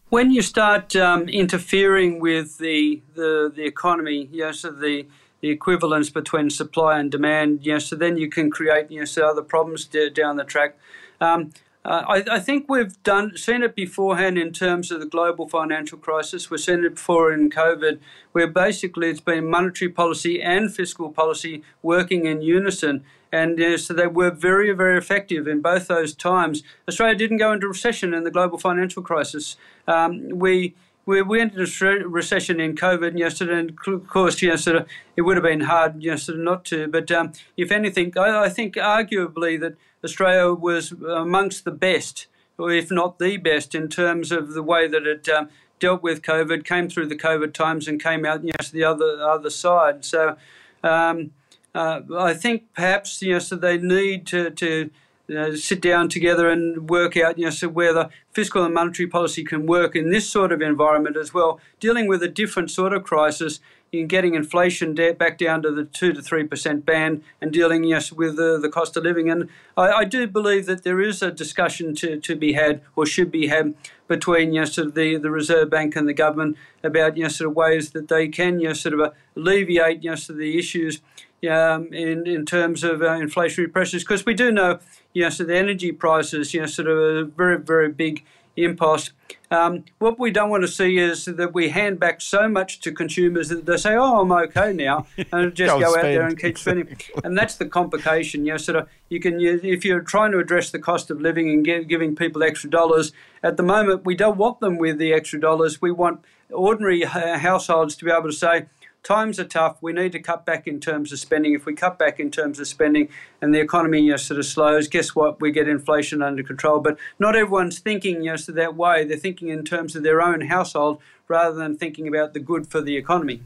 When 0.09 0.33
you 0.33 0.43
start 0.43 0.97
um, 0.97 1.29
interfering 1.29 2.19
with 2.19 2.59
the, 2.59 3.03
the, 3.15 3.53
the 3.55 3.65
economy, 3.65 4.29
you 4.33 4.41
know, 4.41 4.51
so 4.51 4.73
the, 4.73 5.07
the 5.43 5.51
equivalence 5.51 6.11
between 6.11 6.51
supply 6.51 6.99
and 6.99 7.09
demand, 7.09 7.65
you 7.65 7.75
know, 7.75 7.79
so 7.79 7.95
then 7.95 8.17
you 8.17 8.29
can 8.29 8.51
create 8.51 8.91
you 8.91 8.99
know, 8.99 9.05
so 9.05 9.29
other 9.29 9.43
problems 9.43 9.85
d- 9.85 10.11
down 10.11 10.39
the 10.39 10.45
track. 10.45 10.77
Um, 11.21 11.53
uh, 11.85 12.03
I, 12.09 12.25
I, 12.33 12.41
think 12.41 12.69
we've 12.69 13.01
done 13.05 13.37
seen 13.37 13.63
it 13.63 13.77
beforehand 13.77 14.37
in 14.37 14.53
terms 14.53 14.91
of 14.91 14.99
the 14.99 15.07
global 15.07 15.49
financial 15.49 15.99
crisis. 15.99 16.51
We've 16.51 16.61
seen 16.61 16.85
it 16.85 16.97
before 16.97 17.33
in 17.33 17.49
COVID, 17.49 18.01
where 18.33 18.49
basically 18.49 19.09
it's 19.09 19.21
been 19.21 19.49
monetary 19.49 19.91
policy 19.91 20.43
and 20.43 20.75
fiscal 20.75 21.11
policy 21.11 21.63
working 21.81 22.27
in 22.27 22.43
unison. 22.43 23.05
And 23.33 23.61
uh, 23.61 23.79
so 23.79 23.95
they 23.95 24.07
were 24.07 24.31
very, 24.31 24.73
very 24.73 24.99
effective 24.99 25.47
in 25.47 25.61
both 25.61 25.87
those 25.87 26.15
times. 26.15 26.63
Australia 26.89 27.15
didn't 27.15 27.39
go 27.39 27.53
into 27.53 27.69
recession 27.69 28.13
in 28.13 28.25
the 28.25 28.31
global 28.31 28.59
financial 28.59 29.03
crisis. 29.03 29.57
Um, 29.87 30.29
we 30.31 30.75
we 31.07 31.23
went 31.23 31.55
into 31.55 32.09
recession 32.09 32.61
in 32.61 32.75
COVID 32.77 33.19
yesterday, 33.19 33.59
and 33.59 33.79
of 33.87 34.07
course, 34.07 34.41
yesterday 34.43 34.85
it 35.17 35.23
would 35.23 35.37
have 35.37 35.45
been 35.45 35.63
hard 35.63 36.03
yesterday 36.03 36.39
not 36.39 36.65
to. 36.67 36.89
But 36.89 37.11
um, 37.11 37.33
if 37.57 37.73
anything, 37.73 38.17
I, 38.17 38.45
I, 38.45 38.49
think 38.49 38.75
arguably 38.77 39.59
that 39.61 39.75
Australia 40.05 40.55
was 40.55 40.93
amongst 40.93 41.65
the 41.65 41.71
best, 41.71 42.27
or 42.59 42.71
if 42.71 42.91
not 42.91 43.19
the 43.19 43.39
best, 43.39 43.75
in 43.75 43.89
terms 43.89 44.31
of 44.31 44.53
the 44.53 44.63
way 44.63 44.87
that 44.87 45.07
it 45.07 45.29
um, 45.29 45.49
dealt 45.81 46.03
with 46.03 46.23
COVID, 46.23 46.65
came 46.65 46.89
through 46.89 47.07
the 47.07 47.17
COVID 47.17 47.55
times, 47.55 47.89
and 47.89 48.01
came 48.01 48.25
out 48.25 48.45
yes, 48.45 48.71
the 48.71 48.85
other 48.85 49.21
other 49.21 49.51
side. 49.51 50.05
So. 50.05 50.37
Um, 50.83 51.33
uh, 51.75 52.01
I 52.17 52.35
think 52.35 52.65
perhaps 52.75 53.23
you 53.23 53.33
know, 53.33 53.39
so 53.39 53.57
they 53.57 53.79
need 53.79 54.27
to, 54.29 54.51
to 54.51 54.91
you 55.29 55.35
know, 55.35 55.55
sit 55.55 55.81
down 55.81 56.09
together 56.09 56.51
and 56.51 56.91
work 56.91 57.17
out 57.17 57.39
you 57.39 57.45
know, 57.45 57.51
so 57.51 57.69
where 57.69 57.93
the 57.93 58.11
fiscal 58.33 58.65
and 58.65 58.75
monetary 58.75 59.09
policy 59.09 59.45
can 59.45 59.67
work 59.67 59.95
in 59.95 60.11
this 60.11 60.29
sort 60.29 60.53
of 60.53 60.61
environment 60.61 61.17
as 61.17 61.33
well, 61.33 61.61
dealing 61.79 62.09
with 62.09 62.23
a 62.23 62.29
different 62.29 62.71
sort 62.71 62.93
of 62.93 63.05
crisis 63.05 63.61
in 63.93 64.07
getting 64.07 64.35
inflation 64.35 64.95
back 64.95 65.37
down 65.37 65.63
to 65.63 65.71
the 65.71 65.85
2 65.85 66.13
to 66.13 66.21
3% 66.21 66.85
band 66.85 67.23
and 67.41 67.53
dealing 67.53 67.85
yes, 67.85 68.13
with 68.13 68.37
the, 68.37 68.59
the 68.59 68.69
cost 68.69 68.97
of 68.97 69.03
living. 69.03 69.29
And 69.29 69.49
I, 69.77 69.91
I, 69.91 70.05
do 70.05 70.27
believe 70.29 70.67
that 70.67 70.85
there 70.85 71.01
is 71.01 71.23
a 71.23 71.33
discussion 71.33 71.95
to, 71.97 72.21
to 72.21 72.37
be 72.37 72.53
had 72.53 72.83
or 72.95 73.05
should 73.05 73.33
be 73.33 73.49
had 73.49 73.75
between 74.07 74.53
yes, 74.53 74.79
of 74.79 74.95
the, 74.95 75.17
the 75.17 75.31
Reserve 75.31 75.71
Bank 75.71 75.97
and 75.97 76.09
the 76.09 76.15
government 76.15 76.57
about 76.85 77.17
yes, 77.17 77.37
sort 77.37 77.51
of 77.51 77.57
ways 77.57 77.91
that 77.91 78.09
they 78.09 78.29
can 78.29 78.61
yes, 78.61 78.81
sort 78.81 78.99
of 78.99 79.13
alleviate 79.37 80.05
yes, 80.05 80.29
of 80.29 80.37
the 80.37 80.57
issues 80.57 81.01
um, 81.49 81.93
in 81.93 82.27
in 82.27 82.45
terms 82.45 82.85
of 82.85 83.03
uh, 83.03 83.07
inflationary 83.07 83.73
pressures 83.73 84.03
because 84.03 84.27
we 84.27 84.35
do 84.35 84.51
know 84.51 84.79
you 85.13 85.23
know 85.23 85.31
so 85.31 85.45
the 85.45 85.57
energy 85.57 85.93
prices 85.93 86.53
you 86.53 86.61
know 86.61 86.67
sort 86.67 86.89
of 86.89 86.99
a 86.99 87.25
very 87.25 87.59
very 87.59 87.91
big 87.91 88.25
impulse. 88.57 89.13
Um, 89.51 89.85
what 89.99 90.19
we 90.19 90.31
don't 90.31 90.51
want 90.51 90.63
to 90.63 90.69
see 90.69 90.99
is 90.99 91.25
that 91.25 91.55
we 91.55 91.71
hand 91.71 91.99
back 91.99 92.21
so 92.21 92.49
much 92.49 92.81
to 92.81 92.93
consumers 92.93 93.49
that 93.49 93.67
they 93.67 93.77
say, 93.77 93.95
"Oh, 93.95 94.21
I'm 94.21 94.33
okay 94.33 94.73
now," 94.73 95.07
and 95.33 95.55
just 95.55 95.73
go, 95.73 95.81
go 95.81 95.97
out 95.97 96.03
there 96.03 96.27
and 96.27 96.39
keep 96.39 96.59
spending. 96.59 96.97
and 97.25 97.37
that's 97.37 97.57
the 97.57 97.67
complication. 97.67 98.45
You 98.45 98.53
know, 98.53 98.59
sort 98.59 98.77
of 98.77 98.89
you 99.09 99.21
can 99.21 99.41
you, 99.41 99.61
if 99.63 99.85
you're 99.85 100.03
trying 100.03 100.33
to 100.33 100.39
address 100.39 100.71
the 100.71 100.79
cost 100.79 101.11
of 101.11 101.21
living 101.21 101.49
and 101.51 101.65
get, 101.65 101.89
giving 101.89 102.15
people 102.15 102.43
extra 102.43 102.71
dollars. 102.71 103.13
At 103.43 103.57
the 103.57 103.63
moment, 103.63 104.05
we 104.05 104.15
don't 104.15 104.37
want 104.37 104.61
them 104.61 104.77
with 104.77 104.99
the 104.99 105.13
extra 105.13 105.41
dollars. 105.41 105.81
We 105.81 105.91
want 105.91 106.25
ordinary 106.53 107.05
uh, 107.05 107.39
households 107.39 107.97
to 107.97 108.05
be 108.05 108.11
able 108.11 108.29
to 108.29 108.33
say 108.33 108.67
times 109.03 109.41
are 109.41 109.45
tough. 109.45 109.79
We 109.81 109.93
need 109.93 110.13
to 110.13 110.21
cut 110.21 110.45
back 110.45 110.67
in 110.67 110.81
terms 110.81 111.13
of 111.13 111.19
spending. 111.19 111.55
If 111.55 111.67
we 111.67 111.75
cut 111.75 111.99
back 111.99 112.21
in 112.21 112.31
terms 112.31 112.61
of 112.61 112.67
spending 112.67 113.09
and 113.41 113.55
the 113.55 113.61
economy 113.61 114.01
you 114.01 114.13
know, 114.13 114.17
sort 114.17 114.39
of 114.39 114.47
slows, 114.47 114.89
guess 114.89 115.15
what? 115.15 115.41
We 115.41 115.53
get 115.53 115.69
inflation 115.69 116.23
under 116.23 116.43
control. 116.43 116.81
But 116.81 116.99
not 117.19 117.37
everyone's 117.37 117.79
thinking 117.79 118.23
you 118.23 118.31
know, 118.31 118.37
so 118.37 118.53
that 118.53 118.77
way. 118.77 119.05
They're 119.05 119.17
thinking 119.17 119.49
in 119.49 119.65
terms 119.65 119.97
of 119.97 120.03
their 120.03 120.21
own 120.21 120.43
household 120.43 121.01
rather 121.29 121.57
than 121.57 121.77
thinking 121.77 122.09
about 122.09 122.35
the 122.35 122.41
good 122.41 122.67
for 122.67 122.81
the 122.81 122.97
economy. 122.97 123.43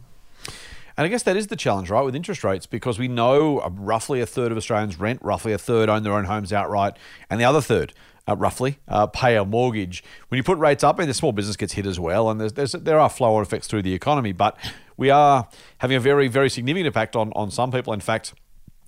And 0.96 1.04
I 1.04 1.08
guess 1.08 1.24
that 1.24 1.36
is 1.36 1.48
the 1.48 1.56
challenge, 1.56 1.90
right, 1.90 2.02
with 2.02 2.14
interest 2.14 2.44
rates, 2.44 2.66
because 2.66 3.00
we 3.00 3.08
know 3.08 3.60
roughly 3.68 4.20
a 4.20 4.26
third 4.26 4.52
of 4.52 4.56
Australians 4.56 4.98
rent, 4.98 5.20
roughly 5.22 5.52
a 5.52 5.58
third 5.58 5.88
own 5.88 6.04
their 6.04 6.12
own 6.12 6.26
homes 6.26 6.52
outright, 6.52 6.96
and 7.28 7.40
the 7.40 7.44
other 7.44 7.60
third 7.60 7.92
uh, 8.28 8.37
roughly, 8.37 8.78
uh, 8.88 9.06
pay 9.06 9.37
a 9.37 9.44
mortgage. 9.44 10.02
When 10.28 10.37
you 10.37 10.42
put 10.42 10.58
rates 10.58 10.82
up, 10.82 10.98
and 10.98 11.08
the 11.08 11.14
small 11.14 11.32
business 11.32 11.56
gets 11.56 11.74
hit 11.74 11.87
as 11.87 12.00
well, 12.00 12.30
and 12.30 12.40
there's, 12.40 12.52
there's, 12.54 12.72
there 12.72 12.98
are 12.98 13.08
flow 13.08 13.37
on 13.37 13.42
effects 13.42 13.66
through 13.66 13.82
the 13.82 13.94
economy, 13.94 14.32
but 14.32 14.56
we 14.96 15.10
are 15.10 15.48
having 15.78 15.96
a 15.96 16.00
very, 16.00 16.28
very 16.28 16.48
significant 16.48 16.87
impact 16.87 17.16
on, 17.16 17.32
on 17.34 17.50
some 17.50 17.70
people. 17.70 17.92
In 17.92 18.00
fact, 18.00 18.34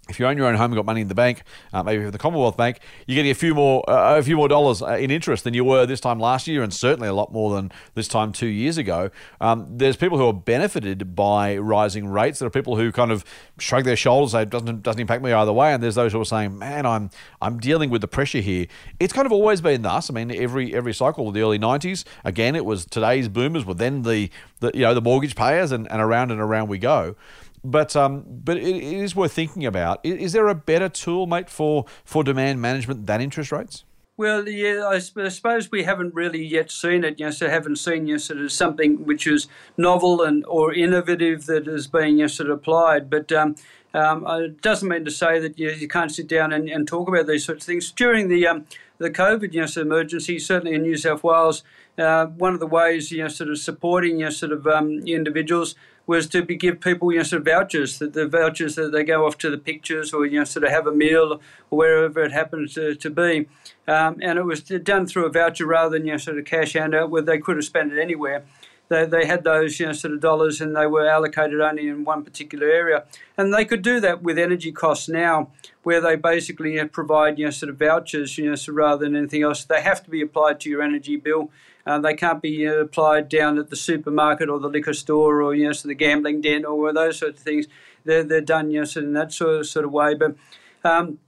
if 0.09 0.21
you 0.21 0.27
own 0.27 0.37
your 0.37 0.47
own 0.47 0.55
home 0.55 0.67
and 0.67 0.77
got 0.77 0.85
money 0.85 1.01
in 1.01 1.09
the 1.09 1.15
bank, 1.15 1.43
uh, 1.73 1.83
maybe 1.83 2.05
with 2.05 2.13
the 2.13 2.19
Commonwealth 2.19 2.57
Bank, 2.57 2.79
you're 3.07 3.17
getting 3.17 3.31
a 3.31 3.35
few 3.35 3.55
more 3.55 3.89
uh, 3.91 4.19
a 4.19 4.23
few 4.23 4.37
more 4.37 4.49
dollars 4.49 4.83
uh, 4.83 4.91
in 4.93 5.11
interest 5.11 5.45
than 5.45 5.55
you 5.55 5.65
were 5.65 5.85
this 5.87 6.01
time 6.01 6.21
last 6.21 6.47
year, 6.47 6.63
and 6.63 6.73
certainly 6.73 7.09
a 7.09 7.13
lot 7.13 7.33
more 7.33 7.55
than 7.55 7.73
this 7.95 8.07
time 8.07 8.33
two 8.33 8.47
years 8.47 8.79
ago. 8.79 9.11
Um, 9.41 9.67
there's 9.69 9.97
people 9.97 10.19
who 10.19 10.27
are 10.27 10.33
benefited 10.33 11.15
by 11.17 11.57
rising 11.57 12.07
rates. 12.07 12.39
There 12.39 12.47
are 12.47 12.51
people 12.51 12.77
who 12.77 12.93
kind 12.93 13.11
of 13.11 13.25
shrug 13.59 13.85
their 13.85 13.97
shoulders, 13.97 14.33
say 14.33 14.43
it 14.43 14.51
doesn't 14.51 14.83
doesn't 14.83 15.01
impact 15.01 15.23
me 15.23 15.33
either 15.33 15.53
way, 15.53 15.73
and 15.73 15.83
there's 15.83 15.97
those 15.97 16.13
who 16.13 16.21
are 16.21 16.25
saying, 16.25 16.57
"Man, 16.57 16.87
I'm 16.87 17.11
I'm 17.43 17.59
dealing 17.59 17.91
with 17.91 18.01
the 18.01 18.09
pressure 18.09 18.41
here." 18.41 18.67
It's 19.01 19.13
kind 19.13 19.27
of 19.27 19.33
always 19.33 19.61
been 19.61 19.83
thus. 19.83 20.09
I 20.09 20.13
mean, 20.13 20.31
every 20.31 20.75
every 20.75 20.95
cycle 20.95 21.29
of 21.29 21.35
the 21.35 21.41
early 21.41 21.59
'90s, 21.59 22.05
again, 22.25 22.55
it 22.55 22.65
was 22.65 22.85
today's 22.87 23.29
boomers 23.29 23.65
were 23.65 23.75
then 23.75 24.03
the, 24.03 24.31
the 24.61 24.71
you 24.73 24.83
know 24.83 24.95
the 24.95 25.01
mortgage 25.03 25.35
payers, 25.35 25.73
and, 25.73 25.91
and 25.91 26.01
around 26.01 26.31
and 26.31 26.41
around 26.41 26.69
we 26.69 26.79
go 26.79 27.17
but 27.67 27.97
um, 27.97 28.25
but 28.27 28.57
it, 28.57 28.65
it 28.65 28.83
is 28.83 29.17
worth 29.17 29.33
thinking 29.33 29.67
about. 29.67 30.01
Is, 30.05 30.33
there 30.33 30.49
a 30.49 30.55
better 30.55 30.89
tool, 30.89 31.27
mate, 31.27 31.51
for 31.51 31.85
for 32.05 32.23
demand 32.23 32.61
management 32.61 33.07
than 33.07 33.21
interest 33.21 33.53
rates? 33.53 33.85
Well, 34.19 34.49
yeah, 34.49 34.87
I 34.87 34.99
suppose 34.99 35.71
we 35.71 35.83
haven't 35.83 36.15
really 36.15 36.43
yet 36.43 36.71
seen 36.71 37.05
it. 37.05 37.21
You 37.21 37.27
know, 37.27 37.31
so 37.33 37.51
haven't 37.51 37.77
seen 37.77 38.07
you 38.07 38.15
know, 38.15 38.19
sort 38.19 38.41
of 38.41 38.51
something 38.51 39.05
which 39.05 39.27
is 39.27 39.47
novel 39.77 40.23
and 40.23 40.45
or 40.47 40.73
innovative 40.73 41.47
that 41.47 41.69
is 41.69 41.87
being 41.87 42.19
you 42.19 42.25
know, 42.25 42.27
sort 42.29 42.49
of 42.49 42.59
applied. 42.59 43.11
But 43.11 43.31
um, 43.33 43.57
um, 43.93 44.27
it 44.27 44.63
doesn't 44.63 44.89
mean 44.89 45.05
to 45.05 45.11
say 45.11 45.39
that 45.41 45.59
you, 45.59 45.71
you 45.71 45.89
can't 45.89 46.11
sit 46.11 46.29
down 46.29 46.53
and, 46.53 46.69
and, 46.69 46.87
talk 46.89 47.09
about 47.09 47.27
these 47.27 47.45
sorts 47.45 47.65
of 47.65 47.67
things 47.67 47.91
during 47.91 48.29
the 48.29 48.47
um, 48.47 48.67
the 48.99 49.11
COVID 49.11 49.53
you 49.53 49.61
know, 49.61 49.65
of 49.65 49.77
emergency. 49.77 50.39
Certainly 50.39 50.75
in 50.75 50.83
New 50.83 50.97
South 50.97 51.23
Wales, 51.23 51.63
uh, 51.99 52.27
one 52.27 52.55
of 52.55 52.61
the 52.61 52.67
ways 52.67 53.11
you 53.11 53.23
know 53.23 53.29
sort 53.29 53.51
of 53.51 53.59
supporting 53.59 54.19
you 54.19 54.27
know, 54.27 54.31
sort 54.31 54.53
of 54.53 54.67
um, 54.67 55.01
individuals 55.07 55.75
was 56.07 56.29
to 56.29 56.43
be, 56.43 56.57
give 56.57 56.81
people 56.81 57.11
you 57.13 57.19
know 57.19 57.25
sort 57.25 57.41
of 57.41 57.47
vouchers 57.47 57.99
that 57.99 58.13
the 58.13 58.27
vouchers 58.27 58.77
that 58.77 58.93
they 58.93 59.03
go 59.03 59.27
off 59.27 59.37
to 59.39 59.51
the 59.51 59.59
pictures 59.59 60.13
or 60.13 60.25
you 60.25 60.39
know 60.39 60.45
sort 60.45 60.65
of 60.65 60.71
have 60.71 60.87
a 60.87 60.93
meal 60.93 61.41
or 61.71 61.79
wherever 61.79 62.23
it 62.23 62.33
happens 62.33 62.75
to, 62.75 62.95
to 62.95 63.11
be, 63.11 63.49
um, 63.89 64.17
and 64.23 64.39
it 64.39 64.45
was 64.45 64.63
done 64.63 65.07
through 65.07 65.27
a 65.27 65.31
voucher 65.31 65.67
rather 65.67 65.99
than 65.99 66.07
you 66.07 66.13
know 66.13 66.19
sort 66.19 66.39
of 66.39 66.45
cash 66.45 66.75
handout 66.75 67.11
where 67.11 67.23
they 67.23 67.39
could 67.39 67.57
have 67.57 67.65
spent 67.65 67.93
it 67.93 68.01
anywhere. 68.01 68.45
They, 68.89 69.05
they 69.05 69.27
had 69.27 69.43
those 69.43 69.81
you 69.81 69.87
know 69.87 69.93
sort 69.93 70.15
of 70.15 70.21
dollars 70.21 70.61
and 70.61 70.77
they 70.77 70.87
were 70.87 71.09
allocated 71.09 71.61
only 71.61 71.89
in 71.89 72.05
one 72.05 72.23
particular 72.23 72.69
area, 72.69 73.05
and 73.37 73.53
they 73.53 73.65
could 73.65 73.83
do 73.83 73.99
that 74.01 74.23
with 74.23 74.39
energy 74.39 74.71
costs 74.71 75.09
now, 75.09 75.51
where 75.83 76.01
they 76.01 76.15
basically 76.15 76.77
know, 76.77 76.87
provide 76.87 77.39
you 77.39 77.47
know 77.47 77.51
sort 77.51 77.71
of 77.71 77.79
vouchers 77.79 78.39
you 78.39 78.49
know 78.49 78.55
so 78.55 78.73
rather 78.73 79.05
than 79.05 79.17
anything 79.17 79.43
else. 79.43 79.65
They 79.65 79.83
have 79.83 80.05
to 80.05 80.11
be 80.11 80.21
applied 80.21 80.61
to 80.61 80.71
your 80.71 80.83
energy 80.83 81.17
bill 81.17 81.51
uh, 81.87 81.99
they 82.01 82.15
can't 82.15 82.43
be 82.43 82.67
uh, 82.67 82.73
applied 82.75 83.29
down 83.29 83.59
at 83.59 83.71
the 83.71 83.77
supermarket 83.77 84.49
or 84.49 84.59
the 84.59 84.69
liquor 84.69 84.95
store 84.95 85.43
or 85.43 85.55
you 85.55 85.67
know, 85.67 85.73
so 85.73 85.87
the 85.87 85.95
gambling 85.95 86.41
den 86.41 86.65
or 86.65 86.93
those 86.93 87.19
sorts 87.19 87.39
of 87.39 87.45
things. 87.45 87.67
They're, 88.05 88.25
they're 88.25 88.41
done 88.41 88.71
yes 88.71 88.97
in 88.97 89.13
that 89.15 89.33
sort 89.33 89.61
of, 89.61 89.67
sort 89.67 89.85
of 89.85 89.93
way. 89.93 90.15
But 90.15 90.37
um, 90.85 91.19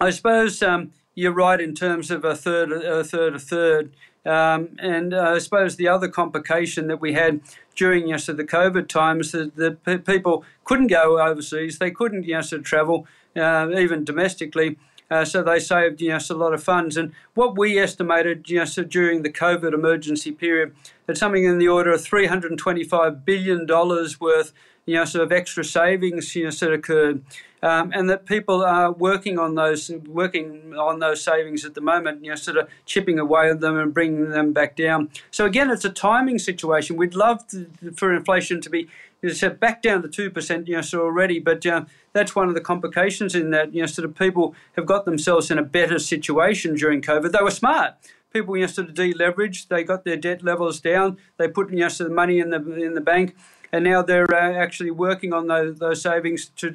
I 0.00 0.10
suppose 0.10 0.62
um, 0.62 0.92
you're 1.14 1.32
right 1.32 1.60
in 1.60 1.74
terms 1.74 2.10
of 2.10 2.24
a 2.24 2.34
third, 2.34 2.72
a 2.72 3.04
third, 3.04 3.34
a 3.34 3.38
third. 3.38 3.92
Um, 4.26 4.76
and 4.78 5.14
uh, 5.14 5.32
I 5.34 5.38
suppose 5.38 5.76
the 5.76 5.88
other 5.88 6.08
complication 6.08 6.88
that 6.88 7.00
we 7.00 7.14
had 7.14 7.40
during 7.76 8.08
yes, 8.08 8.26
the 8.26 8.34
COVID 8.34 8.88
times 8.88 9.32
that 9.32 9.56
the 9.56 9.98
people 9.98 10.44
couldn't 10.64 10.88
go 10.88 11.20
overseas, 11.20 11.78
they 11.78 11.90
couldn't 11.90 12.24
yes, 12.24 12.52
travel, 12.62 13.06
uh, 13.36 13.68
even 13.76 14.04
domestically. 14.04 14.76
Uh, 15.10 15.24
so 15.24 15.42
they 15.42 15.58
saved 15.58 16.00
you 16.00 16.10
know, 16.10 16.18
a 16.30 16.34
lot 16.34 16.52
of 16.52 16.62
funds. 16.62 16.96
And 16.96 17.12
what 17.34 17.56
we 17.56 17.78
estimated 17.78 18.48
you 18.50 18.58
know, 18.58 18.64
so 18.64 18.82
during 18.82 19.22
the 19.22 19.32
COVID 19.32 19.72
emergency 19.72 20.32
period, 20.32 20.74
that 21.06 21.16
something 21.16 21.44
in 21.44 21.58
the 21.58 21.68
order 21.68 21.92
of 21.92 22.00
$325 22.00 23.24
billion 23.24 23.66
worth 23.66 24.52
you 24.88 24.94
know, 24.94 25.04
sort 25.04 25.22
of 25.22 25.32
extra 25.32 25.62
savings 25.62 26.34
you 26.34 26.44
know, 26.44 26.50
sort 26.50 26.72
of 26.72 26.78
occurred. 26.78 27.22
Um, 27.60 27.90
and 27.92 28.08
that 28.08 28.24
people 28.24 28.64
are 28.64 28.92
working 28.92 29.36
on 29.36 29.56
those 29.56 29.90
working 30.06 30.74
on 30.78 31.00
those 31.00 31.20
savings 31.20 31.64
at 31.64 31.74
the 31.74 31.80
moment, 31.80 32.24
you 32.24 32.30
know, 32.30 32.36
sort 32.36 32.56
of 32.56 32.68
chipping 32.86 33.18
away 33.18 33.50
at 33.50 33.60
them 33.60 33.76
and 33.76 33.92
bringing 33.92 34.30
them 34.30 34.52
back 34.52 34.76
down. 34.76 35.10
So 35.32 35.44
again, 35.44 35.68
it's 35.68 35.84
a 35.84 35.90
timing 35.90 36.38
situation. 36.38 36.96
We'd 36.96 37.16
love 37.16 37.44
to, 37.48 37.68
for 37.96 38.14
inflation 38.14 38.60
to 38.60 38.70
be 38.70 38.88
you 39.22 39.32
know, 39.42 39.50
back 39.50 39.82
down 39.82 40.02
to 40.02 40.08
two 40.08 40.30
percent, 40.30 40.68
you 40.68 40.76
know, 40.76 40.80
so 40.80 41.02
already, 41.02 41.38
but 41.40 41.64
uh, 41.66 41.84
that's 42.12 42.34
one 42.36 42.48
of 42.48 42.54
the 42.54 42.60
complications 42.60 43.34
in 43.34 43.50
that, 43.50 43.74
you 43.74 43.80
know, 43.80 43.86
sort 43.86 44.04
of 44.04 44.14
people 44.14 44.54
have 44.76 44.86
got 44.86 45.04
themselves 45.04 45.50
in 45.50 45.58
a 45.58 45.62
better 45.62 45.98
situation 45.98 46.74
during 46.74 47.02
COVID. 47.02 47.32
They 47.32 47.42
were 47.42 47.50
smart. 47.50 47.94
People, 48.32 48.56
you 48.56 48.62
know, 48.62 48.66
sort 48.66 48.90
of 48.90 48.94
deleveraged. 48.94 49.68
They 49.68 49.82
got 49.82 50.04
their 50.04 50.16
debt 50.16 50.42
levels 50.44 50.80
down. 50.80 51.16
They 51.38 51.48
put, 51.48 51.70
you 51.70 51.78
know, 51.78 51.88
sort 51.88 52.10
of 52.10 52.14
money 52.14 52.38
in 52.38 52.50
the 52.50 52.60
in 52.74 52.94
the 52.94 53.00
bank, 53.00 53.34
and 53.72 53.84
now 53.84 54.02
they're 54.02 54.32
uh, 54.32 54.52
actually 54.62 54.90
working 54.90 55.32
on 55.32 55.46
those, 55.46 55.78
those 55.78 56.02
savings 56.02 56.50
to 56.56 56.74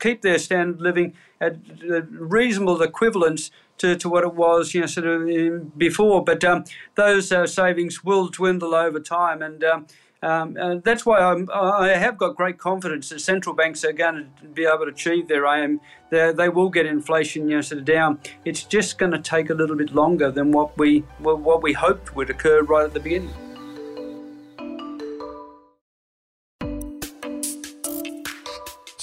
keep 0.00 0.22
their 0.22 0.38
standard 0.38 0.76
of 0.76 0.80
living 0.80 1.14
at 1.40 1.58
reasonable 2.10 2.80
equivalence 2.82 3.50
to, 3.76 3.96
to 3.96 4.08
what 4.08 4.24
it 4.24 4.34
was, 4.34 4.74
you 4.74 4.80
know, 4.80 4.86
sort 4.86 5.06
of 5.06 5.78
before. 5.78 6.24
But 6.24 6.42
um, 6.42 6.64
those 6.94 7.30
uh, 7.30 7.46
savings 7.46 8.02
will 8.02 8.28
dwindle 8.28 8.74
over 8.74 8.98
time, 8.98 9.42
and 9.42 9.62
um, 9.62 9.86
um, 10.22 10.56
and 10.56 10.82
that's 10.82 11.06
why 11.06 11.20
I'm, 11.20 11.48
i 11.52 11.88
have 11.88 12.18
got 12.18 12.34
great 12.34 12.58
confidence 12.58 13.08
that 13.10 13.20
central 13.20 13.54
banks 13.54 13.84
are 13.84 13.92
going 13.92 14.30
to 14.40 14.46
be 14.48 14.64
able 14.64 14.84
to 14.84 14.90
achieve 14.90 15.28
their 15.28 15.46
aim. 15.46 15.80
They're, 16.10 16.32
they 16.32 16.48
will 16.48 16.70
get 16.70 16.86
inflation 16.86 17.48
you 17.48 17.56
know, 17.56 17.60
sort 17.60 17.80
of 17.80 17.84
down. 17.84 18.18
It's 18.44 18.64
just 18.64 18.98
going 18.98 19.12
to 19.12 19.20
take 19.20 19.50
a 19.50 19.54
little 19.54 19.76
bit 19.76 19.94
longer 19.94 20.30
than 20.30 20.50
what 20.50 20.76
we 20.76 21.00
what 21.18 21.62
we 21.62 21.72
hoped 21.72 22.16
would 22.16 22.30
occur 22.30 22.62
right 22.62 22.84
at 22.84 22.94
the 22.94 23.00
beginning. 23.00 23.34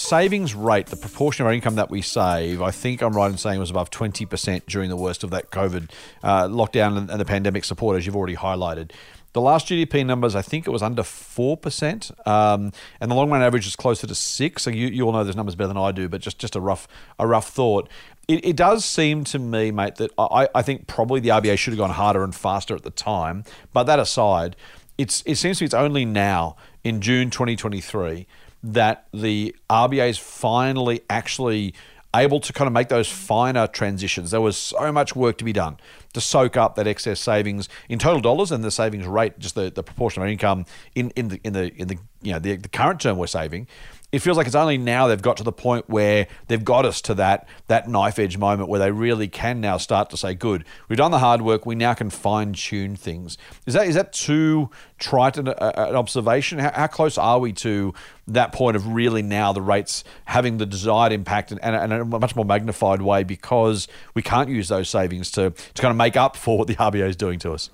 savings 0.05 0.53
rate, 0.53 0.85
the 0.87 0.95
proportion 0.95 1.43
of 1.43 1.47
our 1.47 1.53
income 1.53 1.75
that 1.75 1.89
we 1.89 2.01
save, 2.01 2.61
I 2.61 2.69
think 2.69 3.01
I'm 3.01 3.13
right 3.13 3.31
in 3.31 3.37
saying 3.37 3.59
was 3.59 3.71
above 3.71 3.89
20% 3.89 4.61
during 4.67 4.89
the 4.89 4.95
worst 4.95 5.23
of 5.23 5.31
that 5.31 5.49
COVID 5.49 5.89
uh, 6.23 6.47
lockdown 6.47 7.09
and, 7.09 7.19
the 7.19 7.25
pandemic 7.25 7.65
support, 7.65 7.97
as 7.97 8.05
you've 8.05 8.15
already 8.15 8.35
highlighted. 8.35 8.91
The 9.35 9.41
last 9.41 9.67
GDP 9.67 10.05
numbers, 10.05 10.33
I 10.33 10.41
think 10.41 10.65
it 10.65 10.69
was 10.69 10.81
under 10.81 11.01
4%, 11.01 12.25
um, 12.25 12.71
and 13.01 13.11
the 13.11 13.15
long 13.15 13.29
run 13.29 13.41
average 13.41 13.67
is 13.67 13.75
closer 13.75 14.07
to 14.07 14.15
6 14.15 14.63
So 14.63 14.69
you, 14.69 14.87
you 14.87 15.03
all 15.03 15.11
know 15.11 15.25
those 15.25 15.35
numbers 15.35 15.55
better 15.55 15.67
than 15.67 15.77
I 15.77 15.91
do, 15.91 16.07
but 16.07 16.21
just, 16.21 16.39
just 16.39 16.55
a 16.55 16.61
rough 16.61 16.87
a 17.19 17.27
rough 17.27 17.49
thought. 17.49 17.89
It, 18.29 18.45
it 18.45 18.55
does 18.55 18.85
seem 18.85 19.25
to 19.25 19.37
me, 19.37 19.71
mate, 19.71 19.95
that 19.95 20.11
I, 20.17 20.47
I 20.55 20.61
think 20.61 20.87
probably 20.87 21.19
the 21.19 21.29
RBA 21.29 21.57
should 21.57 21.73
have 21.73 21.77
gone 21.77 21.89
harder 21.89 22.23
and 22.23 22.33
faster 22.33 22.75
at 22.75 22.83
the 22.83 22.91
time. 22.91 23.43
But 23.73 23.83
that 23.83 23.99
aside, 23.99 24.55
it's, 24.97 25.21
it 25.25 25.35
seems 25.35 25.57
to 25.57 25.63
me 25.63 25.65
it's 25.65 25.73
only 25.73 26.05
now 26.05 26.55
in 26.85 27.01
June 27.01 27.29
2023 27.29 28.27
that 28.63 29.05
the 29.13 29.53
RBA 29.69 30.11
is 30.11 30.17
finally 30.17 31.01
actually 31.09 31.73
able 32.21 32.39
to 32.39 32.53
kind 32.53 32.67
of 32.67 32.73
make 32.73 32.89
those 32.89 33.09
finer 33.09 33.67
transitions. 33.67 34.31
There 34.31 34.41
was 34.41 34.57
so 34.57 34.91
much 34.91 35.15
work 35.15 35.37
to 35.39 35.43
be 35.43 35.53
done 35.53 35.77
to 36.13 36.21
soak 36.21 36.55
up 36.55 36.75
that 36.75 36.87
excess 36.87 37.19
savings 37.19 37.67
in 37.89 37.99
total 37.99 38.21
dollars 38.21 38.51
and 38.51 38.63
the 38.63 38.71
savings 38.71 39.05
rate, 39.05 39.37
just 39.37 39.55
the, 39.55 39.69
the 39.69 39.83
proportion 39.83 40.23
of 40.23 40.29
income 40.29 40.65
in, 40.95 41.11
in 41.11 41.27
the 41.27 41.39
in 41.43 41.53
the 41.53 41.73
in 41.75 41.87
the 41.87 41.97
you 42.21 42.31
know 42.31 42.39
the, 42.39 42.55
the 42.55 42.69
current 42.69 43.01
term 43.01 43.17
we're 43.17 43.27
saving 43.27 43.67
it 44.15 44.21
feels 44.21 44.37
like 44.37 44.47
it's 44.47 44.55
only 44.55 44.77
now 44.77 45.07
they've 45.07 45.21
got 45.21 45.35
to 45.37 45.43
the 45.43 45.51
point 45.51 45.89
where 45.89 46.27
they've 46.47 46.63
got 46.63 46.85
us 46.85 47.01
to 47.01 47.13
that 47.15 47.49
that 47.67 47.89
knife 47.89 48.17
edge 48.17 48.37
moment 48.37 48.69
where 48.69 48.79
they 48.79 48.89
really 48.89 49.27
can 49.27 49.59
now 49.59 49.75
start 49.75 50.09
to 50.11 50.15
say, 50.15 50.33
"Good, 50.33 50.63
we've 50.87 50.97
done 50.97 51.11
the 51.11 51.19
hard 51.19 51.41
work. 51.41 51.65
We 51.65 51.75
now 51.75 51.93
can 51.93 52.09
fine 52.09 52.53
tune 52.53 52.95
things." 52.95 53.37
Is 53.65 53.73
that 53.73 53.87
is 53.87 53.95
that 53.95 54.13
too 54.13 54.69
trite 54.99 55.35
an, 55.35 55.49
an 55.49 55.95
observation? 55.97 56.59
How, 56.59 56.71
how, 56.71 56.87
close 56.87 57.17
are 57.17 57.39
we 57.39 57.51
to 57.53 57.93
that 58.27 58.53
point 58.53 58.77
of 58.77 58.87
really 58.87 59.21
now 59.21 59.51
the 59.51 59.61
rates 59.61 60.05
having 60.23 60.59
the 60.59 60.65
desired 60.65 61.11
impact 61.11 61.51
and, 61.51 61.61
and, 61.61 61.75
and 61.75 61.93
a 61.93 62.05
much 62.05 62.37
more 62.37 62.45
magnified 62.45 63.01
way 63.01 63.25
because 63.25 63.85
we 64.13 64.21
can't 64.21 64.47
use 64.47 64.69
those 64.69 64.87
savings 64.87 65.29
to 65.31 65.49
to 65.49 65.81
kind 65.81 65.91
of 65.91 65.97
make 65.97 66.15
up 66.15 66.37
for 66.37 66.57
what 66.57 66.67
the 66.67 66.75
RBA 66.77 67.09
is 67.09 67.17
doing 67.17 67.37
to 67.39 67.51
us? 67.51 67.69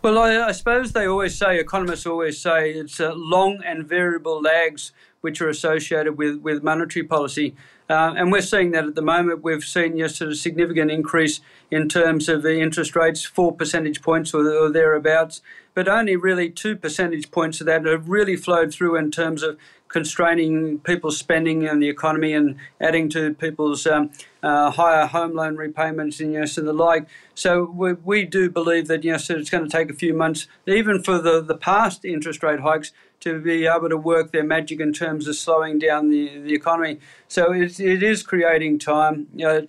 Well, 0.00 0.16
I, 0.16 0.36
I, 0.36 0.52
suppose 0.52 0.92
they 0.92 1.08
always 1.08 1.36
say, 1.36 1.58
economists 1.58 2.06
always 2.06 2.40
say, 2.40 2.70
it's 2.70 3.00
uh, 3.00 3.12
long 3.16 3.60
and 3.64 3.84
variable 3.84 4.40
lags 4.40 4.92
which 5.22 5.40
are 5.40 5.48
associated 5.48 6.16
with, 6.16 6.36
with 6.36 6.62
monetary 6.62 7.04
policy. 7.04 7.56
Uh, 7.90 8.14
and 8.16 8.30
we're 8.30 8.40
seeing 8.40 8.70
that 8.70 8.84
at 8.84 8.94
the 8.94 9.02
moment. 9.02 9.42
We've 9.42 9.64
seen 9.64 9.96
yes, 9.96 10.20
a 10.20 10.36
significant 10.36 10.92
increase 10.92 11.40
in 11.72 11.88
terms 11.88 12.28
of 12.28 12.42
the 12.42 12.60
interest 12.60 12.94
rates, 12.94 13.24
four 13.24 13.52
percentage 13.52 14.00
points 14.00 14.32
or, 14.32 14.46
or 14.48 14.70
thereabouts, 14.70 15.42
but 15.74 15.88
only 15.88 16.14
really 16.14 16.48
two 16.48 16.76
percentage 16.76 17.32
points 17.32 17.60
of 17.60 17.66
that 17.66 17.84
have 17.84 18.08
really 18.08 18.36
flowed 18.36 18.72
through 18.72 18.94
in 18.94 19.10
terms 19.10 19.42
of 19.42 19.58
constraining 19.88 20.78
people's 20.80 21.18
spending 21.18 21.66
and 21.66 21.82
the 21.82 21.88
economy 21.88 22.32
and 22.32 22.56
adding 22.80 23.08
to 23.08 23.34
people's 23.34 23.86
um, 23.86 24.10
uh, 24.42 24.70
higher 24.70 25.06
home 25.06 25.34
loan 25.34 25.56
repayments 25.56 26.20
and 26.20 26.32
yes 26.32 26.58
and 26.58 26.68
the 26.68 26.72
like. 26.72 27.06
So 27.34 27.64
we, 27.64 27.94
we 27.94 28.24
do 28.24 28.50
believe 28.50 28.86
that 28.88 29.04
yes, 29.04 29.30
it's 29.30 29.50
going 29.50 29.64
to 29.64 29.70
take 29.70 29.90
a 29.90 29.94
few 29.94 30.14
months, 30.14 30.46
even 30.66 31.02
for 31.02 31.18
the, 31.18 31.40
the 31.40 31.56
past 31.56 32.04
interest 32.04 32.42
rate 32.42 32.60
hikes, 32.60 32.92
to 33.20 33.40
be 33.40 33.66
able 33.66 33.88
to 33.88 33.96
work 33.96 34.30
their 34.30 34.44
magic 34.44 34.78
in 34.78 34.92
terms 34.92 35.26
of 35.26 35.34
slowing 35.34 35.78
down 35.78 36.10
the, 36.10 36.38
the 36.38 36.54
economy. 36.54 37.00
So 37.26 37.52
it, 37.52 37.80
it 37.80 38.02
is 38.02 38.22
creating 38.22 38.78
time, 38.78 39.26
you 39.34 39.44
know, 39.44 39.66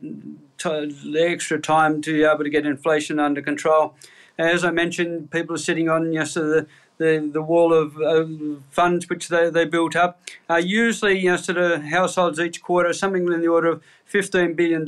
the 0.62 1.26
extra 1.28 1.60
time 1.60 2.02
to 2.02 2.14
be 2.14 2.24
able 2.24 2.44
to 2.44 2.50
get 2.50 2.66
inflation 2.66 3.20
under 3.20 3.42
control. 3.42 3.96
As 4.38 4.64
I 4.64 4.72
mentioned, 4.72 5.32
people 5.32 5.56
are 5.56 5.60
sitting 5.60 5.90
on 5.90 6.14
yes, 6.14 6.36
the 6.36 6.68
the, 7.00 7.30
the 7.34 7.42
wall 7.42 7.74
of 7.74 7.98
uh, 7.98 8.26
funds 8.70 9.10
which 9.10 9.30
they, 9.30 9.50
they 9.50 9.66
built 9.66 9.96
up. 9.96 10.22
Uh, 10.50 10.58
usually, 10.58 11.18
you 11.18 11.32
know, 11.32 11.38
sort 11.38 11.58
of 11.58 11.84
households 11.84 12.40
each 12.40 12.62
quarter, 12.62 12.94
something 12.94 13.26
in 13.32 13.42
the 13.42 13.48
order 13.48 13.70
of 13.70 13.84
$15 14.12 14.56
billion 14.56 14.86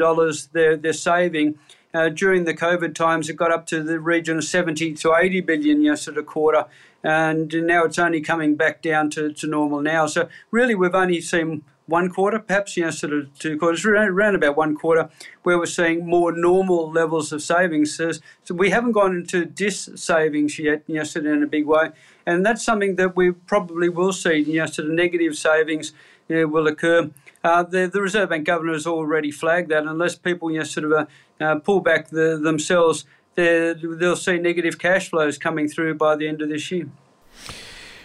they're, 0.51 0.77
they're 0.77 0.93
saving. 0.93 1.57
Uh, 1.93 2.09
during 2.09 2.43
the 2.43 2.53
COVID 2.53 2.93
times, 2.93 3.29
it 3.29 3.35
got 3.35 3.51
up 3.51 3.65
to 3.67 3.81
the 3.81 3.99
region 3.99 4.37
of 4.37 4.43
70 4.43 4.93
to 4.93 5.13
80 5.13 5.41
billion, 5.41 5.81
you 5.81 5.89
know, 5.89 5.95
sort 5.95 6.17
of 6.17 6.25
quarter. 6.25 6.65
And 7.03 7.51
now 7.65 7.85
it's 7.85 7.97
only 7.97 8.21
coming 8.21 8.55
back 8.55 8.81
down 8.81 9.09
to, 9.11 9.33
to 9.33 9.47
normal 9.47 9.81
now. 9.81 10.05
So 10.05 10.29
really, 10.51 10.75
we've 10.75 10.93
only 10.93 11.19
seen 11.21 11.63
one 11.87 12.09
quarter, 12.09 12.39
perhaps 12.39 12.77
you 12.77 12.85
know 12.85 12.91
sort 12.91 13.13
of 13.13 13.37
two 13.37 13.57
quarters, 13.57 13.85
around, 13.85 14.35
about 14.35 14.55
one 14.55 14.75
quarter, 14.75 15.09
where 15.43 15.57
we're 15.57 15.65
seeing 15.65 16.05
more 16.05 16.31
normal 16.31 16.91
levels 16.91 17.31
of 17.31 17.41
savings. 17.41 17.95
So, 17.95 18.11
so 18.43 18.55
we 18.55 18.69
haven't 18.69 18.93
gone 18.93 19.15
into 19.15 19.45
dis 19.45 19.89
savings 19.95 20.57
yet, 20.59 20.83
you 20.87 20.95
know, 20.95 21.03
sort 21.03 21.25
of 21.25 21.33
in 21.33 21.43
a 21.43 21.47
big 21.47 21.65
way, 21.65 21.91
and 22.25 22.45
that's 22.45 22.63
something 22.63 22.95
that 22.95 23.15
we 23.15 23.31
probably 23.31 23.89
will 23.89 24.13
see. 24.13 24.37
You 24.37 24.59
know, 24.59 24.65
sort 24.65 24.87
of 24.87 24.93
negative 24.93 25.37
savings 25.37 25.93
you 26.27 26.37
know, 26.37 26.47
will 26.47 26.67
occur. 26.67 27.11
Uh, 27.43 27.63
the, 27.63 27.89
the 27.91 28.01
Reserve 28.01 28.29
Bank 28.29 28.45
governor 28.45 28.73
has 28.73 28.85
already 28.85 29.31
flagged 29.31 29.69
that 29.69 29.85
unless 29.85 30.15
people 30.15 30.51
you 30.51 30.59
know, 30.59 30.63
sort 30.63 30.85
of 30.85 30.91
uh, 30.91 31.05
uh, 31.43 31.55
pull 31.55 31.81
back 31.81 32.09
the, 32.09 32.39
themselves, 32.41 33.05
they'll 33.33 34.15
see 34.15 34.37
negative 34.37 34.77
cash 34.77 35.09
flows 35.09 35.39
coming 35.39 35.67
through 35.67 35.95
by 35.95 36.15
the 36.15 36.27
end 36.27 36.41
of 36.41 36.49
this 36.49 36.69
year 36.69 36.87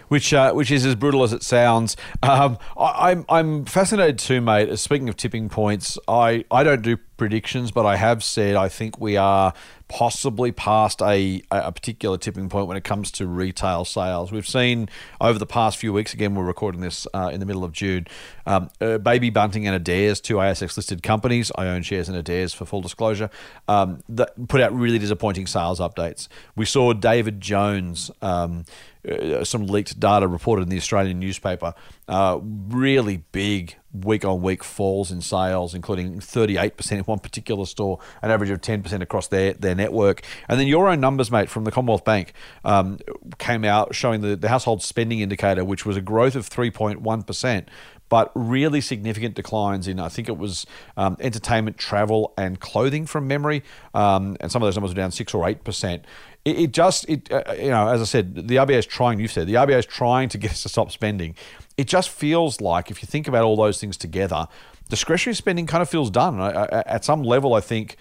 which 0.09 0.33
uh, 0.33 0.53
which 0.53 0.71
is 0.71 0.85
as 0.85 0.95
brutal 0.95 1.23
as 1.23 1.33
it 1.33 1.43
sounds. 1.43 1.97
Um, 2.23 2.59
I, 2.77 3.13
am 3.13 3.25
I'm, 3.29 3.37
I'm 3.37 3.65
fascinated 3.65 4.19
too, 4.19 4.41
mate. 4.41 4.77
Speaking 4.79 5.09
of 5.09 5.17
tipping 5.17 5.49
points, 5.49 5.99
I, 6.09 6.45
I 6.51 6.65
don't 6.65 6.83
do 6.83 6.97
predictions, 7.17 7.71
but 7.71 7.87
I 7.87 7.97
have 7.97 8.23
said 8.23 8.57
I 8.57 8.69
think 8.69 9.01
we 9.01 9.17
are 9.17 9.55
possibly 9.89 10.51
past 10.51 11.01
a, 11.01 11.43
a 11.51 11.71
particular 11.71 12.19
tipping 12.19 12.49
point 12.49 12.67
when 12.67 12.77
it 12.77 12.85
comes 12.85 13.11
to 13.13 13.27
retail 13.27 13.85
sales. 13.85 14.33
We've 14.33 14.47
seen 14.47 14.89
over 15.21 15.39
the 15.39 15.47
past 15.47 15.79
few 15.79 15.93
weeks, 15.93 16.13
again, 16.13 16.35
we're 16.35 16.45
recording 16.45 16.81
this 16.81 17.07
uh, 17.15 17.31
in 17.33 17.41
the 17.41 17.47
middle 17.47 17.63
of 17.63 17.73
June, 17.73 18.07
um, 18.47 18.69
uh, 18.81 18.99
Baby 18.99 19.31
Bunting 19.31 19.67
and 19.67 19.77
Adairs, 19.77 20.21
two 20.21 20.37
ASX 20.37 20.77
listed 20.77 21.03
companies, 21.03 21.53
I 21.57 21.69
own 21.69 21.83
shares 21.83 22.09
in 22.09 22.17
Adairs 22.17 22.53
for 22.53 22.65
full 22.65 22.81
disclosure, 22.81 23.31
um, 23.69 24.03
that 24.09 24.49
put 24.49 24.61
out 24.61 24.75
really 24.75 24.99
disappointing 24.99 25.47
sales 25.47 25.79
updates. 25.79 26.29
We 26.57 26.65
saw 26.65 26.93
David 26.93 27.41
Jones. 27.41 28.11
Um, 28.21 28.65
uh, 29.09 29.45
some 29.45 29.67
leaked 29.67 29.99
data 30.01 30.27
reported 30.27 30.63
in 30.63 30.69
the 30.69 30.77
Australian 30.77 31.21
newspaper. 31.21 31.75
Uh, 32.09 32.39
really 32.43 33.19
big 33.33 33.77
week 33.93 34.25
on 34.25 34.43
week 34.43 34.63
falls 34.63 35.11
in 35.11 35.21
sales, 35.21 35.75
including 35.75 36.21
38% 36.21 36.93
in 36.93 37.01
one 37.01 37.19
particular 37.19 37.65
store, 37.67 37.99
an 38.23 38.31
average 38.31 38.51
of 38.51 38.61
10% 38.61 39.01
across 39.01 39.29
their, 39.29 39.55
their 39.55 39.75
network. 39.75 40.23
And 40.49 40.61
then 40.61 40.67
your 40.67 40.89
own 40.89 41.01
numbers, 41.01 41.31
mate, 41.31 41.49
from 41.49 41.65
the 41.65 41.71
Commonwealth 41.71 42.05
Bank 42.05 42.33
um, 42.65 42.99
came 43.39 43.65
out 43.65 43.95
showing 43.95 44.21
the, 44.21 44.37
the 44.37 44.49
household 44.49 44.83
spending 44.83 45.21
indicator, 45.21 45.65
which 45.65 45.87
was 45.87 45.97
a 45.97 46.03
growth 46.03 46.35
of 46.35 46.49
3.1% 46.49 47.67
but 48.09 48.31
really 48.35 48.81
significant 48.81 49.35
declines 49.35 49.89
in, 49.89 49.99
I 49.99 50.09
think 50.09 50.29
it 50.29 50.39
was 50.39 50.67
um, 50.97 51.17
entertainment, 51.21 51.77
travel, 51.77 52.35
and 52.39 52.61
clothing 52.61 53.07
from 53.07 53.27
memory. 53.27 53.65
Um, 53.95 54.37
and 54.41 54.51
some 54.53 54.63
of 54.63 54.67
those 54.67 54.77
numbers 54.77 54.93
were 54.93 54.97
down 54.97 55.11
6 55.11 55.35
or 55.35 55.45
8% 55.45 56.03
it, 56.47 56.59
it 56.61 56.73
just 56.73 57.09
it 57.09 57.31
uh, 57.31 57.43
you 57.59 57.71
know 57.71 57.89
as 57.89 58.01
I 58.01 58.05
said, 58.05 58.35
the 58.35 58.57
RBA 58.57 58.79
is 58.79 58.87
trying. 58.87 59.19
You've 59.19 59.33
said 59.33 59.47
the 59.49 59.55
RBA 59.55 59.79
is 59.81 59.87
trying 59.87 60.29
to 60.31 60.39
get 60.39 60.53
us 60.53 60.63
to 60.63 60.69
stop 60.69 60.91
spending. 60.93 61.35
It 61.77 61.89
just 61.89 62.09
feels 62.09 62.61
like 62.61 62.91
if 62.91 63.03
you 63.03 63.07
think 63.07 63.29
about 63.29 63.45
all 63.45 63.57
those 63.57 63.79
things 63.79 63.97
together, 63.97 64.47
discretionary 64.89 65.35
spending 65.35 65.67
kind 65.67 65.83
of 65.83 65.91
feels 65.91 66.11
done. 66.11 66.41
At 66.41 67.05
some 67.05 67.23
level, 67.23 67.53
I 67.53 67.61
think. 67.61 67.97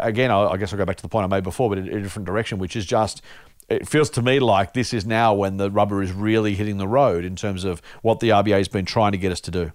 Again, 0.00 0.32
I 0.32 0.56
guess 0.56 0.72
I'll 0.72 0.78
go 0.78 0.84
back 0.84 0.96
to 0.96 1.02
the 1.02 1.08
point 1.08 1.24
I 1.24 1.28
made 1.28 1.44
before, 1.44 1.68
but 1.68 1.78
in 1.78 1.86
a 1.86 2.02
different 2.02 2.26
direction, 2.26 2.58
which 2.58 2.74
is 2.74 2.84
just 2.84 3.22
it 3.68 3.88
feels 3.88 4.10
to 4.10 4.22
me 4.22 4.40
like 4.40 4.74
this 4.74 4.92
is 4.92 5.06
now 5.06 5.32
when 5.32 5.56
the 5.56 5.70
rubber 5.70 6.02
is 6.02 6.12
really 6.12 6.54
hitting 6.54 6.76
the 6.76 6.88
road 6.88 7.24
in 7.24 7.34
terms 7.34 7.64
of 7.64 7.80
what 8.02 8.20
the 8.20 8.28
RBA 8.28 8.58
has 8.58 8.68
been 8.68 8.84
trying 8.84 9.12
to 9.12 9.18
get 9.18 9.32
us 9.32 9.40
to 9.42 9.50
do. 9.50 9.72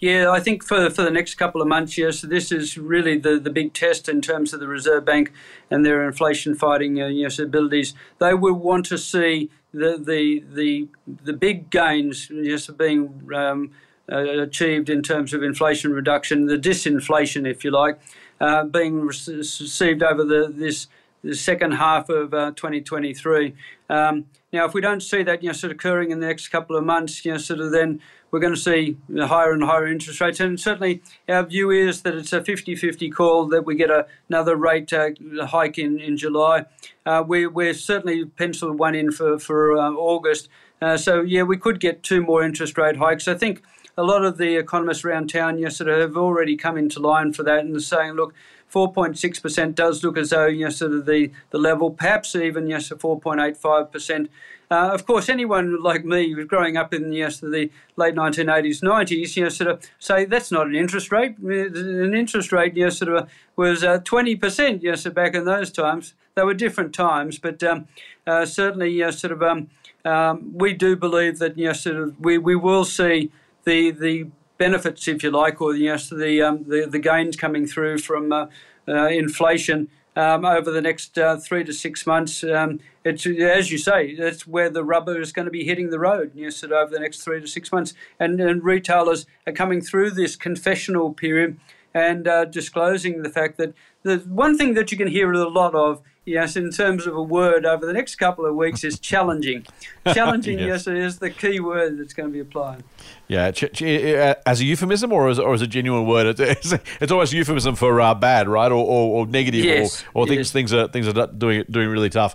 Yeah, 0.00 0.30
I 0.30 0.40
think 0.40 0.64
for 0.64 0.88
for 0.88 1.02
the 1.02 1.10
next 1.10 1.34
couple 1.34 1.60
of 1.60 1.68
months, 1.68 1.98
yes, 1.98 2.22
this 2.22 2.50
is 2.50 2.78
really 2.78 3.18
the, 3.18 3.38
the 3.38 3.50
big 3.50 3.74
test 3.74 4.08
in 4.08 4.22
terms 4.22 4.54
of 4.54 4.60
the 4.60 4.66
Reserve 4.66 5.04
Bank 5.04 5.30
and 5.70 5.84
their 5.84 6.06
inflation 6.08 6.54
fighting 6.54 7.00
uh, 7.00 7.06
yes, 7.08 7.38
abilities. 7.38 7.92
They 8.18 8.32
will 8.32 8.54
want 8.54 8.86
to 8.86 8.96
see 8.96 9.50
the 9.72 9.98
the 9.98 10.42
the 10.50 10.88
the 11.06 11.34
big 11.34 11.68
gains 11.68 12.30
yes 12.30 12.66
being 12.68 13.30
um, 13.34 13.72
uh, 14.10 14.40
achieved 14.40 14.88
in 14.88 15.02
terms 15.02 15.34
of 15.34 15.42
inflation 15.42 15.92
reduction, 15.92 16.46
the 16.46 16.56
disinflation, 16.56 17.46
if 17.46 17.62
you 17.62 17.70
like, 17.70 18.00
uh, 18.40 18.64
being 18.64 19.02
received 19.02 20.02
over 20.02 20.24
the 20.24 20.50
this 20.54 20.86
the 21.22 21.34
second 21.34 21.72
half 21.72 22.08
of 22.08 22.32
uh, 22.32 22.52
2023. 22.52 23.54
Um, 23.90 24.24
now, 24.52 24.64
if 24.64 24.74
we 24.74 24.80
don't 24.80 25.02
see 25.02 25.22
that, 25.22 25.42
you 25.42 25.48
know, 25.48 25.52
sort 25.52 25.70
of 25.70 25.76
occurring 25.76 26.10
in 26.10 26.20
the 26.20 26.26
next 26.26 26.48
couple 26.48 26.76
of 26.76 26.84
months, 26.84 27.24
you 27.24 27.32
know, 27.32 27.38
sort 27.38 27.60
of 27.60 27.70
then 27.72 28.00
we're 28.30 28.40
going 28.40 28.54
to 28.54 28.60
see 28.60 28.96
higher 29.18 29.52
and 29.52 29.62
higher 29.62 29.86
interest 29.86 30.20
rates. 30.20 30.40
And 30.40 30.58
certainly 30.58 31.02
our 31.28 31.44
view 31.44 31.70
is 31.70 32.02
that 32.02 32.14
it's 32.14 32.32
a 32.32 32.42
50 32.42 32.76
50 32.76 33.10
call 33.10 33.46
that 33.48 33.64
we 33.64 33.74
get 33.74 33.90
a, 33.90 34.06
another 34.28 34.56
rate 34.56 34.92
uh, 34.92 35.10
hike 35.46 35.78
in, 35.78 35.98
in 35.98 36.16
July. 36.16 36.66
Uh, 37.04 37.24
we, 37.26 37.46
we're 37.46 37.74
certainly 37.74 38.24
penciled 38.24 38.78
one 38.78 38.94
in 38.94 39.10
for, 39.10 39.38
for 39.38 39.76
uh, 39.76 39.90
August. 39.90 40.48
Uh, 40.80 40.96
so, 40.96 41.20
yeah, 41.20 41.42
we 41.42 41.56
could 41.56 41.80
get 41.80 42.02
two 42.02 42.22
more 42.22 42.42
interest 42.42 42.78
rate 42.78 42.96
hikes. 42.96 43.28
I 43.28 43.34
think 43.34 43.62
a 43.98 44.02
lot 44.02 44.24
of 44.24 44.38
the 44.38 44.56
economists 44.56 45.04
around 45.04 45.28
town 45.28 45.58
yesterday 45.58 46.00
have 46.00 46.16
already 46.16 46.56
come 46.56 46.78
into 46.78 47.00
line 47.00 47.32
for 47.32 47.42
that 47.42 47.64
and 47.64 47.82
saying, 47.82 48.12
look, 48.12 48.34
4.6% 48.72 49.74
does 49.74 50.04
look 50.04 50.16
as 50.16 50.30
though 50.30 50.46
you 50.46 50.64
know, 50.64 50.70
sort 50.70 50.92
of 50.92 51.06
the, 51.06 51.30
the 51.50 51.58
level, 51.58 51.90
perhaps 51.90 52.34
even 52.34 52.66
yes, 52.66 52.88
4.85%. 52.88 54.28
Uh, 54.72 54.90
of 54.92 55.04
course, 55.04 55.28
anyone 55.28 55.82
like 55.82 56.04
me 56.04 56.32
growing 56.44 56.76
up 56.76 56.94
in 56.94 57.12
yes, 57.12 57.40
the 57.40 57.68
late 57.96 58.14
1980s, 58.14 58.80
90s, 58.80 59.36
you 59.36 59.42
know, 59.42 59.48
sort 59.48 59.68
of 59.68 59.82
say 59.98 60.24
that's 60.24 60.52
not 60.52 60.68
an 60.68 60.76
interest 60.76 61.10
rate. 61.10 61.36
An 61.38 62.14
interest 62.14 62.52
rate, 62.52 62.76
you 62.76 62.84
know, 62.84 62.90
sort 62.90 63.12
of 63.12 63.28
was 63.56 63.82
uh, 63.82 63.98
20%, 63.98 64.82
you 64.82 64.90
know, 64.90 64.90
yes, 64.92 65.08
back 65.08 65.34
in 65.34 65.44
those 65.44 65.72
times. 65.72 66.14
They 66.36 66.44
were 66.44 66.54
different 66.54 66.94
times, 66.94 67.40
but 67.40 67.60
um, 67.64 67.88
uh, 68.24 68.46
certainly, 68.46 68.92
you 68.92 69.02
know, 69.02 69.10
sort 69.10 69.32
of, 69.32 69.42
um, 69.42 69.70
um, 70.04 70.52
we 70.54 70.72
do 70.72 70.94
believe 70.94 71.40
that, 71.40 71.58
you 71.58 71.66
know, 71.66 71.72
sort 71.72 71.96
of, 71.96 72.20
we, 72.20 72.38
we 72.38 72.54
will 72.54 72.84
see 72.84 73.32
the 73.64 73.90
the 73.90 74.28
benefits, 74.60 75.08
if 75.08 75.22
you 75.22 75.30
like, 75.30 75.60
or 75.62 75.74
you 75.74 75.88
know, 75.88 75.96
the 75.96 76.42
um, 76.42 76.64
the, 76.64 76.86
the 76.86 76.98
gains 76.98 77.34
coming 77.34 77.66
through 77.66 77.98
from 77.98 78.30
uh, 78.30 78.46
uh, 78.86 79.06
inflation 79.06 79.88
um, 80.14 80.44
over 80.44 80.70
the 80.70 80.82
next 80.82 81.18
uh, 81.18 81.38
three 81.38 81.64
to 81.64 81.72
six 81.72 82.06
months. 82.06 82.44
Um, 82.44 82.78
it's 83.02 83.26
as 83.26 83.72
you 83.72 83.78
say, 83.78 84.14
that's 84.14 84.46
where 84.46 84.68
the 84.68 84.84
rubber 84.84 85.18
is 85.18 85.32
going 85.32 85.46
to 85.46 85.50
be 85.50 85.64
hitting 85.64 85.88
the 85.88 85.98
road. 85.98 86.32
You 86.34 86.44
know, 86.44 86.50
sort 86.50 86.72
of 86.72 86.78
over 86.78 86.92
the 86.92 87.00
next 87.00 87.22
three 87.22 87.40
to 87.40 87.46
six 87.48 87.72
months, 87.72 87.94
and, 88.20 88.38
and 88.38 88.62
retailers 88.62 89.26
are 89.46 89.52
coming 89.54 89.80
through 89.80 90.10
this 90.10 90.36
confessional 90.36 91.14
period 91.14 91.58
and 91.94 92.28
uh, 92.28 92.44
disclosing 92.44 93.22
the 93.22 93.30
fact 93.30 93.56
that 93.56 93.72
the 94.02 94.18
one 94.18 94.56
thing 94.56 94.74
that 94.74 94.92
you 94.92 94.98
can 94.98 95.08
hear 95.08 95.32
a 95.32 95.48
lot 95.48 95.74
of 95.74 96.02
yes, 96.24 96.56
in 96.56 96.70
terms 96.70 97.06
of 97.06 97.16
a 97.16 97.22
word 97.22 97.66
over 97.66 97.86
the 97.86 97.92
next 97.92 98.16
couple 98.16 98.46
of 98.46 98.54
weeks 98.54 98.84
is 98.84 98.98
challenging. 98.98 99.66
challenging, 100.14 100.58
yes. 100.58 100.86
yes, 100.86 100.86
is 100.86 101.18
the 101.18 101.30
key 101.30 101.60
word 101.60 101.98
that's 101.98 102.12
going 102.12 102.28
to 102.28 102.32
be 102.32 102.40
applied. 102.40 102.84
Yeah, 103.28 103.50
ch- 103.50 103.72
ch- 103.72 103.82
as 103.82 104.60
a 104.60 104.64
euphemism 104.64 105.12
or 105.12 105.28
as, 105.28 105.38
or 105.38 105.54
as 105.54 105.62
a 105.62 105.66
genuine 105.66 106.06
word, 106.06 106.38
it's, 106.40 106.72
it's 106.72 107.32
euphemism 107.32 107.76
for 107.76 108.00
uh, 108.00 108.14
bad, 108.14 108.48
right, 108.48 108.70
or, 108.70 108.84
or, 108.84 109.20
or 109.20 109.26
negative, 109.26 109.64
yes. 109.64 110.02
or, 110.14 110.22
or 110.22 110.26
things 110.26 110.38
yes. 110.38 110.50
things 110.52 110.72
are 110.72 110.88
things 110.88 111.08
are 111.08 111.26
doing 111.28 111.64
doing 111.70 111.88
really 111.88 112.10
tough. 112.10 112.34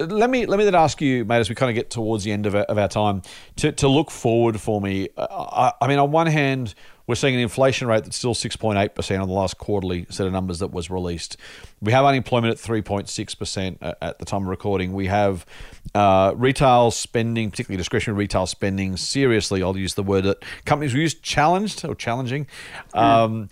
Let 0.00 0.30
me 0.30 0.46
let 0.46 0.58
me 0.58 0.64
then 0.64 0.76
ask 0.76 1.00
you, 1.00 1.24
mate, 1.24 1.38
as 1.38 1.48
we 1.48 1.56
kind 1.56 1.70
of 1.70 1.74
get 1.74 1.90
towards 1.90 2.22
the 2.22 2.30
end 2.30 2.46
of 2.46 2.54
our, 2.54 2.62
of 2.62 2.78
our 2.78 2.86
time, 2.86 3.22
to, 3.56 3.72
to 3.72 3.88
look 3.88 4.12
forward 4.12 4.60
for 4.60 4.80
me. 4.80 5.08
I, 5.16 5.72
I 5.80 5.88
mean, 5.88 5.98
on 5.98 6.12
one 6.12 6.28
hand, 6.28 6.74
we're 7.08 7.14
seeing 7.14 7.34
an 7.34 7.40
inflation 7.40 7.88
rate 7.88 8.04
that's 8.04 8.16
still 8.16 8.34
6.8% 8.34 9.20
on 9.20 9.28
the 9.28 9.34
last 9.34 9.56
quarterly 9.56 10.06
set 10.10 10.26
of 10.26 10.32
numbers 10.32 10.58
that 10.58 10.68
was 10.68 10.90
released. 10.90 11.38
We 11.80 11.90
have 11.92 12.04
unemployment 12.04 12.52
at 12.52 12.58
3.6% 12.58 13.78
at 14.02 14.18
the 14.18 14.24
time 14.26 14.42
of 14.42 14.48
recording. 14.48 14.92
We 14.92 15.06
have 15.06 15.46
uh, 15.94 16.34
retail 16.36 16.90
spending, 16.90 17.50
particularly 17.50 17.78
discretionary 17.78 18.18
retail 18.18 18.46
spending, 18.46 18.98
seriously, 18.98 19.62
I'll 19.62 19.76
use 19.76 19.94
the 19.94 20.02
word 20.02 20.24
that 20.24 20.44
companies 20.66 20.92
use, 20.92 21.14
challenged 21.14 21.82
or 21.82 21.94
challenging. 21.94 22.46
Mm. 22.94 23.00
Um, 23.00 23.48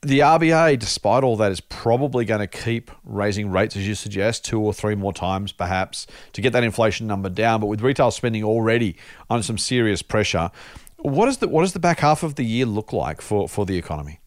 the 0.00 0.20
RBA, 0.20 0.78
despite 0.78 1.24
all 1.24 1.36
that, 1.36 1.50
is 1.52 1.60
probably 1.60 2.24
going 2.24 2.40
to 2.40 2.46
keep 2.46 2.90
raising 3.04 3.50
rates, 3.50 3.76
as 3.76 3.86
you 3.86 3.96
suggest, 3.96 4.44
two 4.44 4.60
or 4.60 4.72
three 4.72 4.94
more 4.94 5.12
times, 5.12 5.52
perhaps, 5.52 6.06
to 6.34 6.40
get 6.40 6.52
that 6.54 6.62
inflation 6.62 7.06
number 7.06 7.28
down. 7.28 7.60
But 7.60 7.66
with 7.66 7.82
retail 7.82 8.10
spending 8.12 8.44
already 8.44 8.96
under 9.28 9.42
some 9.42 9.58
serious 9.58 10.00
pressure, 10.00 10.50
what 10.98 11.28
is 11.28 11.38
the 11.38 11.48
what 11.48 11.62
does 11.62 11.72
the 11.72 11.80
back 11.80 12.00
half 12.00 12.22
of 12.22 12.34
the 12.34 12.44
year 12.44 12.66
look 12.66 12.92
like 12.92 13.20
for, 13.20 13.48
for 13.48 13.64
the 13.66 13.76
economy? 13.76 14.20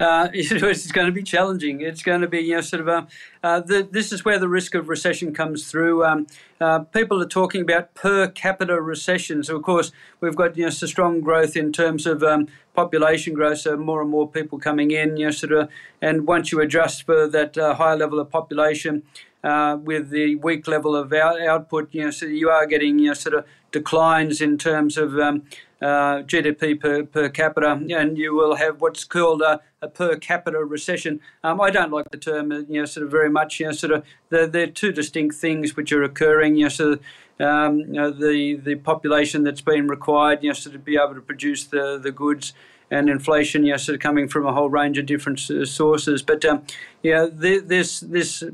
uh, 0.00 0.28
it's 0.34 0.90
going 0.90 1.06
to 1.06 1.12
be 1.12 1.22
challenging. 1.22 1.82
It's 1.82 2.02
going 2.02 2.22
to 2.22 2.28
be, 2.28 2.40
you 2.40 2.54
know, 2.54 2.60
sort 2.62 2.80
of 2.80 2.88
a, 2.88 3.06
uh, 3.44 3.60
the, 3.60 3.86
this 3.88 4.12
is 4.12 4.24
where 4.24 4.38
the 4.38 4.48
risk 4.48 4.74
of 4.74 4.88
recession 4.88 5.34
comes 5.34 5.70
through. 5.70 6.04
Um, 6.04 6.26
uh, 6.60 6.80
people 6.80 7.22
are 7.22 7.28
talking 7.28 7.60
about 7.60 7.94
per 7.94 8.28
capita 8.28 8.80
recession. 8.80 9.44
So, 9.44 9.56
of 9.56 9.62
course, 9.62 9.92
we've 10.20 10.34
got, 10.34 10.56
you 10.56 10.64
know, 10.64 10.70
so 10.70 10.86
strong 10.86 11.20
growth 11.20 11.56
in 11.56 11.72
terms 11.72 12.06
of 12.06 12.22
um, 12.22 12.48
population 12.74 13.34
growth, 13.34 13.58
so 13.58 13.76
more 13.76 14.00
and 14.00 14.10
more 14.10 14.28
people 14.28 14.58
coming 14.58 14.90
in, 14.90 15.16
you 15.18 15.26
know, 15.26 15.30
sort 15.30 15.52
of, 15.52 15.68
and 16.00 16.26
once 16.26 16.50
you 16.50 16.60
adjust 16.60 17.04
for 17.04 17.28
that 17.28 17.58
uh, 17.58 17.74
higher 17.74 17.96
level 17.96 18.18
of 18.18 18.30
population, 18.30 19.02
uh, 19.42 19.78
with 19.82 20.10
the 20.10 20.36
weak 20.36 20.68
level 20.68 20.94
of 20.94 21.12
out- 21.12 21.40
output, 21.40 21.88
you 21.92 22.04
know, 22.04 22.10
so 22.10 22.26
you 22.26 22.50
are 22.50 22.66
getting, 22.66 22.98
you 22.98 23.08
know, 23.08 23.14
sort 23.14 23.34
of 23.34 23.44
declines 23.72 24.40
in 24.40 24.58
terms 24.58 24.96
of 24.96 25.18
um, 25.18 25.42
uh, 25.80 26.22
GDP 26.22 26.78
per, 26.78 27.04
per 27.04 27.28
capita, 27.28 27.72
and 27.72 28.18
you 28.18 28.34
will 28.34 28.56
have 28.56 28.80
what's 28.80 29.04
called 29.04 29.40
a, 29.42 29.60
a 29.80 29.88
per 29.88 30.16
capita 30.16 30.58
recession. 30.58 31.20
Um, 31.42 31.60
I 31.60 31.70
don't 31.70 31.90
like 31.92 32.10
the 32.10 32.18
term, 32.18 32.52
you 32.52 32.80
know, 32.80 32.84
sort 32.84 33.06
of 33.06 33.10
very 33.10 33.30
much. 33.30 33.60
You 33.60 33.66
know, 33.66 33.72
sort 33.72 33.92
of 33.92 34.04
they're, 34.28 34.46
they're 34.46 34.66
two 34.66 34.92
distinct 34.92 35.36
things 35.36 35.76
which 35.76 35.92
are 35.92 36.02
occurring. 36.02 36.56
You 36.56 36.68
know, 36.68 36.92
of, 36.92 37.00
um, 37.40 37.78
you 37.78 37.92
know, 37.94 38.10
the 38.10 38.56
the 38.56 38.74
population 38.74 39.42
that's 39.44 39.62
been 39.62 39.88
required, 39.88 40.42
you 40.42 40.50
know, 40.50 40.54
sort 40.54 40.74
of 40.74 40.84
be 40.84 40.96
able 40.96 41.14
to 41.14 41.22
produce 41.22 41.64
the 41.64 41.98
the 41.98 42.12
goods 42.12 42.52
and 42.90 43.08
inflation, 43.08 43.64
yes, 43.64 43.88
of 43.88 44.00
coming 44.00 44.28
from 44.28 44.46
a 44.46 44.52
whole 44.52 44.68
range 44.68 44.98
of 44.98 45.06
different 45.06 45.38
sources. 45.38 46.22
But 46.22 46.44
um, 46.44 46.62
yeah, 47.02 47.26
this 47.30 48.00
this 48.00 48.44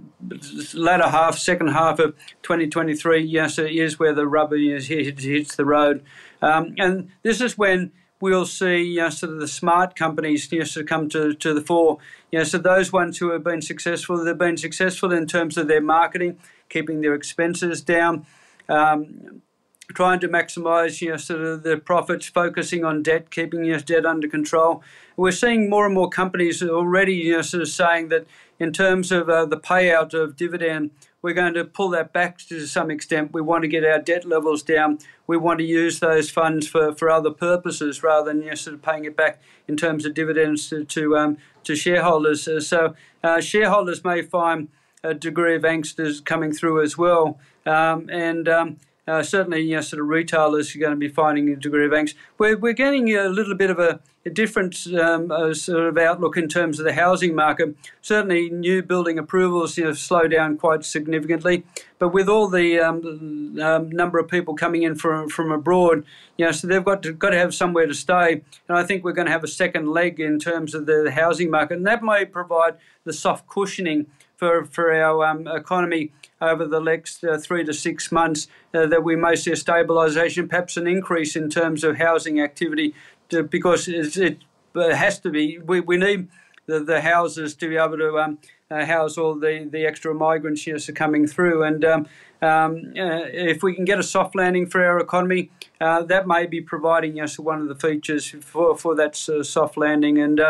latter 0.74 1.08
half, 1.08 1.38
second 1.38 1.68
half 1.68 1.98
of 1.98 2.14
2023, 2.42 3.22
yes, 3.22 3.58
it 3.58 3.72
is 3.72 3.98
where 3.98 4.12
the 4.12 4.26
rubber 4.26 4.56
is, 4.56 4.88
hits 4.88 5.56
the 5.56 5.64
road, 5.64 6.02
um, 6.42 6.74
and 6.78 7.10
this 7.22 7.40
is 7.40 7.56
when 7.56 7.92
we'll 8.20 8.46
see 8.46 8.82
you 8.82 9.00
know, 9.00 9.10
sort 9.10 9.32
of 9.32 9.40
the 9.40 9.48
smart 9.48 9.94
companies 9.94 10.50
you 10.50 10.60
know, 10.60 10.64
sort 10.64 10.82
of 10.84 10.88
come 10.88 11.08
to, 11.08 11.34
to 11.34 11.52
the 11.52 11.60
fore. 11.60 11.98
You 12.32 12.38
know, 12.38 12.44
so 12.44 12.58
those 12.58 12.92
ones 12.92 13.18
who 13.18 13.30
have 13.30 13.44
been 13.44 13.62
successful, 13.62 14.22
they've 14.22 14.36
been 14.36 14.56
successful 14.56 15.12
in 15.12 15.26
terms 15.26 15.56
of 15.56 15.68
their 15.68 15.82
marketing, 15.82 16.38
keeping 16.68 17.00
their 17.00 17.14
expenses 17.14 17.82
down. 17.82 18.26
Um, 18.68 19.42
trying 19.94 20.20
to 20.20 20.28
maximise 20.28 21.00
you 21.00 21.10
know, 21.10 21.16
sort 21.16 21.42
of 21.42 21.62
the 21.62 21.76
profits, 21.76 22.26
focusing 22.26 22.84
on 22.84 23.02
debt, 23.02 23.30
keeping 23.30 23.64
your 23.64 23.78
debt 23.78 24.04
under 24.04 24.28
control. 24.28 24.82
We're 25.16 25.32
seeing 25.32 25.70
more 25.70 25.86
and 25.86 25.94
more 25.94 26.08
companies 26.08 26.62
already 26.62 27.14
you 27.14 27.36
know, 27.36 27.42
sort 27.42 27.62
of 27.62 27.68
saying 27.68 28.08
that 28.08 28.26
in 28.58 28.72
terms 28.72 29.12
of 29.12 29.28
uh, 29.28 29.44
the 29.46 29.56
payout 29.56 30.14
of 30.14 30.36
dividend, 30.36 30.90
we're 31.22 31.34
going 31.34 31.54
to 31.54 31.64
pull 31.64 31.88
that 31.90 32.12
back 32.12 32.38
to 32.38 32.66
some 32.66 32.90
extent. 32.90 33.32
We 33.32 33.42
want 33.42 33.62
to 33.62 33.68
get 33.68 33.84
our 33.84 33.98
debt 33.98 34.24
levels 34.24 34.62
down. 34.62 34.98
We 35.26 35.36
want 35.36 35.58
to 35.58 35.64
use 35.64 36.00
those 36.00 36.30
funds 36.30 36.68
for, 36.68 36.94
for 36.94 37.10
other 37.10 37.30
purposes 37.30 38.02
rather 38.02 38.32
than 38.32 38.42
you 38.42 38.50
know, 38.50 38.54
sort 38.54 38.74
of 38.74 38.82
paying 38.82 39.04
it 39.04 39.16
back 39.16 39.40
in 39.66 39.76
terms 39.76 40.06
of 40.06 40.14
dividends 40.14 40.68
to 40.70 40.84
to, 40.84 41.16
um, 41.16 41.38
to 41.64 41.74
shareholders. 41.74 42.46
Uh, 42.46 42.60
so 42.60 42.94
uh, 43.24 43.40
shareholders 43.40 44.04
may 44.04 44.22
find 44.22 44.68
a 45.02 45.14
degree 45.14 45.54
of 45.54 45.62
angst 45.62 46.00
is 46.00 46.20
coming 46.20 46.52
through 46.52 46.82
as 46.82 46.96
well. 46.98 47.38
Um, 47.64 48.08
and 48.10 48.48
um, 48.48 48.76
uh, 49.06 49.22
certainly, 49.22 49.60
you 49.60 49.76
know, 49.76 49.80
sort 49.80 50.00
of 50.00 50.08
retailers 50.08 50.74
are 50.74 50.78
going 50.78 50.90
to 50.90 50.96
be 50.96 51.08
finding 51.08 51.48
a 51.48 51.56
degree 51.56 51.86
of 51.86 51.92
angst. 51.92 52.14
We're, 52.38 52.56
we're 52.56 52.72
getting 52.72 53.14
a 53.14 53.28
little 53.28 53.54
bit 53.54 53.70
of 53.70 53.78
a, 53.78 54.00
a 54.24 54.30
different 54.30 54.84
um, 54.98 55.54
sort 55.54 55.86
of 55.86 55.96
outlook 55.96 56.36
in 56.36 56.48
terms 56.48 56.80
of 56.80 56.84
the 56.84 56.92
housing 56.92 57.34
market. 57.34 57.76
Certainly, 58.02 58.50
new 58.50 58.82
building 58.82 59.18
approvals 59.18 59.78
you 59.78 59.84
know, 59.84 60.28
down 60.28 60.58
quite 60.58 60.84
significantly. 60.84 61.64
But 61.98 62.08
with 62.08 62.28
all 62.28 62.48
the 62.48 62.80
um, 62.80 63.58
um, 63.62 63.90
number 63.90 64.18
of 64.18 64.28
people 64.28 64.54
coming 64.54 64.82
in 64.82 64.96
from 64.96 65.28
from 65.28 65.52
abroad, 65.52 66.04
you 66.36 66.44
know, 66.44 66.52
so 66.52 66.66
they've 66.66 66.84
got 66.84 67.02
to 67.04 67.12
got 67.12 67.30
to 67.30 67.38
have 67.38 67.54
somewhere 67.54 67.86
to 67.86 67.94
stay. 67.94 68.42
And 68.68 68.76
I 68.76 68.82
think 68.82 69.04
we're 69.04 69.12
going 69.12 69.26
to 69.26 69.32
have 69.32 69.44
a 69.44 69.48
second 69.48 69.88
leg 69.88 70.18
in 70.18 70.40
terms 70.40 70.74
of 70.74 70.86
the 70.86 71.12
housing 71.12 71.50
market, 71.50 71.78
and 71.78 71.86
that 71.86 72.02
may 72.02 72.24
provide 72.24 72.74
the 73.04 73.12
soft 73.12 73.46
cushioning 73.46 74.06
for 74.36 74.64
for 74.64 74.92
our 74.92 75.24
um, 75.24 75.46
economy 75.46 76.10
over 76.40 76.66
the 76.66 76.80
next 76.80 77.24
uh, 77.24 77.38
three 77.38 77.64
to 77.64 77.72
six 77.72 78.12
months 78.12 78.48
uh, 78.74 78.86
that 78.86 79.02
we 79.02 79.16
may 79.16 79.36
see 79.36 79.52
a 79.52 79.54
stabilisation, 79.54 80.48
perhaps 80.48 80.76
an 80.76 80.86
increase 80.86 81.36
in 81.36 81.48
terms 81.48 81.82
of 81.82 81.96
housing 81.96 82.40
activity, 82.40 82.94
to, 83.30 83.42
because 83.42 83.88
it 83.88 84.38
has 84.74 85.18
to 85.20 85.30
be. 85.30 85.58
We, 85.58 85.80
we 85.80 85.96
need 85.96 86.28
the, 86.66 86.80
the 86.80 87.00
houses 87.00 87.54
to 87.56 87.68
be 87.68 87.76
able 87.76 87.98
to 87.98 88.18
um, 88.18 88.38
uh, 88.70 88.84
house 88.84 89.16
all 89.16 89.34
the, 89.34 89.68
the 89.70 89.86
extra 89.86 90.12
migrants 90.12 90.66
yes, 90.66 90.88
are 90.88 90.92
coming 90.92 91.26
through. 91.26 91.62
And 91.62 91.84
um, 91.84 92.06
um, 92.42 92.92
uh, 92.96 93.24
if 93.32 93.62
we 93.62 93.74
can 93.74 93.84
get 93.84 93.98
a 93.98 94.02
soft 94.02 94.34
landing 94.34 94.66
for 94.66 94.84
our 94.84 94.98
economy, 94.98 95.50
uh, 95.80 96.02
that 96.02 96.26
may 96.26 96.46
be 96.46 96.60
providing 96.60 97.20
us 97.20 97.38
one 97.38 97.60
of 97.60 97.68
the 97.68 97.74
features 97.74 98.34
for, 98.40 98.76
for 98.76 98.94
that 98.96 99.28
uh, 99.28 99.42
soft 99.42 99.76
landing. 99.76 100.18
And 100.18 100.40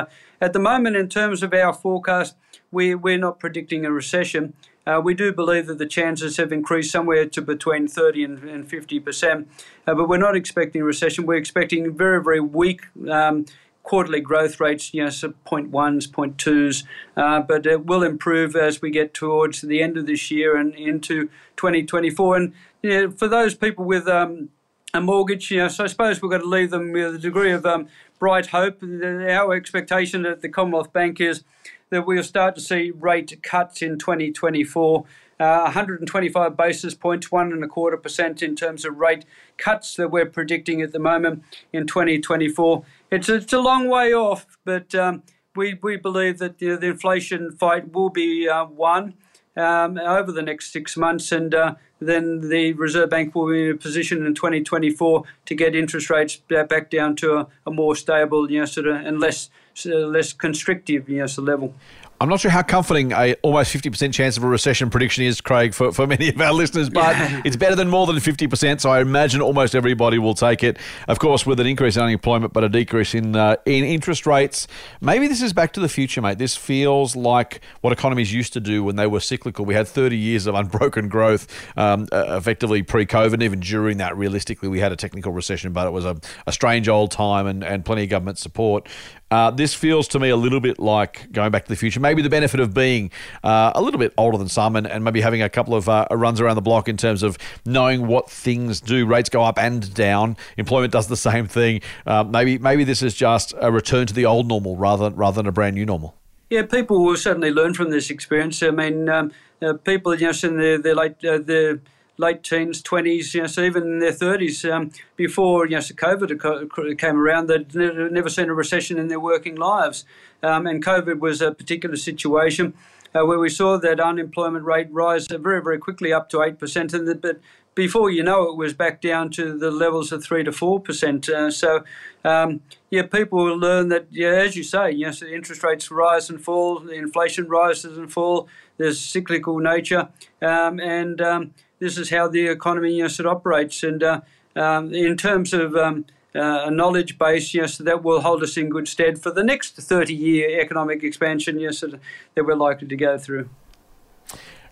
at 0.41 0.53
the 0.53 0.59
moment, 0.59 0.97
in 0.97 1.09
terms 1.09 1.43
of 1.43 1.53
our 1.55 1.73
forecast, 1.73 2.37
we, 2.71 2.95
we're 2.95 3.19
not 3.19 3.39
predicting 3.39 3.85
a 3.85 3.93
recession. 3.93 4.55
Uh, 4.87 5.01
we 5.03 5.15
do 5.15 5.33
believe 5.33 5.67
that 5.67 5.79
the 5.79 5.87
chances 5.87 6.37
have 6.37 6.53
increased 6.53 6.93
somewhere 6.93 7.27
to 7.27 7.43
between 7.43 7.89
30 7.89 8.25
and, 8.25 8.45
and 8.45 8.69
50 8.69 9.01
percent, 9.01 9.49
uh, 9.87 9.95
but 9.95 10.09
we're 10.09 10.17
not 10.17 10.37
expecting 10.37 10.83
recession. 10.83 11.27
We're 11.27 11.37
expecting 11.37 11.93
very, 11.93 12.23
very 12.23 12.41
weak 12.41 12.83
um, 13.11 13.47
quarterly 13.87 14.21
growth 14.21 14.61
rates, 14.61 14.93
you 14.93 15.05
know, 15.05 15.11
so 15.11 15.33
0.1s, 15.47 16.09
0.2s, 16.09 16.85
uh, 17.17 17.41
but 17.41 17.65
it 17.67 17.87
will 17.87 18.03
improve 18.03 18.57
as 18.57 18.83
we 18.83 18.91
get 18.91 19.15
towards 19.15 19.61
the 19.61 19.81
end 19.81 19.97
of 19.97 20.07
this 20.07 20.31
year 20.31 20.57
and 20.57 20.75
into 20.75 21.29
2024. 21.57 22.37
And 22.37 22.53
you 22.83 22.91
know, 22.91 23.11
for 23.11 23.29
those 23.29 23.55
people 23.55 23.85
with 23.85 24.09
um, 24.09 24.51
a 24.93 25.01
mortgage, 25.01 25.51
you 25.51 25.59
know, 25.59 25.69
so 25.69 25.85
I 25.85 25.87
suppose 25.87 26.21
we've 26.21 26.31
got 26.31 26.39
to 26.39 26.49
leave 26.49 26.71
them 26.71 26.93
with 26.93 27.15
a 27.15 27.19
degree 27.19 27.53
of 27.53 27.65
um, 27.65 27.89
bright 28.19 28.47
hope. 28.47 28.83
Our 28.83 29.55
expectation 29.55 30.27
at 30.27 30.43
the 30.43 30.49
Commonwealth 30.49 30.93
Bank 30.93 31.21
is 31.21 31.45
that 31.91 32.07
we'll 32.07 32.23
start 32.23 32.55
to 32.57 32.61
see 32.61 32.91
rate 32.91 33.43
cuts 33.43 33.83
in 33.83 33.99
2024. 33.99 35.05
Uh, 35.39 35.61
125 35.65 36.57
basis 36.57 36.95
points, 36.95 37.31
one 37.31 37.53
and 37.53 37.63
a 37.63 37.69
quarter 37.69 37.99
percent 37.99 38.43
in 38.43 38.57
terms 38.57 38.87
of 38.87 38.97
rate 38.97 39.27
cuts 39.59 39.95
that 39.97 40.11
we're 40.11 40.25
predicting 40.25 40.81
at 40.81 40.93
the 40.93 40.99
moment 40.99 41.45
in 41.75 41.87
2024. 41.87 42.83
It's 43.11 43.29
a, 43.29 43.35
it's 43.35 43.53
a 43.53 43.61
long 43.61 43.87
way 43.89 44.15
off, 44.15 44.47
but 44.65 44.95
um, 44.95 45.23
we, 45.55 45.75
we 45.83 45.97
believe 45.97 46.39
that 46.39 46.59
the, 46.59 46.77
the 46.77 46.87
inflation 46.87 47.51
fight 47.51 47.93
will 47.93 48.09
be 48.09 48.49
uh, 48.49 48.65
won 48.65 49.15
um, 49.57 49.99
over 49.99 50.33
the 50.33 50.43
next 50.43 50.73
six 50.73 50.97
months, 50.97 51.33
and 51.33 51.55
uh, 51.55 51.75
then 52.01 52.49
the 52.49 52.73
Reserve 52.75 53.11
Bank 53.11 53.35
will 53.35 53.49
be 53.49 53.65
in 53.65 53.71
a 53.73 53.77
position 53.77 54.25
in 54.25 54.35
2024 54.35 55.25
to 55.47 55.55
get 55.55 55.75
interest 55.75 56.11
rates 56.11 56.37
back 56.37 56.91
down 56.91 57.17
to 57.17 57.37
a, 57.39 57.49
a 57.67 57.71
more 57.71 57.97
stable, 57.97 58.51
you 58.51 58.61
know, 58.61 58.67
sort 58.67 58.87
of 58.87 58.97
and 58.97 59.19
less 59.21 59.51
less 59.85 60.33
constrictive, 60.33 61.09
you 61.09 61.19
know, 61.19 61.43
level. 61.43 61.75
I'm 62.21 62.31
not 62.31 62.41
sure 62.41 62.51
how 62.51 62.63
comforting 62.63 63.13
a 63.13 63.35
almost 63.43 63.75
50% 63.75 64.13
chance 64.15 64.39
of 64.39 64.45
a 64.45 64.49
recession 64.49 64.89
prediction 64.89 65.25
is, 65.25 65.43
Craig, 65.43 65.75
for, 65.75 65.93
for 65.93 66.07
many 66.07 66.31
of 66.31 66.41
our 66.41 66.53
listeners, 66.53 66.89
but 66.89 67.15
yeah. 67.17 67.43
it's 67.45 67.57
better 67.57 67.75
than 67.75 67.91
more 67.91 68.07
than 68.07 68.17
50%, 68.17 68.81
so 68.81 68.91
I 68.91 69.01
imagine 69.01 69.43
almost 69.43 69.75
everybody 69.75 70.19
will 70.19 70.35
take 70.35 70.65
it. 70.65 70.79
Of 71.09 71.19
course, 71.19 71.45
with 71.45 71.61
an 71.61 71.67
increase 71.67 71.97
in 71.97 72.03
unemployment, 72.03 72.55
but 72.55 72.65
a 72.65 72.71
decrease 72.71 73.15
in 73.15 73.37
uh, 73.37 73.57
in 73.67 73.85
interest 73.85 74.27
rates. 74.27 74.67
Maybe 75.01 75.29
this 75.29 75.43
is 75.43 75.53
back 75.53 75.75
to 75.75 75.81
the 75.81 75.89
future, 75.89 76.23
mate. 76.23 76.39
This 76.39 76.57
feels 76.57 77.15
like 77.15 77.61
what 77.83 77.93
economies 77.93 78.33
used 78.33 78.55
to 78.55 78.61
do 78.61 78.83
when 78.83 78.97
they 78.97 79.07
were 79.07 79.21
cyclical. 79.21 79.67
We 79.67 79.75
had 79.75 79.87
30 79.87 80.17
years 80.17 80.47
of 80.47 80.55
unbroken 80.55 81.09
growth, 81.09 81.47
um, 81.77 82.09
uh, 82.13 82.37
effectively 82.39 82.83
pre-COVID. 82.83 83.43
Even 83.43 83.61
during 83.61 83.99
that, 83.99 84.17
realistically, 84.17 84.71
we 84.71 84.81
had 84.81 84.91
a 84.91 84.97
technical 84.97 85.33
recession, 85.33 85.73
but 85.75 85.87
it 85.87 85.91
was 85.91 86.07
a, 86.07 86.17
a 86.47 86.53
strange 86.53 86.89
old 86.89 87.11
time 87.11 87.47
and, 87.47 87.63
and 87.63 87.85
plenty 87.85 88.05
of 88.05 88.09
government 88.09 88.39
support. 88.39 88.89
Uh, 89.31 89.51
this 89.51 89.75
feels 89.75 90.07
to 90.09 90.21
me 90.21 90.29
a 90.29 90.37
little 90.37 90.61
bit 90.61 90.79
like 90.79 91.31
going 91.33 91.51
back 91.51 91.65
to 91.65 91.69
the 91.69 91.77
future. 91.77 91.99
Maybe 91.99 92.23
the 92.23 92.31
benefit 92.31 92.61
of 92.61 92.73
being 92.73 93.11
uh, 93.43 93.73
a 93.75 93.83
little 93.83 93.99
bit 93.99 94.13
older 94.17 94.39
than 94.39 94.49
some 94.49 94.77
and, 94.77 94.87
and 94.87 95.03
maybe 95.03 95.21
having 95.21 95.43
a 95.43 95.49
couple 95.49 95.75
of 95.75 95.89
uh, 95.89 96.07
runs 96.13 96.41
around 96.41 96.55
the 96.55 96.63
block 96.63 96.89
in 96.89 96.97
terms 96.97 97.25
of 97.25 97.37
knowing 97.65 98.07
what 98.07 98.31
things 98.31 98.81
do. 98.81 99.05
Rates 99.05 99.29
go 99.29 99.43
up 99.43 99.59
and 99.59 99.93
down. 99.95 100.37
Employment 100.57 100.93
does 100.93 101.09
the 101.09 101.17
same 101.17 101.49
thing. 101.49 101.81
Uh, 102.07 102.23
maybe 102.23 102.59
maybe 102.59 102.85
this 102.85 103.03
is 103.03 103.15
just 103.15 103.53
a 103.61 103.73
return 103.73 104.07
to 104.07 104.15
the 104.15 104.25
old 104.25 104.47
normal 104.47 104.77
rather 104.77 105.11
rather 105.11 105.37
than 105.37 105.47
a 105.47 105.53
brand 105.53 105.75
new 105.75 105.85
normal. 105.85 106.15
Yeah, 106.49 106.63
people 106.63 107.05
will 107.05 107.17
certainly 107.17 107.51
learn 107.51 107.75
from 107.75 107.91
this 107.91 108.11
experience. 108.11 108.63
I 108.63 108.71
mean, 108.71 109.09
um, 109.09 109.33
uh, 109.61 109.73
people 109.73 110.15
just 110.17 110.45
in 110.45 110.59
their, 110.59 110.79
their 110.79 110.95
late 110.95 111.19
their 111.21 111.81
late 112.19 112.43
teens, 112.43 112.83
20s, 112.83 113.35
you 113.35 113.43
know, 113.43 113.47
so 113.47 113.63
even 113.63 113.83
in 113.85 113.99
their 113.99 114.13
30s, 114.13 114.71
um, 114.71 114.91
before 115.17 115.67
you 115.67 115.73
know, 115.73 115.81
so 115.81 115.95
COVID 115.95 116.99
came 116.99 117.19
around, 117.19 117.49
they'd 117.49 117.75
never, 117.75 118.29
seen 118.29 118.49
a 118.49 118.55
recession 118.55 118.99
in 118.99 119.09
their 119.09 119.21
working 119.21 119.57
lives. 119.57 120.05
Um, 120.43 120.67
and 120.67 120.85
COVID 120.85 121.21
was 121.21 121.41
a 121.41 121.53
particular 121.53 121.97
situation 121.97 122.75
uh, 123.15 123.25
where 123.25 123.39
we 123.39 123.49
saw 123.49 123.79
that 123.79 124.01
unemployment 124.01 124.65
rate 124.65 124.89
rise 124.91 125.27
very, 125.27 125.63
very 125.63 125.79
quickly 125.79 126.13
up 126.13 126.29
to 126.31 126.39
8%. 126.39 126.95
And 126.95 127.09
the, 127.09 127.15
but 127.15 127.41
before 127.75 128.11
you 128.11 128.23
know 128.23 128.49
it, 128.49 128.57
was 128.57 128.73
back 128.73 129.01
down 129.01 129.31
to 129.31 129.57
the 129.57 129.71
levels 129.71 130.11
of 130.11 130.25
3 130.25 130.45
to 130.45 130.51
4%. 130.51 131.29
Uh, 131.29 131.51
so, 131.51 131.85
um, 132.25 132.61
yeah, 132.91 133.03
people 133.03 133.45
will 133.45 133.59
learn 133.59 133.89
that, 133.89 134.07
yeah, 134.11 134.29
as 134.29 134.57
you 134.57 134.63
say, 134.63 134.91
yes, 134.91 135.23
interest 135.23 135.63
rates 135.63 135.91
rise 135.91 136.31
and 136.31 136.43
fall, 136.43 136.81
the 136.81 136.95
inflation 136.95 137.47
rises 137.49 137.99
and 137.99 138.11
fall, 138.11 138.49
there's 138.79 139.01
cyclical 139.01 139.59
nature. 139.59 140.09
Um, 140.41 140.81
and 140.81 141.21
um, 141.21 141.55
this 141.79 141.99
is 141.99 142.11
how 142.11 142.29
the 142.29 142.47
economy 142.47 142.97
yes 142.97 143.21
it 143.21 143.27
operates. 143.27 143.83
And 143.83 144.03
uh, 144.03 144.21
um, 144.55 144.95
in 144.95 145.17
terms 145.17 145.53
of 145.53 145.75
um, 145.75 146.07
uh, 146.35 146.65
a 146.67 146.71
knowledge 146.71 147.19
base, 147.19 147.55
yes, 147.55 147.79
that 147.79 148.03
will 148.03 148.21
hold 148.21 148.43
us 148.43 148.57
in 148.57 148.69
good 148.69 148.89
stead 148.89 149.19
for 149.19 149.31
the 149.31 149.45
next 149.45 149.77
30 149.77 150.15
year 150.15 150.61
economic 150.61 151.03
expansion, 151.03 151.59
yes, 151.61 151.81
that 151.81 152.47
we're 152.47 152.55
likely 152.55 152.89
to 152.89 152.97
go 152.97 153.19
through. 153.19 153.49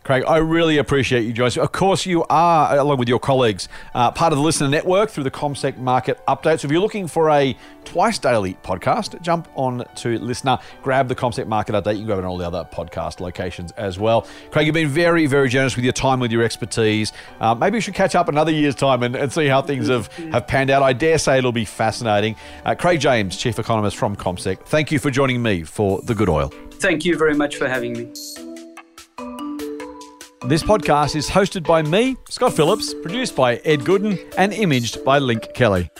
Craig, 0.04 0.22
I 0.28 0.36
really 0.36 0.76
appreciate 0.76 1.22
you 1.22 1.44
us. 1.44 1.56
Of 1.56 1.72
course, 1.72 2.04
you 2.04 2.24
are, 2.28 2.76
along 2.76 2.98
with 2.98 3.08
your 3.08 3.18
colleagues, 3.18 3.70
uh, 3.94 4.10
part 4.10 4.34
of 4.34 4.38
the 4.38 4.44
LiSTNR 4.44 4.68
Network 4.68 5.08
through 5.08 5.24
the 5.24 5.30
Commsec 5.30 5.78
Market 5.78 6.20
Update. 6.28 6.60
So 6.60 6.66
if 6.66 6.72
you're 6.72 6.82
looking 6.82 7.08
for 7.08 7.30
a 7.30 7.56
twice 7.84 8.18
daily 8.18 8.54
podcast, 8.62 9.18
jump 9.22 9.48
on 9.54 9.78
to 9.96 10.18
LiSTNR, 10.18 10.60
grab 10.82 11.08
the 11.08 11.14
Commsec 11.14 11.46
Market 11.46 11.72
Update. 11.72 11.94
You 11.94 12.00
can 12.00 12.06
grab 12.06 12.18
it 12.18 12.24
on 12.24 12.30
all 12.30 12.36
the 12.36 12.46
other 12.46 12.68
podcast 12.70 13.20
locations 13.20 13.72
as 13.72 13.98
well. 13.98 14.26
Craig, 14.50 14.66
you've 14.66 14.74
been 14.74 14.88
very, 14.88 15.24
very 15.24 15.48
generous 15.48 15.74
with 15.74 15.84
your 15.84 15.94
time, 15.94 16.20
with 16.20 16.30
your 16.30 16.42
expertise. 16.42 17.14
Uh, 17.40 17.54
maybe 17.54 17.78
you 17.78 17.80
should 17.80 17.94
catch 17.94 18.14
up 18.14 18.28
another 18.28 18.52
year's 18.52 18.74
time 18.74 19.02
and, 19.02 19.16
and 19.16 19.32
see 19.32 19.46
how 19.46 19.62
things 19.62 19.88
have, 19.88 20.08
have 20.32 20.46
panned 20.46 20.68
out. 20.68 20.82
I 20.82 20.92
dare 20.92 21.16
say 21.16 21.38
it'll 21.38 21.50
be 21.50 21.64
fascinating. 21.64 22.36
Uh, 22.66 22.74
Craig 22.74 23.00
James, 23.00 23.38
Chief 23.38 23.58
Economist 23.58 23.96
from 23.96 24.16
Commsec, 24.16 24.66
thank 24.66 24.92
you 24.92 24.98
for 24.98 25.10
joining 25.10 25.42
me 25.42 25.62
for 25.62 26.02
The 26.02 26.14
Good 26.14 26.28
Oil. 26.28 26.52
Thank 26.74 27.06
you 27.06 27.16
very 27.16 27.34
much 27.34 27.56
for 27.56 27.66
having 27.66 27.94
me. 27.94 28.53
This 30.46 30.62
podcast 30.62 31.16
is 31.16 31.30
hosted 31.30 31.66
by 31.66 31.80
me, 31.80 32.18
Scott 32.28 32.52
Phillips, 32.52 32.92
produced 32.92 33.34
by 33.34 33.56
Ed 33.64 33.80
Gooden, 33.80 34.18
and 34.36 34.52
imaged 34.52 35.02
by 35.02 35.18
Link 35.18 35.54
Kelly. 35.54 35.90